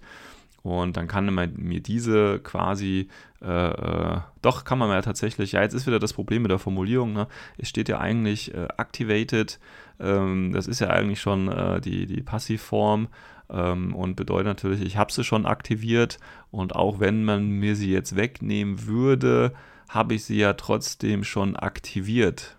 Und 0.62 0.96
dann 0.96 1.06
kann 1.06 1.32
man 1.32 1.54
mir 1.56 1.80
diese 1.80 2.40
quasi, 2.40 3.08
äh, 3.40 3.46
äh, 3.46 4.20
doch 4.42 4.64
kann 4.64 4.78
man 4.78 4.90
ja 4.90 5.00
tatsächlich, 5.02 5.52
ja, 5.52 5.62
jetzt 5.62 5.74
ist 5.74 5.86
wieder 5.86 6.00
das 6.00 6.12
Problem 6.12 6.42
mit 6.42 6.50
der 6.50 6.58
Formulierung, 6.58 7.12
ne? 7.12 7.28
es 7.58 7.68
steht 7.68 7.88
ja 7.88 8.00
eigentlich 8.00 8.52
äh, 8.54 8.66
activated, 8.76 9.60
ähm, 10.00 10.52
das 10.52 10.66
ist 10.66 10.80
ja 10.80 10.88
eigentlich 10.88 11.20
schon 11.20 11.48
äh, 11.48 11.80
die, 11.80 12.06
die 12.06 12.22
Passivform 12.22 13.08
ähm, 13.50 13.94
und 13.94 14.16
bedeutet 14.16 14.46
natürlich, 14.46 14.82
ich 14.82 14.96
habe 14.96 15.12
sie 15.12 15.24
schon 15.24 15.46
aktiviert 15.46 16.18
und 16.50 16.74
auch 16.74 17.00
wenn 17.00 17.24
man 17.24 17.48
mir 17.48 17.76
sie 17.76 17.92
jetzt 17.92 18.16
wegnehmen 18.16 18.86
würde, 18.86 19.52
habe 19.88 20.14
ich 20.14 20.24
sie 20.24 20.38
ja 20.38 20.52
trotzdem 20.54 21.24
schon 21.24 21.56
aktiviert. 21.56 22.58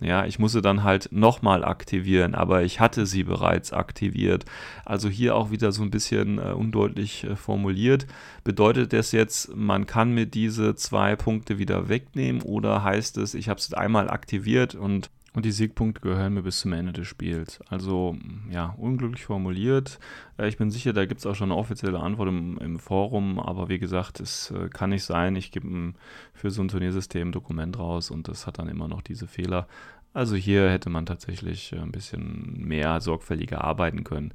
Ja, 0.00 0.26
ich 0.26 0.40
musste 0.40 0.60
dann 0.60 0.82
halt 0.82 1.10
nochmal 1.12 1.64
aktivieren, 1.64 2.34
aber 2.34 2.62
ich 2.64 2.80
hatte 2.80 3.06
sie 3.06 3.22
bereits 3.22 3.72
aktiviert. 3.72 4.44
Also 4.84 5.08
hier 5.08 5.36
auch 5.36 5.50
wieder 5.50 5.70
so 5.70 5.82
ein 5.82 5.90
bisschen 5.90 6.38
äh, 6.38 6.52
undeutlich 6.52 7.24
äh, 7.24 7.36
formuliert. 7.36 8.06
Bedeutet 8.42 8.92
das 8.92 9.12
jetzt, 9.12 9.54
man 9.54 9.86
kann 9.86 10.12
mir 10.12 10.26
diese 10.26 10.74
zwei 10.74 11.14
Punkte 11.14 11.58
wieder 11.58 11.88
wegnehmen 11.88 12.42
oder 12.42 12.82
heißt 12.82 13.18
es, 13.18 13.34
ich 13.34 13.48
habe 13.48 13.60
es 13.60 13.72
einmal 13.72 14.10
aktiviert 14.10 14.74
und 14.74 15.10
und 15.34 15.44
die 15.44 15.52
Siegpunkte 15.52 16.00
gehören 16.00 16.34
mir 16.34 16.42
bis 16.42 16.60
zum 16.60 16.72
Ende 16.72 16.92
des 16.92 17.08
Spiels. 17.08 17.60
Also, 17.68 18.16
ja, 18.50 18.74
unglücklich 18.78 19.24
formuliert. 19.24 19.98
Äh, 20.38 20.48
ich 20.48 20.56
bin 20.56 20.70
sicher, 20.70 20.92
da 20.92 21.06
gibt 21.06 21.20
es 21.20 21.26
auch 21.26 21.34
schon 21.34 21.50
eine 21.50 21.58
offizielle 21.58 21.98
Antwort 21.98 22.28
im, 22.28 22.58
im 22.58 22.78
Forum, 22.78 23.40
aber 23.40 23.68
wie 23.68 23.78
gesagt, 23.78 24.20
es 24.20 24.52
äh, 24.52 24.68
kann 24.68 24.90
nicht 24.90 25.04
sein. 25.04 25.34
Ich 25.34 25.50
gebe 25.50 25.94
für 26.32 26.50
so 26.50 26.62
ein 26.62 26.68
Turniersystem 26.68 27.28
ein 27.28 27.32
Dokument 27.32 27.78
raus 27.78 28.10
und 28.10 28.28
das 28.28 28.46
hat 28.46 28.58
dann 28.58 28.68
immer 28.68 28.86
noch 28.86 29.02
diese 29.02 29.26
Fehler. 29.26 29.66
Also 30.12 30.36
hier 30.36 30.70
hätte 30.70 30.90
man 30.90 31.06
tatsächlich 31.06 31.72
äh, 31.72 31.78
ein 31.78 31.90
bisschen 31.90 32.54
mehr 32.56 33.00
sorgfältiger 33.00 33.64
arbeiten 33.64 34.04
können. 34.04 34.32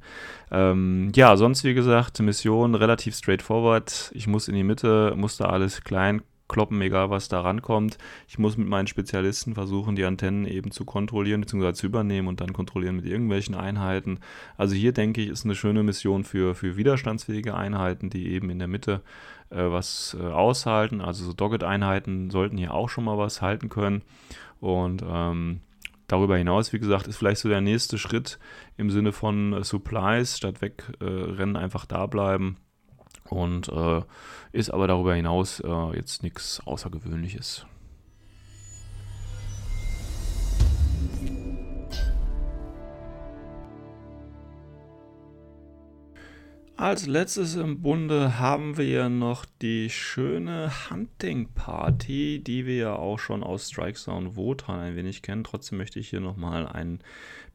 Ähm, 0.50 1.10
ja, 1.16 1.38
sonst 1.38 1.64
wie 1.64 1.72
gesagt, 1.72 2.20
Mission 2.20 2.74
relativ 2.74 3.16
straightforward. 3.16 4.12
Ich 4.14 4.26
muss 4.26 4.48
in 4.48 4.54
die 4.54 4.62
Mitte, 4.62 5.14
muss 5.16 5.38
da 5.38 5.46
alles 5.46 5.82
klein 5.82 6.20
kloppen, 6.50 6.82
egal 6.82 7.10
was 7.10 7.28
da 7.28 7.40
rankommt. 7.40 7.96
Ich 8.28 8.38
muss 8.38 8.56
mit 8.56 8.68
meinen 8.68 8.88
Spezialisten 8.88 9.54
versuchen, 9.54 9.96
die 9.96 10.04
Antennen 10.04 10.44
eben 10.46 10.72
zu 10.72 10.84
kontrollieren 10.84 11.40
bzw. 11.40 11.72
zu 11.72 11.86
übernehmen 11.86 12.28
und 12.28 12.40
dann 12.40 12.52
kontrollieren 12.52 12.96
mit 12.96 13.06
irgendwelchen 13.06 13.54
Einheiten. 13.54 14.18
Also 14.56 14.74
hier 14.74 14.92
denke 14.92 15.22
ich, 15.22 15.28
ist 15.28 15.44
eine 15.44 15.54
schöne 15.54 15.82
Mission 15.82 16.24
für, 16.24 16.54
für 16.54 16.76
widerstandsfähige 16.76 17.54
Einheiten, 17.54 18.10
die 18.10 18.32
eben 18.32 18.50
in 18.50 18.58
der 18.58 18.68
Mitte 18.68 19.00
äh, 19.50 19.70
was 19.70 20.16
äh, 20.20 20.24
aushalten. 20.24 21.00
Also 21.00 21.24
so 21.24 21.32
Dogged-Einheiten 21.32 22.30
sollten 22.30 22.58
hier 22.58 22.74
auch 22.74 22.88
schon 22.88 23.04
mal 23.04 23.16
was 23.16 23.40
halten 23.40 23.68
können. 23.68 24.02
Und 24.60 25.02
ähm, 25.06 25.60
Darüber 26.08 26.36
hinaus, 26.36 26.72
wie 26.72 26.80
gesagt, 26.80 27.06
ist 27.06 27.18
vielleicht 27.18 27.40
so 27.40 27.48
der 27.48 27.60
nächste 27.60 27.96
Schritt 27.96 28.40
im 28.76 28.90
Sinne 28.90 29.12
von 29.12 29.52
äh, 29.52 29.62
Supplies, 29.62 30.38
statt 30.38 30.60
wegrennen, 30.60 31.54
äh, 31.54 31.58
einfach 31.58 31.86
da 31.86 32.06
bleiben 32.06 32.56
und 33.30 33.68
äh, 33.68 34.02
ist 34.52 34.70
aber 34.70 34.86
darüber 34.86 35.14
hinaus 35.14 35.60
äh, 35.60 35.96
jetzt 35.96 36.22
nichts 36.22 36.60
Außergewöhnliches. 36.64 37.66
Als 46.80 47.06
letztes 47.06 47.56
im 47.56 47.82
Bunde 47.82 48.38
haben 48.38 48.78
wir 48.78 49.10
noch 49.10 49.44
die 49.60 49.90
schöne 49.90 50.72
Hunting 50.88 51.50
Party, 51.52 52.42
die 52.42 52.64
wir 52.64 52.76
ja 52.76 52.96
auch 52.96 53.18
schon 53.18 53.42
aus 53.42 53.68
Strike 53.68 53.98
Zone 53.98 54.34
Wotan 54.34 54.80
ein 54.80 54.96
wenig 54.96 55.20
kennen. 55.20 55.44
Trotzdem 55.44 55.76
möchte 55.76 56.00
ich 56.00 56.08
hier 56.08 56.20
nochmal 56.20 56.66
einen 56.66 57.00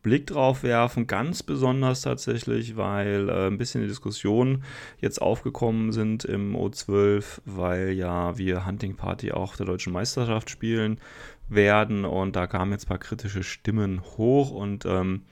Blick 0.06 0.28
drauf 0.28 0.62
werfen. 0.62 1.08
Ganz 1.08 1.42
besonders 1.42 2.02
tatsächlich, 2.02 2.78
weil 2.78 3.28
äh, 3.28 3.48
ein 3.48 3.58
bisschen 3.58 3.82
die 3.82 3.88
Diskussion 3.88 4.64
jetzt 5.02 5.20
aufgekommen 5.20 5.92
sind 5.92 6.26
im 6.26 6.56
O12, 6.56 7.42
weil 7.46 7.90
ja 7.90 8.38
wir 8.38 8.68
Hunting 8.68 8.96
Party 8.96 9.32
auch 9.32 9.56
der 9.58 9.66
deutschen 9.66 9.92
Meisterschaft 9.92 10.52
spielen 10.52 11.00
werden 11.50 12.06
und 12.06 12.36
da 12.36 12.46
kamen 12.46 12.72
jetzt 12.72 12.86
ein 12.86 12.90
paar 12.90 13.00
kritische 13.00 13.42
Stimmen 13.42 14.04
hoch 14.16 14.52
und 14.52 14.86
ähm, 14.86 15.24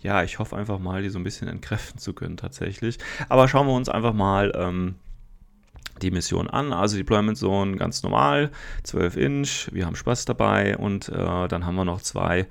ja, 0.00 0.24
ich 0.24 0.40
hoffe 0.40 0.56
einfach 0.56 0.80
mal, 0.80 1.02
die 1.02 1.08
so 1.08 1.20
ein 1.20 1.24
bisschen 1.24 1.46
entkräften 1.46 2.00
zu 2.00 2.12
können 2.12 2.36
tatsächlich. 2.36 2.98
Aber 3.28 3.46
schauen 3.46 3.68
wir 3.68 3.74
uns 3.74 3.88
einfach 3.88 4.12
mal 4.12 4.52
ähm, 4.56 4.96
die 6.02 6.10
Mission 6.10 6.48
an. 6.48 6.72
Also 6.72 6.96
Deployment 6.96 7.38
Zone 7.38 7.76
ganz 7.76 8.02
normal, 8.02 8.50
12 8.84 9.16
Inch, 9.16 9.68
wir 9.72 9.86
haben 9.86 9.96
Spaß 9.96 10.24
dabei 10.24 10.76
und 10.76 11.08
äh, 11.08 11.48
dann 11.48 11.66
haben 11.66 11.76
wir 11.76 11.84
noch 11.84 12.02
zwei 12.02 12.46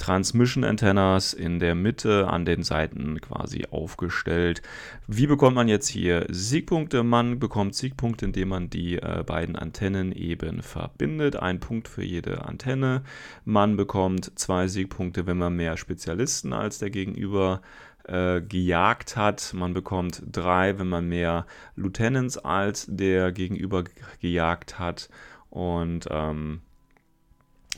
Transmission 0.00 0.64
Antennas 0.64 1.34
in 1.34 1.58
der 1.58 1.74
Mitte 1.74 2.26
an 2.28 2.46
den 2.46 2.62
Seiten 2.62 3.20
quasi 3.20 3.66
aufgestellt. 3.70 4.62
Wie 5.06 5.26
bekommt 5.26 5.56
man 5.56 5.68
jetzt 5.68 5.88
hier 5.88 6.24
Siegpunkte? 6.30 7.02
Man 7.02 7.38
bekommt 7.38 7.74
Siegpunkte, 7.74 8.24
indem 8.24 8.48
man 8.48 8.70
die 8.70 8.96
äh, 8.96 9.22
beiden 9.26 9.56
Antennen 9.56 10.12
eben 10.12 10.62
verbindet. 10.62 11.36
Ein 11.36 11.60
Punkt 11.60 11.86
für 11.86 12.02
jede 12.02 12.46
Antenne. 12.46 13.02
Man 13.44 13.76
bekommt 13.76 14.32
zwei 14.38 14.68
Siegpunkte, 14.68 15.26
wenn 15.26 15.36
man 15.36 15.54
mehr 15.54 15.76
Spezialisten 15.76 16.54
als 16.54 16.78
der 16.78 16.88
Gegenüber 16.88 17.60
äh, 17.62 17.89
gejagt 18.04 19.16
hat. 19.16 19.52
Man 19.54 19.74
bekommt 19.74 20.22
drei, 20.30 20.78
wenn 20.78 20.88
man 20.88 21.08
mehr 21.08 21.46
Lieutenants 21.76 22.38
als 22.38 22.86
der 22.88 23.32
Gegenüber 23.32 23.84
gejagt 24.20 24.78
hat. 24.78 25.08
Und 25.50 26.06
ähm, 26.10 26.60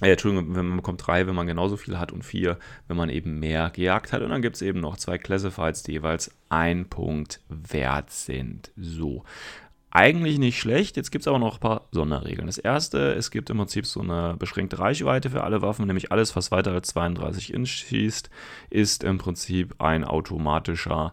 äh, 0.03 0.11
Entschuldigung, 0.11 0.53
man 0.53 0.77
bekommt 0.77 1.07
drei, 1.07 1.27
wenn 1.27 1.35
man 1.35 1.47
genauso 1.47 1.77
viel 1.77 1.99
hat 1.99 2.13
und 2.13 2.25
vier, 2.25 2.59
wenn 2.89 2.97
man 2.97 3.09
eben 3.09 3.39
mehr 3.39 3.71
gejagt 3.71 4.13
hat. 4.13 4.23
Und 4.23 4.31
dann 4.31 4.43
gibt 4.43 4.57
es 4.57 4.63
eben 4.63 4.81
noch 4.81 4.97
zwei 4.97 5.17
Classifieds, 5.17 5.83
die 5.83 5.93
jeweils 5.93 6.35
ein 6.49 6.87
Punkt 6.89 7.41
wert 7.49 8.11
sind. 8.11 8.73
So. 8.77 9.25
Eigentlich 9.95 10.39
nicht 10.39 10.59
schlecht, 10.59 10.97
jetzt 10.97 11.11
gibt 11.11 11.21
es 11.21 11.29
aber 11.29 11.39
noch 11.39 11.57
ein 11.57 11.61
paar 11.61 11.87
Sonderregeln. 11.91 12.47
Das 12.47 12.57
erste, 12.57 13.13
es 13.13 13.31
gibt 13.31 13.51
im 13.51 13.59
Prinzip 13.59 13.85
so 13.85 14.01
eine 14.01 14.37
beschränkte 14.39 14.79
Reichweite 14.79 15.29
für 15.29 15.45
alle 15.45 15.61
Waffen, 15.61 15.87
nämlich 15.87 16.11
alles, 16.11 16.35
was 16.35 16.51
weiter 16.51 16.73
als 16.73 16.89
32 16.89 17.53
Inch 17.53 17.69
schießt, 17.69 18.31
ist 18.71 19.05
im 19.05 19.19
Prinzip 19.19 19.75
ein 19.83 20.05
automatischer 20.05 21.13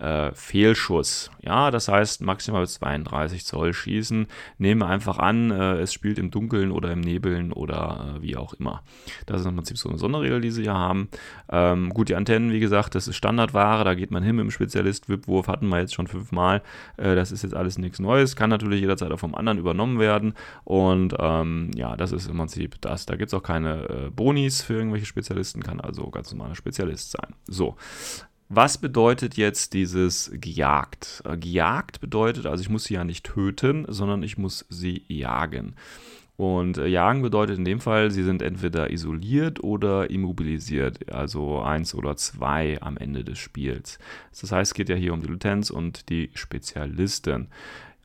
äh, 0.00 0.32
Fehlschuss. 0.34 1.30
Ja, 1.42 1.70
das 1.70 1.88
heißt 1.88 2.22
maximal 2.22 2.66
32 2.66 3.44
Zoll 3.44 3.72
schießen. 3.72 4.26
Nehmen 4.58 4.80
wir 4.80 4.88
einfach 4.88 5.18
an, 5.18 5.50
äh, 5.50 5.80
es 5.80 5.92
spielt 5.92 6.18
im 6.18 6.30
Dunkeln 6.30 6.72
oder 6.72 6.90
im 6.92 7.00
Nebeln 7.00 7.52
oder 7.52 8.16
äh, 8.16 8.22
wie 8.22 8.36
auch 8.36 8.54
immer. 8.54 8.82
Das 9.26 9.40
ist 9.40 9.46
im 9.46 9.54
Prinzip 9.54 9.78
so 9.78 9.88
eine 9.88 9.98
Sonderregel, 9.98 10.40
die 10.40 10.50
sie 10.50 10.62
hier 10.62 10.74
haben. 10.74 11.08
Ähm, 11.50 11.90
gut, 11.90 12.08
die 12.08 12.14
Antennen, 12.14 12.52
wie 12.52 12.60
gesagt, 12.60 12.94
das 12.94 13.08
ist 13.08 13.16
Standardware, 13.16 13.84
da 13.84 13.94
geht 13.94 14.10
man 14.10 14.22
hin 14.22 14.36
mit 14.36 14.44
dem 14.44 14.50
Spezialist. 14.50 15.08
Wipwurf 15.08 15.48
hatten 15.48 15.68
wir 15.68 15.80
jetzt 15.80 15.94
schon 15.94 16.06
fünfmal. 16.06 16.62
Äh, 16.96 17.14
das 17.14 17.32
ist 17.32 17.42
jetzt 17.42 17.54
alles 17.54 17.78
nichts 17.78 17.98
Neues, 17.98 18.36
kann 18.36 18.50
natürlich 18.50 18.80
jederzeit 18.80 19.12
auch 19.12 19.20
vom 19.20 19.34
anderen 19.34 19.58
übernommen 19.58 19.98
werden. 19.98 20.34
Und 20.64 21.14
ähm, 21.18 21.70
ja, 21.74 21.96
das 21.96 22.12
ist 22.12 22.28
im 22.28 22.38
Prinzip 22.38 22.80
das. 22.80 23.06
Da 23.06 23.16
gibt 23.16 23.28
es 23.28 23.34
auch 23.34 23.42
keine 23.42 23.88
äh, 23.88 24.10
Bonis 24.10 24.62
für 24.62 24.74
irgendwelche 24.74 25.06
Spezialisten, 25.06 25.62
kann 25.62 25.80
also 25.80 26.08
ganz 26.10 26.30
normaler 26.32 26.54
Spezialist 26.54 27.10
sein. 27.10 27.34
So, 27.46 27.76
was 28.52 28.78
bedeutet 28.78 29.36
jetzt 29.36 29.74
dieses 29.74 30.30
gejagt? 30.34 31.22
Äh, 31.24 31.38
gejagt 31.38 32.00
bedeutet, 32.00 32.46
also 32.46 32.60
ich 32.60 32.68
muss 32.68 32.84
sie 32.84 32.94
ja 32.94 33.04
nicht 33.04 33.24
töten, 33.24 33.86
sondern 33.88 34.24
ich 34.24 34.38
muss 34.38 34.66
sie 34.68 35.04
jagen. 35.06 35.76
Und 36.36 36.76
äh, 36.76 36.86
jagen 36.88 37.22
bedeutet 37.22 37.58
in 37.58 37.64
dem 37.64 37.78
Fall, 37.80 38.10
sie 38.10 38.24
sind 38.24 38.42
entweder 38.42 38.90
isoliert 38.90 39.62
oder 39.62 40.10
immobilisiert, 40.10 41.12
also 41.12 41.60
eins 41.60 41.94
oder 41.94 42.16
zwei 42.16 42.76
am 42.82 42.96
Ende 42.96 43.22
des 43.22 43.38
Spiels. 43.38 44.00
Das 44.40 44.50
heißt, 44.50 44.72
es 44.72 44.74
geht 44.74 44.88
ja 44.88 44.96
hier 44.96 45.14
um 45.14 45.20
die 45.22 45.28
Lieutenants 45.28 45.70
und 45.70 46.08
die 46.08 46.30
Spezialisten. 46.34 47.50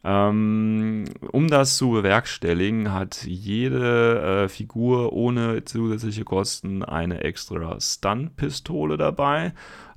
Ähm, 0.03 1.05
um 1.31 1.47
das 1.47 1.77
zu 1.77 1.89
bewerkstelligen, 1.89 2.93
hat 2.93 3.23
jede 3.23 4.43
äh, 4.43 4.49
Figur 4.49 5.13
ohne 5.13 5.65
zusätzliche 5.65 6.23
Kosten 6.23 6.83
eine 6.83 7.23
extra 7.23 7.81
Stun-Pistole 7.81 8.97
dabei 8.97 9.53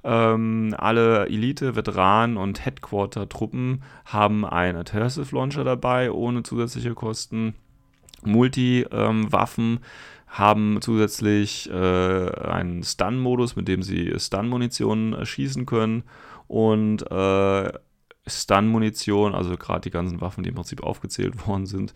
ähm, 0.09 0.75
alle 0.79 1.27
Elite, 1.27 1.77
Veteranen 1.77 2.39
und 2.39 2.65
Headquarter-Truppen 2.65 3.83
haben 4.07 4.47
einen 4.47 4.79
Adhesive 4.79 5.37
Launcher 5.37 5.65
dabei, 5.65 6.11
ohne 6.11 6.43
zusätzliche 6.43 6.95
Kosten. 6.95 7.55
Multi-Waffen 8.25 9.65
ähm, 9.65 9.81
haben 10.27 10.79
zusätzlich 10.81 11.69
äh, 11.71 11.75
einen 11.75 12.83
Stun-Modus, 12.83 13.55
mit 13.55 13.69
dem 13.69 13.83
sie 13.83 14.15
Stun-Munition 14.19 15.13
äh, 15.13 15.27
schießen 15.27 15.67
können. 15.67 16.05
Und 16.47 17.03
äh, 17.11 17.73
Stun-Munition, 18.27 19.35
also 19.35 19.57
gerade 19.59 19.83
die 19.83 19.91
ganzen 19.91 20.23
Waffen, 20.23 20.43
die 20.43 20.49
im 20.49 20.55
Prinzip 20.55 20.83
aufgezählt 20.83 21.47
worden 21.47 21.67
sind, 21.67 21.93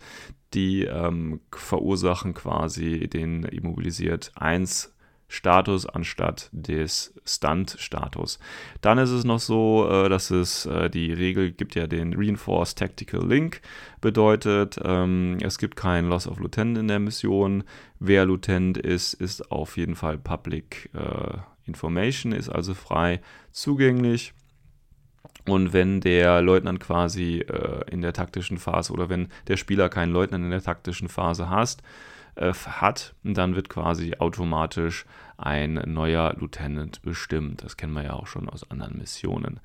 die 0.53 0.83
ähm, 0.83 1.41
verursachen 1.51 2.35
quasi 2.35 3.07
den 3.07 3.43
immobilisiert 3.43 4.31
1 4.35 4.92
Status 5.33 5.87
anstatt 5.87 6.49
des 6.51 7.13
Stunt-Status. 7.25 8.37
Dann 8.81 8.99
ist 8.99 9.09
es 9.09 9.23
noch 9.23 9.39
so, 9.39 9.89
äh, 9.89 10.07
dass 10.07 10.29
es 10.29 10.67
äh, 10.67 10.91
die 10.91 11.11
Regel 11.11 11.51
gibt 11.51 11.73
ja 11.73 11.87
den 11.87 12.13
Reinforced 12.13 12.77
Tactical 12.77 13.27
Link, 13.27 13.61
bedeutet, 13.99 14.79
ähm, 14.83 15.39
es 15.41 15.57
gibt 15.57 15.75
keinen 15.75 16.07
Loss 16.07 16.27
of 16.27 16.39
Lieutenant 16.39 16.77
in 16.77 16.87
der 16.87 16.99
Mission. 16.99 17.63
Wer 17.99 18.25
Lieutenant 18.25 18.77
ist, 18.77 19.15
ist 19.15 19.51
auf 19.51 19.75
jeden 19.75 19.95
Fall 19.95 20.19
Public 20.19 20.91
äh, 20.93 21.37
Information, 21.65 22.31
ist 22.31 22.49
also 22.49 22.75
frei 22.75 23.19
zugänglich. 23.51 24.33
Und 25.47 25.73
wenn 25.73 25.99
der 25.99 26.43
Leutnant 26.43 26.79
quasi 26.79 27.39
äh, 27.39 27.89
in 27.89 28.01
der 28.01 28.13
taktischen 28.13 28.59
Phase 28.59 28.93
oder 28.93 29.09
wenn 29.09 29.29
der 29.47 29.57
Spieler 29.57 29.89
keinen 29.89 30.13
Leutnant 30.13 30.45
in 30.45 30.51
der 30.51 30.61
taktischen 30.61 31.09
Phase 31.09 31.49
hast, 31.49 31.81
äh, 32.35 32.51
hat, 32.53 33.13
dann 33.23 33.55
wird 33.55 33.69
quasi 33.69 34.15
automatisch 34.17 35.05
ein 35.37 35.81
neuer 35.85 36.35
Lieutenant 36.37 37.01
bestimmt. 37.01 37.63
Das 37.63 37.77
kennen 37.77 37.93
wir 37.93 38.03
ja 38.03 38.13
auch 38.13 38.27
schon 38.27 38.49
aus 38.49 38.69
anderen 38.69 38.97
Missionen. 38.97 39.59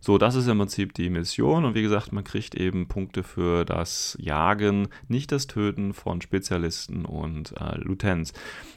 So, 0.00 0.18
das 0.18 0.34
ist 0.34 0.48
im 0.48 0.58
Prinzip 0.58 0.92
die 0.92 1.08
Mission 1.08 1.64
und 1.64 1.74
wie 1.74 1.80
gesagt, 1.80 2.12
man 2.12 2.24
kriegt 2.24 2.54
eben 2.54 2.88
Punkte 2.88 3.22
für 3.22 3.64
das 3.64 4.18
Jagen, 4.20 4.88
nicht 5.08 5.32
das 5.32 5.46
Töten 5.46 5.94
von 5.94 6.20
Spezialisten 6.20 7.06
und 7.06 7.54
äh, 7.58 7.78
Lutens. 7.78 8.34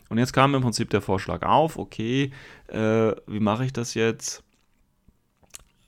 Und 0.08 0.20
jetzt 0.20 0.32
kam 0.32 0.56
im 0.56 0.62
Prinzip 0.62 0.89
der 0.89 1.02
Vorschlag 1.02 1.43
auf, 1.43 1.78
okay, 1.78 2.32
äh, 2.68 3.12
wie 3.28 3.41
mache 3.41 3.66
ich 3.66 3.74
das 3.74 3.93
jetzt? 3.93 4.45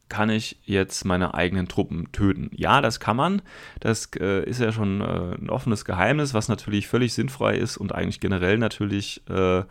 kann 0.10 0.32
ich 0.32 0.58
jetzt 0.66 1.06
meine 1.06 1.36
eigenen 1.36 1.68
Truppen 1.68 2.12
töten? 2.12 2.50
Ja, 2.56 2.82
das 2.82 3.00
kann 3.00 3.16
man. 3.16 3.42
Das 3.80 4.10
äh, 4.20 4.44
ist 4.44 4.60
ja 4.60 4.72
schon 4.72 5.02
äh, 5.02 5.36
ein 5.40 5.50
offenes 5.50 5.86
Geheimnis, 5.86 6.34
was 6.34 6.50
natürlich 6.50 6.88
völlig 6.88 7.14
sinnfrei 7.14 7.56
ist 7.56 7.78
und 7.78 7.94
eigentlich 7.94 8.20
generell 8.20 8.58
natürlich 8.58 9.22
äh, 9.30 9.64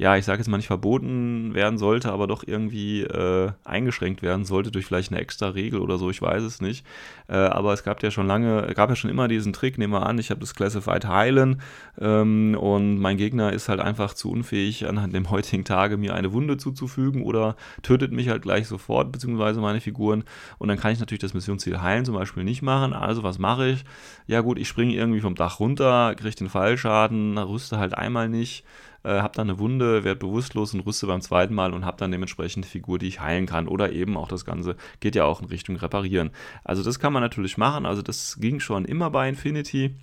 ja, 0.00 0.16
ich 0.16 0.24
sage 0.24 0.38
jetzt 0.38 0.48
mal 0.48 0.56
nicht 0.56 0.66
verboten 0.66 1.52
werden 1.52 1.76
sollte, 1.76 2.10
aber 2.10 2.26
doch 2.26 2.42
irgendwie 2.46 3.02
äh, 3.02 3.50
eingeschränkt 3.64 4.22
werden 4.22 4.46
sollte 4.46 4.70
durch 4.70 4.86
vielleicht 4.86 5.12
eine 5.12 5.20
extra 5.20 5.48
Regel 5.50 5.78
oder 5.78 5.98
so, 5.98 6.08
ich 6.08 6.22
weiß 6.22 6.42
es 6.42 6.62
nicht. 6.62 6.86
Äh, 7.28 7.34
aber 7.34 7.74
es 7.74 7.84
gab 7.84 8.02
ja 8.02 8.10
schon 8.10 8.26
lange, 8.26 8.72
gab 8.74 8.88
ja 8.88 8.96
schon 8.96 9.10
immer 9.10 9.28
diesen 9.28 9.52
Trick, 9.52 9.76
nehmen 9.76 9.92
wir 9.92 10.06
an, 10.06 10.18
ich 10.18 10.30
habe 10.30 10.40
das 10.40 10.54
Classified 10.54 11.06
Heilen 11.06 11.60
ähm, 12.00 12.56
und 12.58 12.98
mein 12.98 13.18
Gegner 13.18 13.52
ist 13.52 13.68
halt 13.68 13.78
einfach 13.78 14.14
zu 14.14 14.30
unfähig, 14.30 14.88
an 14.88 15.12
dem 15.12 15.28
heutigen 15.28 15.66
Tage 15.66 15.98
mir 15.98 16.14
eine 16.14 16.32
Wunde 16.32 16.56
zuzufügen 16.56 17.22
oder 17.22 17.54
tötet 17.82 18.10
mich 18.10 18.30
halt 18.30 18.40
gleich 18.40 18.68
sofort, 18.68 19.12
beziehungsweise 19.12 19.60
meine 19.60 19.82
Figuren. 19.82 20.24
Und 20.56 20.68
dann 20.68 20.78
kann 20.78 20.92
ich 20.92 21.00
natürlich 21.00 21.20
das 21.20 21.34
Missionsziel 21.34 21.82
Heilen 21.82 22.06
zum 22.06 22.14
Beispiel 22.14 22.44
nicht 22.44 22.62
machen. 22.62 22.94
Also 22.94 23.22
was 23.22 23.38
mache 23.38 23.68
ich? 23.68 23.84
Ja 24.26 24.40
gut, 24.40 24.58
ich 24.58 24.68
springe 24.68 24.94
irgendwie 24.94 25.20
vom 25.20 25.34
Dach 25.34 25.60
runter, 25.60 26.14
kriege 26.14 26.34
den 26.36 26.48
Fallschaden, 26.48 27.36
rüste 27.36 27.76
halt 27.76 27.92
einmal 27.92 28.30
nicht 28.30 28.64
äh, 29.02 29.20
habe 29.20 29.34
dann 29.34 29.48
eine 29.48 29.58
Wunde, 29.58 30.04
werde 30.04 30.20
bewusstlos 30.20 30.74
und 30.74 30.80
rüste 30.80 31.06
beim 31.06 31.20
zweiten 31.20 31.54
Mal 31.54 31.72
und 31.72 31.84
habe 31.84 31.96
dann 31.96 32.10
dementsprechend 32.10 32.64
eine 32.64 32.70
Figur, 32.70 32.98
die 32.98 33.08
ich 33.08 33.20
heilen 33.20 33.46
kann. 33.46 33.68
Oder 33.68 33.92
eben 33.92 34.16
auch 34.16 34.28
das 34.28 34.44
Ganze 34.44 34.76
geht 35.00 35.14
ja 35.14 35.24
auch 35.24 35.40
in 35.40 35.48
Richtung 35.48 35.76
Reparieren. 35.76 36.30
Also 36.64 36.82
das 36.82 36.98
kann 36.98 37.12
man 37.12 37.22
natürlich 37.22 37.56
machen. 37.56 37.86
Also 37.86 38.02
das 38.02 38.38
ging 38.40 38.60
schon 38.60 38.84
immer 38.84 39.10
bei 39.10 39.28
Infinity. 39.28 39.94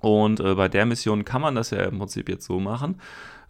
Und 0.00 0.40
äh, 0.40 0.54
bei 0.54 0.68
der 0.68 0.86
Mission 0.86 1.24
kann 1.24 1.42
man 1.42 1.54
das 1.54 1.70
ja 1.70 1.84
im 1.84 1.98
Prinzip 1.98 2.28
jetzt 2.28 2.46
so 2.46 2.60
machen. 2.60 3.00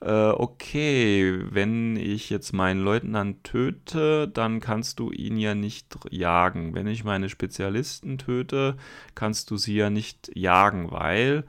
Äh, 0.01 0.31
okay, 0.31 1.41
wenn 1.51 1.97
ich 1.97 2.31
jetzt 2.31 2.53
meinen 2.53 2.81
Leutnant 2.81 3.43
töte, 3.45 4.29
dann 4.29 4.61
kannst 4.61 5.01
du 5.01 5.11
ihn 5.11 5.37
ja 5.37 5.55
nicht 5.55 5.99
jagen. 6.11 6.75
Wenn 6.75 6.87
ich 6.87 7.05
meine 7.05 7.29
Spezialisten 7.29 8.17
töte, 8.17 8.77
kannst 9.15 9.51
du 9.51 9.57
sie 9.57 9.75
ja 9.75 9.91
nicht 9.91 10.31
jagen, 10.35 10.91
weil 10.91 11.45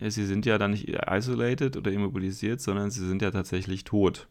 sie 0.00 0.26
sind 0.26 0.46
ja 0.46 0.58
dann 0.58 0.72
nicht 0.72 0.88
isolated 0.88 1.76
oder 1.76 1.90
immobilisiert, 1.90 2.60
sondern 2.60 2.90
sie 2.90 3.06
sind 3.06 3.22
ja 3.22 3.30
tatsächlich 3.30 3.84
tot. 3.84 4.28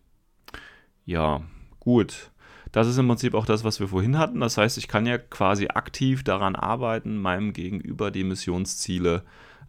Ja, 1.06 1.42
gut. 1.80 2.32
Das 2.72 2.88
ist 2.88 2.98
im 2.98 3.08
Prinzip 3.08 3.34
auch 3.34 3.46
das, 3.46 3.64
was 3.64 3.80
wir 3.80 3.88
vorhin 3.88 4.18
hatten. 4.18 4.42
Das 4.42 4.58
heißt, 4.58 4.78
ich 4.78 4.88
kann 4.88 5.06
ja 5.06 5.18
quasi 5.18 5.68
aktiv 5.68 6.24
daran 6.24 6.56
arbeiten, 6.56 7.18
meinem 7.18 7.54
Gegenüber 7.54 8.12
die 8.12 8.26
Missionsziele 8.26 9.24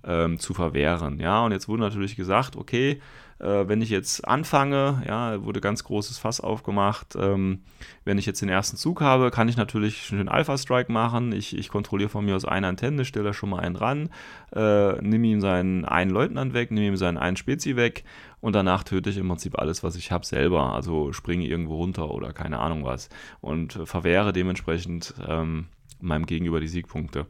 ähm, 0.05 0.39
zu 0.39 0.55
verwehren. 0.55 1.21
Ja, 1.21 1.45
und 1.45 1.53
jetzt 1.53 1.69
wurde 1.69 1.83
natürlich 1.83 2.17
gesagt, 2.17 2.57
okay, 2.57 3.01
äh, 3.41 3.69
wenn 3.69 3.83
ich 3.83 3.91
jetzt 3.91 4.27
anfange, 4.27 5.03
ja, 5.07 5.45
wurde 5.45 5.61
ganz 5.61 5.85
großes 5.85 6.19
Fass 6.19 6.41
aufgemacht. 6.41 7.17
Ähm, 7.19 7.61
wenn 8.05 8.19
ich 8.19 8.27
jetzt 8.27 8.43
den 8.43 8.49
ersten 8.49 8.77
Zug 8.77 9.01
habe, 9.01 9.31
kann 9.31 9.49
ich 9.49 9.57
natürlich 9.57 10.09
den 10.09 10.29
Alpha-Strike 10.29 10.91
machen. 10.91 11.33
Ich, 11.33 11.57
ich 11.57 11.69
kontrolliere 11.69 12.09
von 12.09 12.25
mir 12.25 12.37
aus 12.37 12.45
eine 12.45 12.67
Antenne, 12.67 13.05
stelle 13.05 13.27
da 13.27 13.33
schon 13.33 13.51
mal 13.51 13.61
einen 13.61 13.77
ran, 13.77 14.11
äh, 14.55 15.01
nehme 15.01 15.27
ihm 15.27 15.41
seinen 15.41 15.85
einen 15.85 16.11
Leutnant 16.11 16.55
weg, 16.55 16.71
nehme 16.71 16.89
ihm 16.89 16.97
seinen 16.97 17.19
einen 17.19 17.37
Spezi 17.37 17.77
weg 17.77 18.05
und 18.41 18.55
danach 18.55 18.85
töte 18.85 19.11
ich 19.11 19.19
im 19.19 19.29
Prinzip 19.29 19.59
alles, 19.59 19.83
was 19.83 19.97
ich 19.97 20.11
habe, 20.11 20.27
selber. 20.27 20.73
Also 20.73 21.13
springe 21.13 21.47
irgendwo 21.47 21.77
runter 21.77 22.11
oder 22.11 22.33
keine 22.33 22.59
Ahnung 22.59 22.85
was 22.85 23.09
und 23.41 23.79
verwehre 23.85 24.33
dementsprechend 24.33 25.15
ähm, 25.27 25.67
meinem 26.01 26.27
Gegenüber 26.27 26.61
die 26.61 26.69
Siegpunkte. 26.69 27.27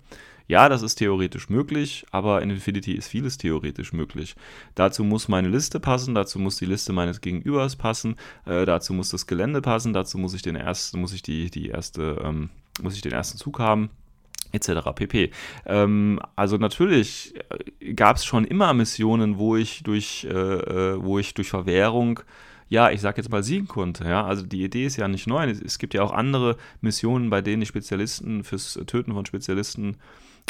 Ja, 0.48 0.70
das 0.70 0.80
ist 0.80 0.94
theoretisch 0.96 1.50
möglich, 1.50 2.06
aber 2.10 2.40
in 2.40 2.48
Infinity 2.48 2.94
ist 2.94 3.08
vieles 3.08 3.36
theoretisch 3.36 3.92
möglich. 3.92 4.34
Dazu 4.74 5.04
muss 5.04 5.28
meine 5.28 5.48
Liste 5.48 5.78
passen, 5.78 6.14
dazu 6.14 6.38
muss 6.38 6.56
die 6.56 6.64
Liste 6.64 6.94
meines 6.94 7.20
Gegenübers 7.20 7.76
passen, 7.76 8.16
äh, 8.46 8.64
dazu 8.64 8.94
muss 8.94 9.10
das 9.10 9.26
Gelände 9.26 9.60
passen, 9.60 9.92
dazu 9.92 10.16
muss 10.16 10.32
ich 10.32 10.40
den 10.40 10.56
ersten, 10.56 11.00
muss 11.00 11.12
ich 11.12 11.20
die, 11.20 11.50
die 11.50 11.68
erste, 11.68 12.22
ähm, 12.24 12.48
muss 12.80 12.94
ich 12.94 13.02
den 13.02 13.12
ersten 13.12 13.36
Zug 13.36 13.58
haben 13.58 13.90
etc. 14.52 14.90
pp. 14.94 15.30
Ähm, 15.66 16.18
also 16.34 16.56
natürlich 16.56 17.34
äh, 17.50 17.92
gab 17.92 18.16
es 18.16 18.24
schon 18.24 18.46
immer 18.46 18.72
Missionen, 18.72 19.36
wo 19.36 19.54
ich 19.54 19.82
durch, 19.82 20.26
äh, 20.30 20.30
äh, 20.30 21.04
wo 21.04 21.18
ich 21.18 21.34
durch 21.34 21.50
Verwehrung 21.50 22.20
ja, 22.70 22.90
ich 22.90 23.00
sag 23.00 23.16
jetzt 23.16 23.30
mal 23.30 23.42
siegen 23.42 23.66
konnte. 23.66 24.04
Ja? 24.04 24.26
Also 24.26 24.44
die 24.44 24.62
Idee 24.62 24.84
ist 24.84 24.96
ja 24.96 25.08
nicht 25.08 25.26
neu. 25.26 25.48
Es 25.48 25.78
gibt 25.78 25.94
ja 25.94 26.02
auch 26.02 26.12
andere 26.12 26.56
Missionen, 26.82 27.30
bei 27.30 27.40
denen 27.40 27.60
die 27.60 27.66
Spezialisten 27.66 28.44
fürs 28.44 28.78
Töten 28.86 29.14
von 29.14 29.24
Spezialisten 29.24 29.96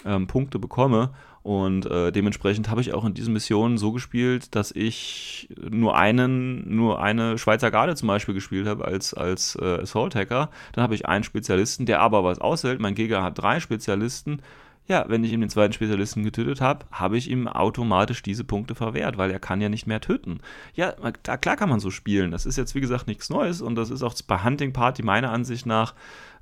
ähm, 0.05 0.27
Punkte 0.27 0.59
bekomme. 0.59 1.11
Und 1.43 1.87
äh, 1.87 2.13
dementsprechend 2.13 2.69
habe 2.69 2.81
ich 2.81 2.93
auch 2.93 3.05
in 3.05 3.15
diesen 3.15 3.33
Missionen 3.33 3.79
so 3.79 3.93
gespielt, 3.93 4.55
dass 4.55 4.71
ich 4.71 5.49
nur 5.71 5.97
einen, 5.97 6.77
nur 6.77 7.01
eine 7.01 7.39
Schweizer 7.39 7.71
Garde 7.71 7.95
zum 7.95 8.09
Beispiel 8.09 8.35
gespielt 8.35 8.67
habe 8.67 8.85
als, 8.85 9.15
als 9.15 9.57
äh, 9.57 9.81
Assault-Hacker. 9.83 10.51
Dann 10.73 10.83
habe 10.83 10.95
ich 10.95 11.07
einen 11.07 11.25
Spezialisten, 11.25 11.87
der 11.87 12.01
aber 12.01 12.23
was 12.23 12.41
aushält. 12.41 12.81
Mein 12.81 12.95
Gegner 12.95 13.23
hat 13.23 13.39
drei 13.39 13.61
Spezialisten. 13.61 14.43
Ja, 14.89 15.05
wenn 15.09 15.23
ich 15.23 15.33
ihm 15.33 15.41
den 15.41 15.51
zweiten 15.51 15.75
Spezialisten 15.75 16.25
getötet 16.25 16.63
habe, 16.63 16.87
habe 16.91 17.19
ich 17.19 17.31
ihm 17.31 17.47
automatisch 17.47 18.23
diese 18.23 18.43
Punkte 18.43 18.75
verwehrt, 18.75 19.19
weil 19.19 19.31
er 19.31 19.39
kann 19.39 19.61
ja 19.61 19.69
nicht 19.69 19.87
mehr 19.87 20.01
töten. 20.01 20.41
Ja, 20.75 20.93
klar 20.93 21.57
kann 21.57 21.69
man 21.69 21.79
so 21.79 21.91
spielen. 21.91 22.31
Das 22.31 22.47
ist 22.47 22.57
jetzt, 22.57 22.75
wie 22.75 22.81
gesagt, 22.81 23.07
nichts 23.07 23.29
Neues 23.29 23.61
und 23.61 23.75
das 23.75 23.91
ist 23.91 24.03
auch 24.03 24.15
bei 24.27 24.43
Hunting 24.43 24.73
Party 24.73 25.03
meiner 25.03 25.31
Ansicht 25.31 25.67
nach 25.67 25.95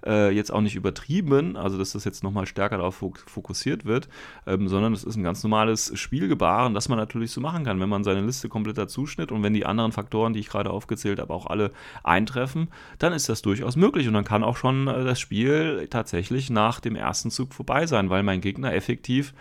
äh, 0.04 0.30
jetzt 0.30 0.52
auch 0.52 0.60
nicht 0.60 0.76
übertrieben, 0.76 1.56
also 1.56 1.78
dass 1.78 1.92
das 1.92 2.04
jetzt 2.04 2.22
nochmal 2.22 2.46
stärker 2.46 2.78
darauf 2.78 3.02
fokussiert 3.26 3.84
wird, 3.84 4.08
ähm, 4.46 4.68
sondern 4.68 4.92
es 4.92 5.04
ist 5.04 5.16
ein 5.16 5.22
ganz 5.22 5.42
normales 5.42 5.92
Spielgebaren, 5.98 6.74
das 6.74 6.88
man 6.88 6.98
natürlich 6.98 7.30
so 7.30 7.40
machen 7.40 7.64
kann, 7.64 7.80
wenn 7.80 7.88
man 7.88 8.04
seine 8.04 8.22
Liste 8.22 8.48
komplett 8.48 8.78
dazuschnitt 8.78 9.32
und 9.32 9.42
wenn 9.42 9.54
die 9.54 9.66
anderen 9.66 9.92
Faktoren, 9.92 10.32
die 10.32 10.40
ich 10.40 10.48
gerade 10.48 10.70
aufgezählt 10.70 11.20
habe, 11.20 11.32
auch 11.32 11.46
alle 11.46 11.72
eintreffen, 12.02 12.68
dann 12.98 13.12
ist 13.12 13.28
das 13.28 13.42
durchaus 13.42 13.76
möglich 13.76 14.08
und 14.08 14.14
dann 14.14 14.24
kann 14.24 14.44
auch 14.44 14.56
schon 14.56 14.88
äh, 14.88 15.04
das 15.04 15.20
Spiel 15.20 15.86
tatsächlich 15.90 16.50
nach 16.50 16.80
dem 16.80 16.96
ersten 16.96 17.30
Zug 17.30 17.54
vorbei 17.54 17.86
sein, 17.86 18.10
weil 18.10 18.22
mein 18.22 18.40
Gegner 18.40 18.74
effektiv 18.74 19.34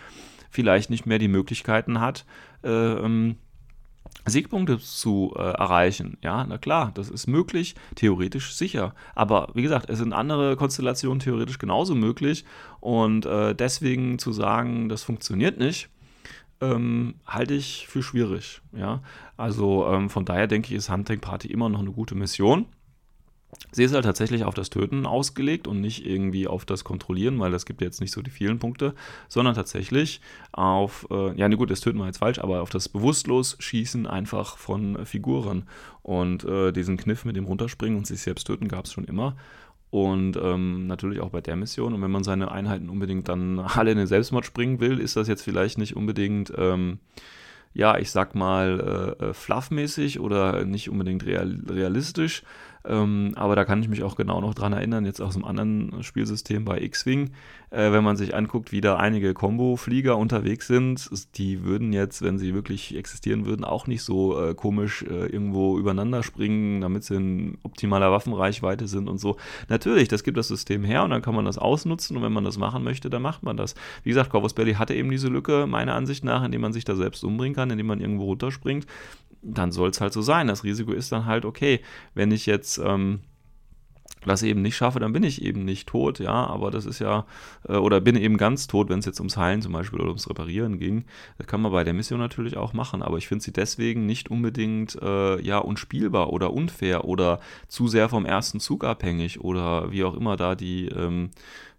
vielleicht 0.50 0.90
nicht 0.90 1.06
mehr 1.06 1.20
die 1.20 1.28
Möglichkeiten 1.28 2.00
hat, 2.00 2.26
äh, 2.64 2.70
ähm, 2.70 3.38
Siegpunkte 4.26 4.80
zu 4.80 5.34
äh, 5.38 5.42
erreichen. 5.42 6.18
Ja, 6.24 6.46
na 6.48 6.58
klar, 6.58 6.92
das 6.94 7.10
ist 7.10 7.28
möglich, 7.28 7.76
theoretisch 7.96 8.56
sicher. 8.56 8.96
Aber 9.14 9.50
wie 9.54 9.62
gesagt, 9.62 9.90
es 9.90 10.00
sind 10.00 10.14
andere 10.14 10.56
Konstellationen 10.56 11.20
theoretisch 11.20 11.60
genauso 11.60 11.96
möglich. 11.96 12.46
Und 12.80 13.26
äh, 13.26 13.54
deswegen 13.54 14.20
zu 14.20 14.32
sagen, 14.32 14.90
das 14.90 15.04
funktioniert 15.04 15.58
nicht, 15.60 15.90
ähm, 16.62 17.16
halte 17.28 17.54
ich 17.54 17.88
für 17.88 18.02
schwierig. 18.02 18.62
Ja, 18.72 19.02
also 19.38 19.88
ähm, 19.88 20.10
von 20.10 20.26
daher 20.26 20.48
denke 20.48 20.70
ich, 20.70 20.76
ist 20.76 20.90
Hunting 20.90 21.20
Party 21.20 21.48
immer 21.48 21.70
noch 21.70 21.80
eine 21.80 21.92
gute 21.92 22.16
Mission. 22.16 22.66
Sie 23.72 23.84
ist 23.84 23.94
halt 23.94 24.06
tatsächlich 24.06 24.46
auf 24.46 24.54
das 24.54 24.70
Töten 24.70 25.06
ausgelegt 25.06 25.68
und 25.68 25.82
nicht 25.82 26.06
irgendwie 26.06 26.48
auf 26.48 26.66
das 26.66 26.84
Kontrollieren, 26.84 27.40
weil 27.40 27.52
das 27.52 27.66
gibt 27.66 27.82
jetzt 27.82 28.00
nicht 28.00 28.12
so 28.12 28.22
die 28.22 28.32
vielen 28.32 28.58
Punkte, 28.58 28.94
sondern 29.28 29.54
tatsächlich 29.54 30.22
auf, 30.54 31.06
äh, 31.12 31.38
ja, 31.38 31.50
ne 31.50 31.58
gut, 31.58 31.72
das 31.72 31.82
Töten 31.82 32.00
war 32.00 32.08
jetzt 32.08 32.20
falsch, 32.20 32.40
aber 32.40 32.62
auf 32.62 32.70
das 32.70 32.88
Bewusstlos-Schießen 32.88 34.08
einfach 34.08 34.58
von 34.58 35.06
Figuren. 35.06 35.64
Und 36.04 36.46
äh, 36.46 36.72
diesen 36.72 36.98
Kniff 36.98 37.26
mit 37.26 37.36
dem 37.36 37.46
Runterspringen 37.46 37.98
und 37.98 38.08
sich 38.08 38.22
selbst 38.22 38.46
töten 38.46 38.68
gab 38.68 38.86
es 38.86 38.94
schon 38.94 39.06
immer. 39.06 39.36
Und 39.90 40.38
ähm, 40.38 40.88
natürlich 40.88 41.20
auch 41.20 41.30
bei 41.30 41.42
der 41.42 41.56
Mission. 41.56 41.94
Und 41.94 42.02
wenn 42.02 42.12
man 42.12 42.24
seine 42.24 42.52
Einheiten 42.52 42.90
unbedingt 42.90 43.28
dann 43.28 43.60
alle 43.60 43.92
in 43.92 43.98
den 43.98 44.08
Selbstmord 44.08 44.46
springen 44.46 44.80
will, 44.80 45.00
ist 45.00 45.16
das 45.16 45.28
jetzt 45.28 45.42
vielleicht 45.42 45.78
nicht 45.78 45.96
unbedingt. 45.96 46.52
Ähm, 46.58 47.00
ja, 47.74 47.98
ich 47.98 48.10
sag 48.10 48.36
mal, 48.36 49.16
äh, 49.20 49.26
äh 49.26 49.34
fluffmäßig 49.34 50.22
oder 50.22 50.64
nicht 50.64 50.90
unbedingt 50.90 51.26
real, 51.26 51.60
realistisch, 51.70 52.44
ähm, 52.88 53.32
aber 53.36 53.56
da 53.56 53.66
kann 53.66 53.82
ich 53.82 53.90
mich 53.90 54.04
auch 54.04 54.16
genau 54.16 54.42
noch 54.42 54.54
dran 54.54 54.74
erinnern, 54.74 55.06
jetzt 55.06 55.22
aus 55.22 55.36
einem 55.36 55.46
anderen 55.46 56.04
Spielsystem 56.04 56.66
bei 56.66 56.82
X-Wing, 56.82 57.32
äh, 57.72 57.92
wenn 57.92 58.04
man 58.04 58.16
sich 58.16 58.36
anguckt, 58.36 58.72
wie 58.72 58.82
da 58.82 58.98
einige 58.98 59.34
Combo-Flieger 59.34 60.18
unterwegs 60.18 60.68
sind, 60.68 61.10
die 61.38 61.64
würden 61.64 61.94
jetzt, 61.94 62.22
wenn 62.22 62.38
sie 62.38 62.54
wirklich 62.54 62.96
existieren 62.96 63.46
würden, 63.46 63.64
auch 63.64 63.88
nicht 63.88 64.04
so 64.04 64.40
äh, 64.40 64.54
komisch 64.54 65.04
äh, 65.04 65.26
irgendwo 65.26 65.78
übereinander 65.78 66.24
springen, 66.24 66.82
damit 66.82 67.04
sie 67.04 67.16
in 67.16 67.58
optimaler 67.64 68.12
Waffenreichweite 68.12 68.88
sind 68.88 69.08
und 69.08 69.18
so. 69.18 69.38
Natürlich, 69.68 70.08
das 70.08 70.24
gibt 70.24 70.38
das 70.38 70.48
System 70.48 70.84
her 70.84 71.04
und 71.04 71.10
dann 71.10 71.22
kann 71.22 71.36
man 71.36 71.46
das 71.46 71.58
ausnutzen 71.58 72.18
und 72.18 72.24
wenn 72.24 72.34
man 72.34 72.44
das 72.44 72.58
machen 72.58 72.84
möchte, 72.84 73.10
dann 73.10 73.22
macht 73.22 73.44
man 73.44 73.58
das. 73.58 73.76
Wie 74.04 74.10
gesagt, 74.10 74.30
Corvus 74.30 74.54
Belly 74.54 74.74
hatte 74.74 74.94
eben 74.94 75.10
diese 75.10 75.28
Lücke, 75.28 75.66
meiner 75.68 75.96
Ansicht 75.96 76.24
nach, 76.24 76.44
indem 76.44 76.62
man 76.62 76.74
sich 76.74 76.86
da 76.86 76.96
selbst 76.96 77.24
umbringen 77.24 77.56
kann, 77.56 77.70
indem 77.72 77.88
man 77.88 78.00
irgendwo 78.00 78.26
runterspringt 78.26 78.86
dann 79.46 79.72
soll 79.72 79.90
es 79.90 80.02
halt 80.02 80.14
so 80.14 80.22
sein. 80.22 80.48
Das 80.48 80.64
Risiko 80.64 80.92
ist 80.92 81.12
dann 81.12 81.26
halt, 81.26 81.46
okay, 81.46 81.82
wenn 82.14 82.32
ich 82.32 82.46
jetzt 82.46 82.78
ähm, 82.78 83.22
das 84.26 84.44
eben 84.44 84.62
nicht 84.62 84.76
schaffe, 84.76 85.00
dann 85.00 85.14
bin 85.14 85.24
ich 85.24 85.42
eben 85.42 85.66
nicht 85.66 85.88
tot, 85.88 86.20
ja, 86.20 86.48
aber 86.48 86.72
das 86.72 86.86
ist 86.86 87.00
ja, 87.00 87.26
äh, 87.68 87.76
oder 87.76 88.02
bin 88.02 88.16
eben 88.16 88.38
ganz 88.38 88.68
tot, 88.68 88.90
wenn 88.90 89.00
es 89.00 89.06
jetzt 89.06 89.20
ums 89.20 89.38
Heilen 89.38 89.62
zum 89.62 89.74
Beispiel 89.74 90.00
oder 90.00 90.10
ums 90.10 90.30
Reparieren 90.30 90.80
ging. 90.80 91.06
Das 91.38 91.48
kann 91.48 91.62
man 91.62 91.72
bei 91.72 91.84
der 91.84 91.94
Mission 91.94 92.20
natürlich 92.20 92.58
auch 92.58 92.74
machen, 92.74 93.02
aber 93.02 93.18
ich 93.18 93.28
finde 93.28 93.44
sie 93.44 93.54
deswegen 93.54 94.06
nicht 94.06 94.30
unbedingt, 94.32 94.98
äh, 95.02 95.40
ja, 95.42 95.60
unspielbar 95.60 96.34
oder 96.34 96.54
unfair 96.54 97.06
oder 97.06 97.40
zu 97.68 97.88
sehr 97.88 98.10
vom 98.10 98.26
ersten 98.26 98.60
Zug 98.60 98.84
abhängig 98.84 99.42
oder 99.42 99.92
wie 99.92 100.04
auch 100.04 100.16
immer 100.16 100.36
da 100.36 100.56
die 100.56 100.88
ähm, 100.88 101.32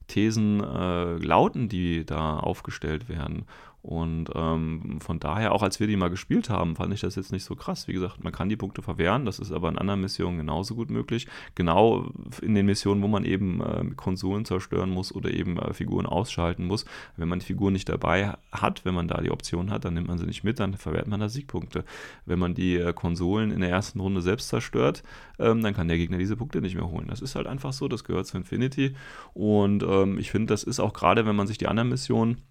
Thesen 0.06 0.62
äh, 0.62 1.16
lauten, 1.16 1.68
die 1.68 2.04
da 2.04 2.38
aufgestellt 2.38 3.08
werden. 3.08 3.44
Und 3.86 4.30
ähm, 4.34 4.98
von 5.00 5.20
daher, 5.20 5.52
auch 5.52 5.62
als 5.62 5.78
wir 5.78 5.86
die 5.86 5.94
mal 5.94 6.10
gespielt 6.10 6.50
haben, 6.50 6.74
fand 6.74 6.92
ich 6.92 7.02
das 7.02 7.14
jetzt 7.14 7.30
nicht 7.30 7.44
so 7.44 7.54
krass. 7.54 7.86
Wie 7.86 7.92
gesagt, 7.92 8.24
man 8.24 8.32
kann 8.32 8.48
die 8.48 8.56
Punkte 8.56 8.82
verwehren, 8.82 9.24
das 9.24 9.38
ist 9.38 9.52
aber 9.52 9.68
in 9.68 9.78
anderen 9.78 10.00
Missionen 10.00 10.38
genauso 10.38 10.74
gut 10.74 10.90
möglich. 10.90 11.28
Genau 11.54 12.10
in 12.42 12.56
den 12.56 12.66
Missionen, 12.66 13.00
wo 13.00 13.06
man 13.06 13.24
eben 13.24 13.60
äh, 13.60 13.84
Konsolen 13.94 14.44
zerstören 14.44 14.90
muss 14.90 15.14
oder 15.14 15.30
eben 15.30 15.56
äh, 15.60 15.72
Figuren 15.72 16.04
ausschalten 16.04 16.66
muss. 16.66 16.84
Wenn 17.16 17.28
man 17.28 17.38
die 17.38 17.46
Figuren 17.46 17.74
nicht 17.74 17.88
dabei 17.88 18.32
hat, 18.50 18.84
wenn 18.84 18.92
man 18.92 19.06
da 19.06 19.20
die 19.20 19.30
Option 19.30 19.70
hat, 19.70 19.84
dann 19.84 19.94
nimmt 19.94 20.08
man 20.08 20.18
sie 20.18 20.26
nicht 20.26 20.42
mit, 20.42 20.58
dann 20.58 20.74
verwehrt 20.74 21.06
man 21.06 21.20
da 21.20 21.28
Siegpunkte. 21.28 21.84
Wenn 22.24 22.40
man 22.40 22.54
die 22.54 22.74
äh, 22.74 22.92
Konsolen 22.92 23.52
in 23.52 23.60
der 23.60 23.70
ersten 23.70 24.00
Runde 24.00 24.20
selbst 24.20 24.48
zerstört, 24.48 25.04
ähm, 25.38 25.62
dann 25.62 25.74
kann 25.74 25.86
der 25.86 25.96
Gegner 25.96 26.18
diese 26.18 26.36
Punkte 26.36 26.60
nicht 26.60 26.74
mehr 26.74 26.90
holen. 26.90 27.06
Das 27.06 27.20
ist 27.20 27.36
halt 27.36 27.46
einfach 27.46 27.72
so, 27.72 27.86
das 27.86 28.02
gehört 28.02 28.26
zu 28.26 28.36
Infinity. 28.36 28.96
Und 29.32 29.84
ähm, 29.84 30.18
ich 30.18 30.32
finde, 30.32 30.52
das 30.52 30.64
ist 30.64 30.80
auch 30.80 30.92
gerade, 30.92 31.24
wenn 31.24 31.36
man 31.36 31.46
sich 31.46 31.58
die 31.58 31.68
anderen 31.68 31.90
Missionen 31.90 32.42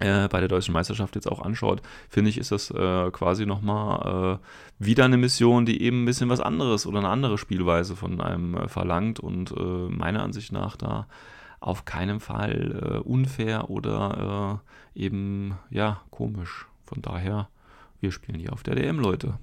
äh, 0.00 0.28
bei 0.28 0.40
der 0.40 0.48
deutschen 0.48 0.72
Meisterschaft 0.72 1.14
jetzt 1.14 1.30
auch 1.30 1.40
anschaut, 1.40 1.82
finde 2.08 2.30
ich, 2.30 2.38
ist 2.38 2.52
das 2.52 2.70
äh, 2.70 3.10
quasi 3.10 3.46
nochmal 3.46 4.38
äh, 4.38 4.84
wieder 4.84 5.04
eine 5.04 5.16
Mission, 5.16 5.66
die 5.66 5.82
eben 5.82 6.02
ein 6.02 6.06
bisschen 6.06 6.28
was 6.28 6.40
anderes 6.40 6.86
oder 6.86 6.98
eine 6.98 7.08
andere 7.08 7.38
Spielweise 7.38 7.96
von 7.96 8.20
einem 8.20 8.54
äh, 8.54 8.68
verlangt 8.68 9.20
und 9.20 9.52
äh, 9.52 9.88
meiner 9.88 10.22
Ansicht 10.22 10.52
nach 10.52 10.76
da 10.76 11.06
auf 11.60 11.84
keinen 11.84 12.20
Fall 12.20 12.80
äh, 12.80 12.98
unfair 12.98 13.68
oder 13.68 14.62
eben, 14.94 15.58
ja, 15.70 16.00
komisch. 16.10 16.66
Von 16.84 17.02
daher, 17.02 17.48
wir 18.00 18.12
spielen 18.12 18.38
hier 18.38 18.52
auf 18.52 18.62
der 18.62 18.76
DM, 18.76 19.00
Leute. 19.00 19.34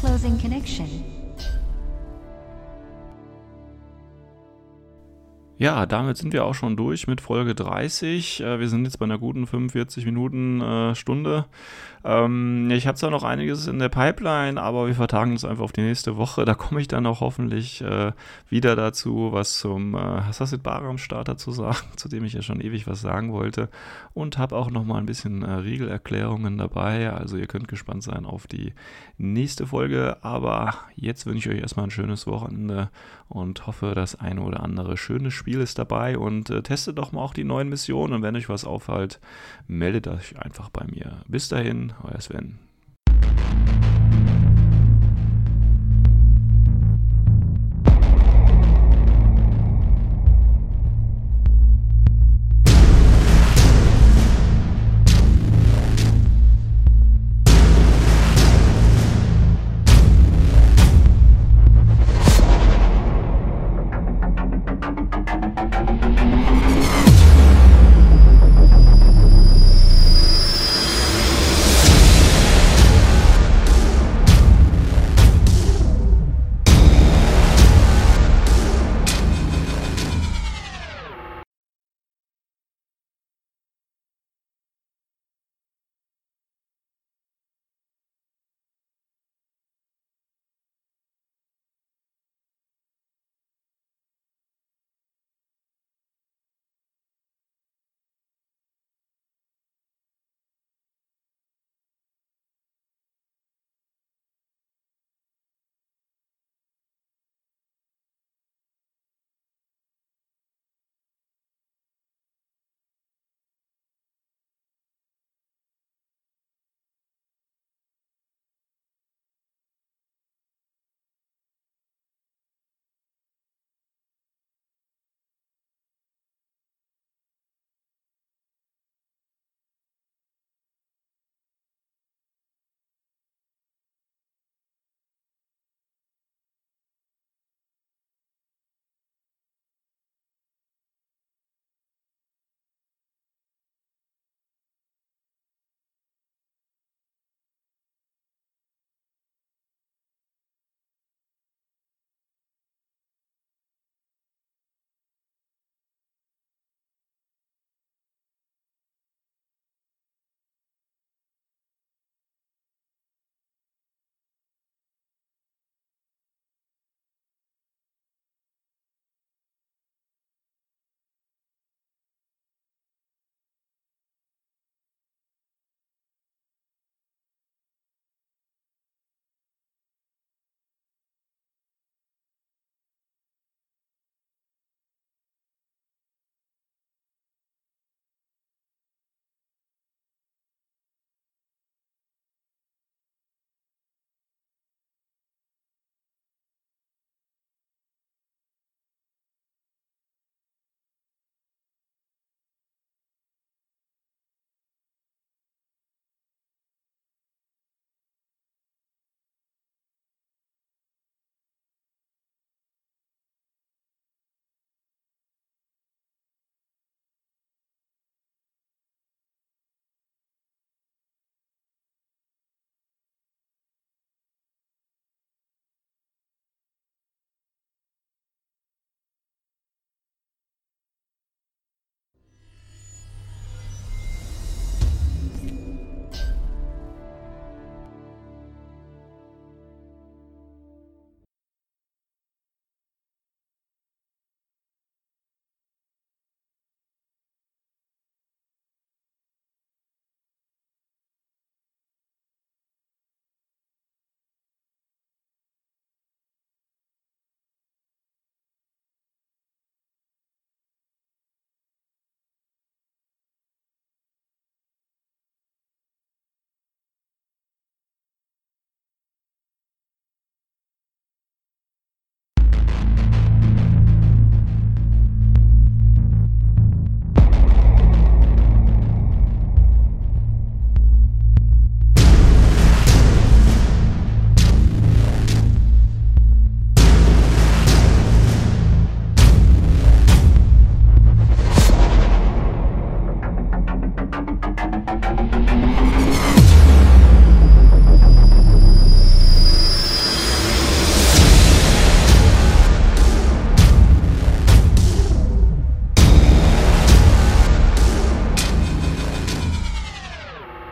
Closing 0.00 0.38
Connection. 0.40 1.19
Ja, 5.60 5.84
damit 5.84 6.16
sind 6.16 6.32
wir 6.32 6.46
auch 6.46 6.54
schon 6.54 6.74
durch 6.74 7.06
mit 7.06 7.20
Folge 7.20 7.54
30. 7.54 8.40
Äh, 8.40 8.60
wir 8.60 8.68
sind 8.70 8.86
jetzt 8.86 8.98
bei 8.98 9.04
einer 9.04 9.18
guten 9.18 9.46
45 9.46 10.06
Minuten 10.06 10.62
äh, 10.62 10.94
Stunde. 10.94 11.44
Ähm, 12.02 12.70
ich 12.70 12.86
habe 12.86 12.96
zwar 12.96 13.10
noch 13.10 13.24
einiges 13.24 13.66
in 13.66 13.78
der 13.78 13.90
Pipeline, 13.90 14.58
aber 14.58 14.86
wir 14.86 14.94
vertagen 14.94 15.32
uns 15.32 15.44
einfach 15.44 15.64
auf 15.64 15.72
die 15.72 15.82
nächste 15.82 16.16
Woche. 16.16 16.46
Da 16.46 16.54
komme 16.54 16.80
ich 16.80 16.88
dann 16.88 17.04
auch 17.04 17.20
hoffentlich 17.20 17.82
äh, 17.82 18.12
wieder 18.48 18.74
dazu, 18.74 19.32
was 19.32 19.58
zum 19.58 19.94
äh, 19.94 19.98
Hassassit 19.98 20.62
Baram 20.62 20.96
Starter 20.96 21.36
zu 21.36 21.50
sagen, 21.50 21.76
zu 21.96 22.08
dem 22.08 22.24
ich 22.24 22.32
ja 22.32 22.40
schon 22.40 22.62
ewig 22.62 22.86
was 22.86 23.02
sagen 23.02 23.32
wollte. 23.32 23.68
Und 24.14 24.38
habe 24.38 24.56
auch 24.56 24.70
noch 24.70 24.84
mal 24.84 24.96
ein 24.96 25.06
bisschen 25.06 25.42
äh, 25.42 25.50
Regelerklärungen 25.52 26.56
dabei. 26.56 27.12
Also 27.12 27.36
ihr 27.36 27.46
könnt 27.46 27.68
gespannt 27.68 28.02
sein 28.02 28.24
auf 28.24 28.46
die 28.46 28.72
nächste 29.18 29.66
Folge. 29.66 30.16
Aber 30.22 30.74
jetzt 30.96 31.26
wünsche 31.26 31.50
ich 31.50 31.56
euch 31.56 31.62
erstmal 31.62 31.86
ein 31.86 31.90
schönes 31.90 32.26
Wochenende 32.26 32.88
und 33.28 33.66
hoffe, 33.66 33.92
das 33.94 34.18
eine 34.18 34.40
oder 34.40 34.60
andere 34.62 34.96
schöne 34.96 35.30
Spiel 35.50 35.62
ist 35.62 35.80
dabei. 35.80 36.16
Und 36.16 36.48
äh, 36.50 36.62
testet 36.62 36.98
doch 36.98 37.10
mal 37.10 37.22
auch 37.22 37.34
die 37.34 37.42
neuen 37.42 37.68
Missionen. 37.68 38.12
Und 38.12 38.22
wenn 38.22 38.36
euch 38.36 38.48
was 38.48 38.64
auffällt, 38.64 39.18
meldet 39.66 40.06
euch 40.06 40.38
einfach 40.38 40.68
bei 40.68 40.84
mir. 40.86 41.22
Bis 41.26 41.48
dahin 41.48 41.92
euer 42.04 42.20
Sven. 42.20 42.69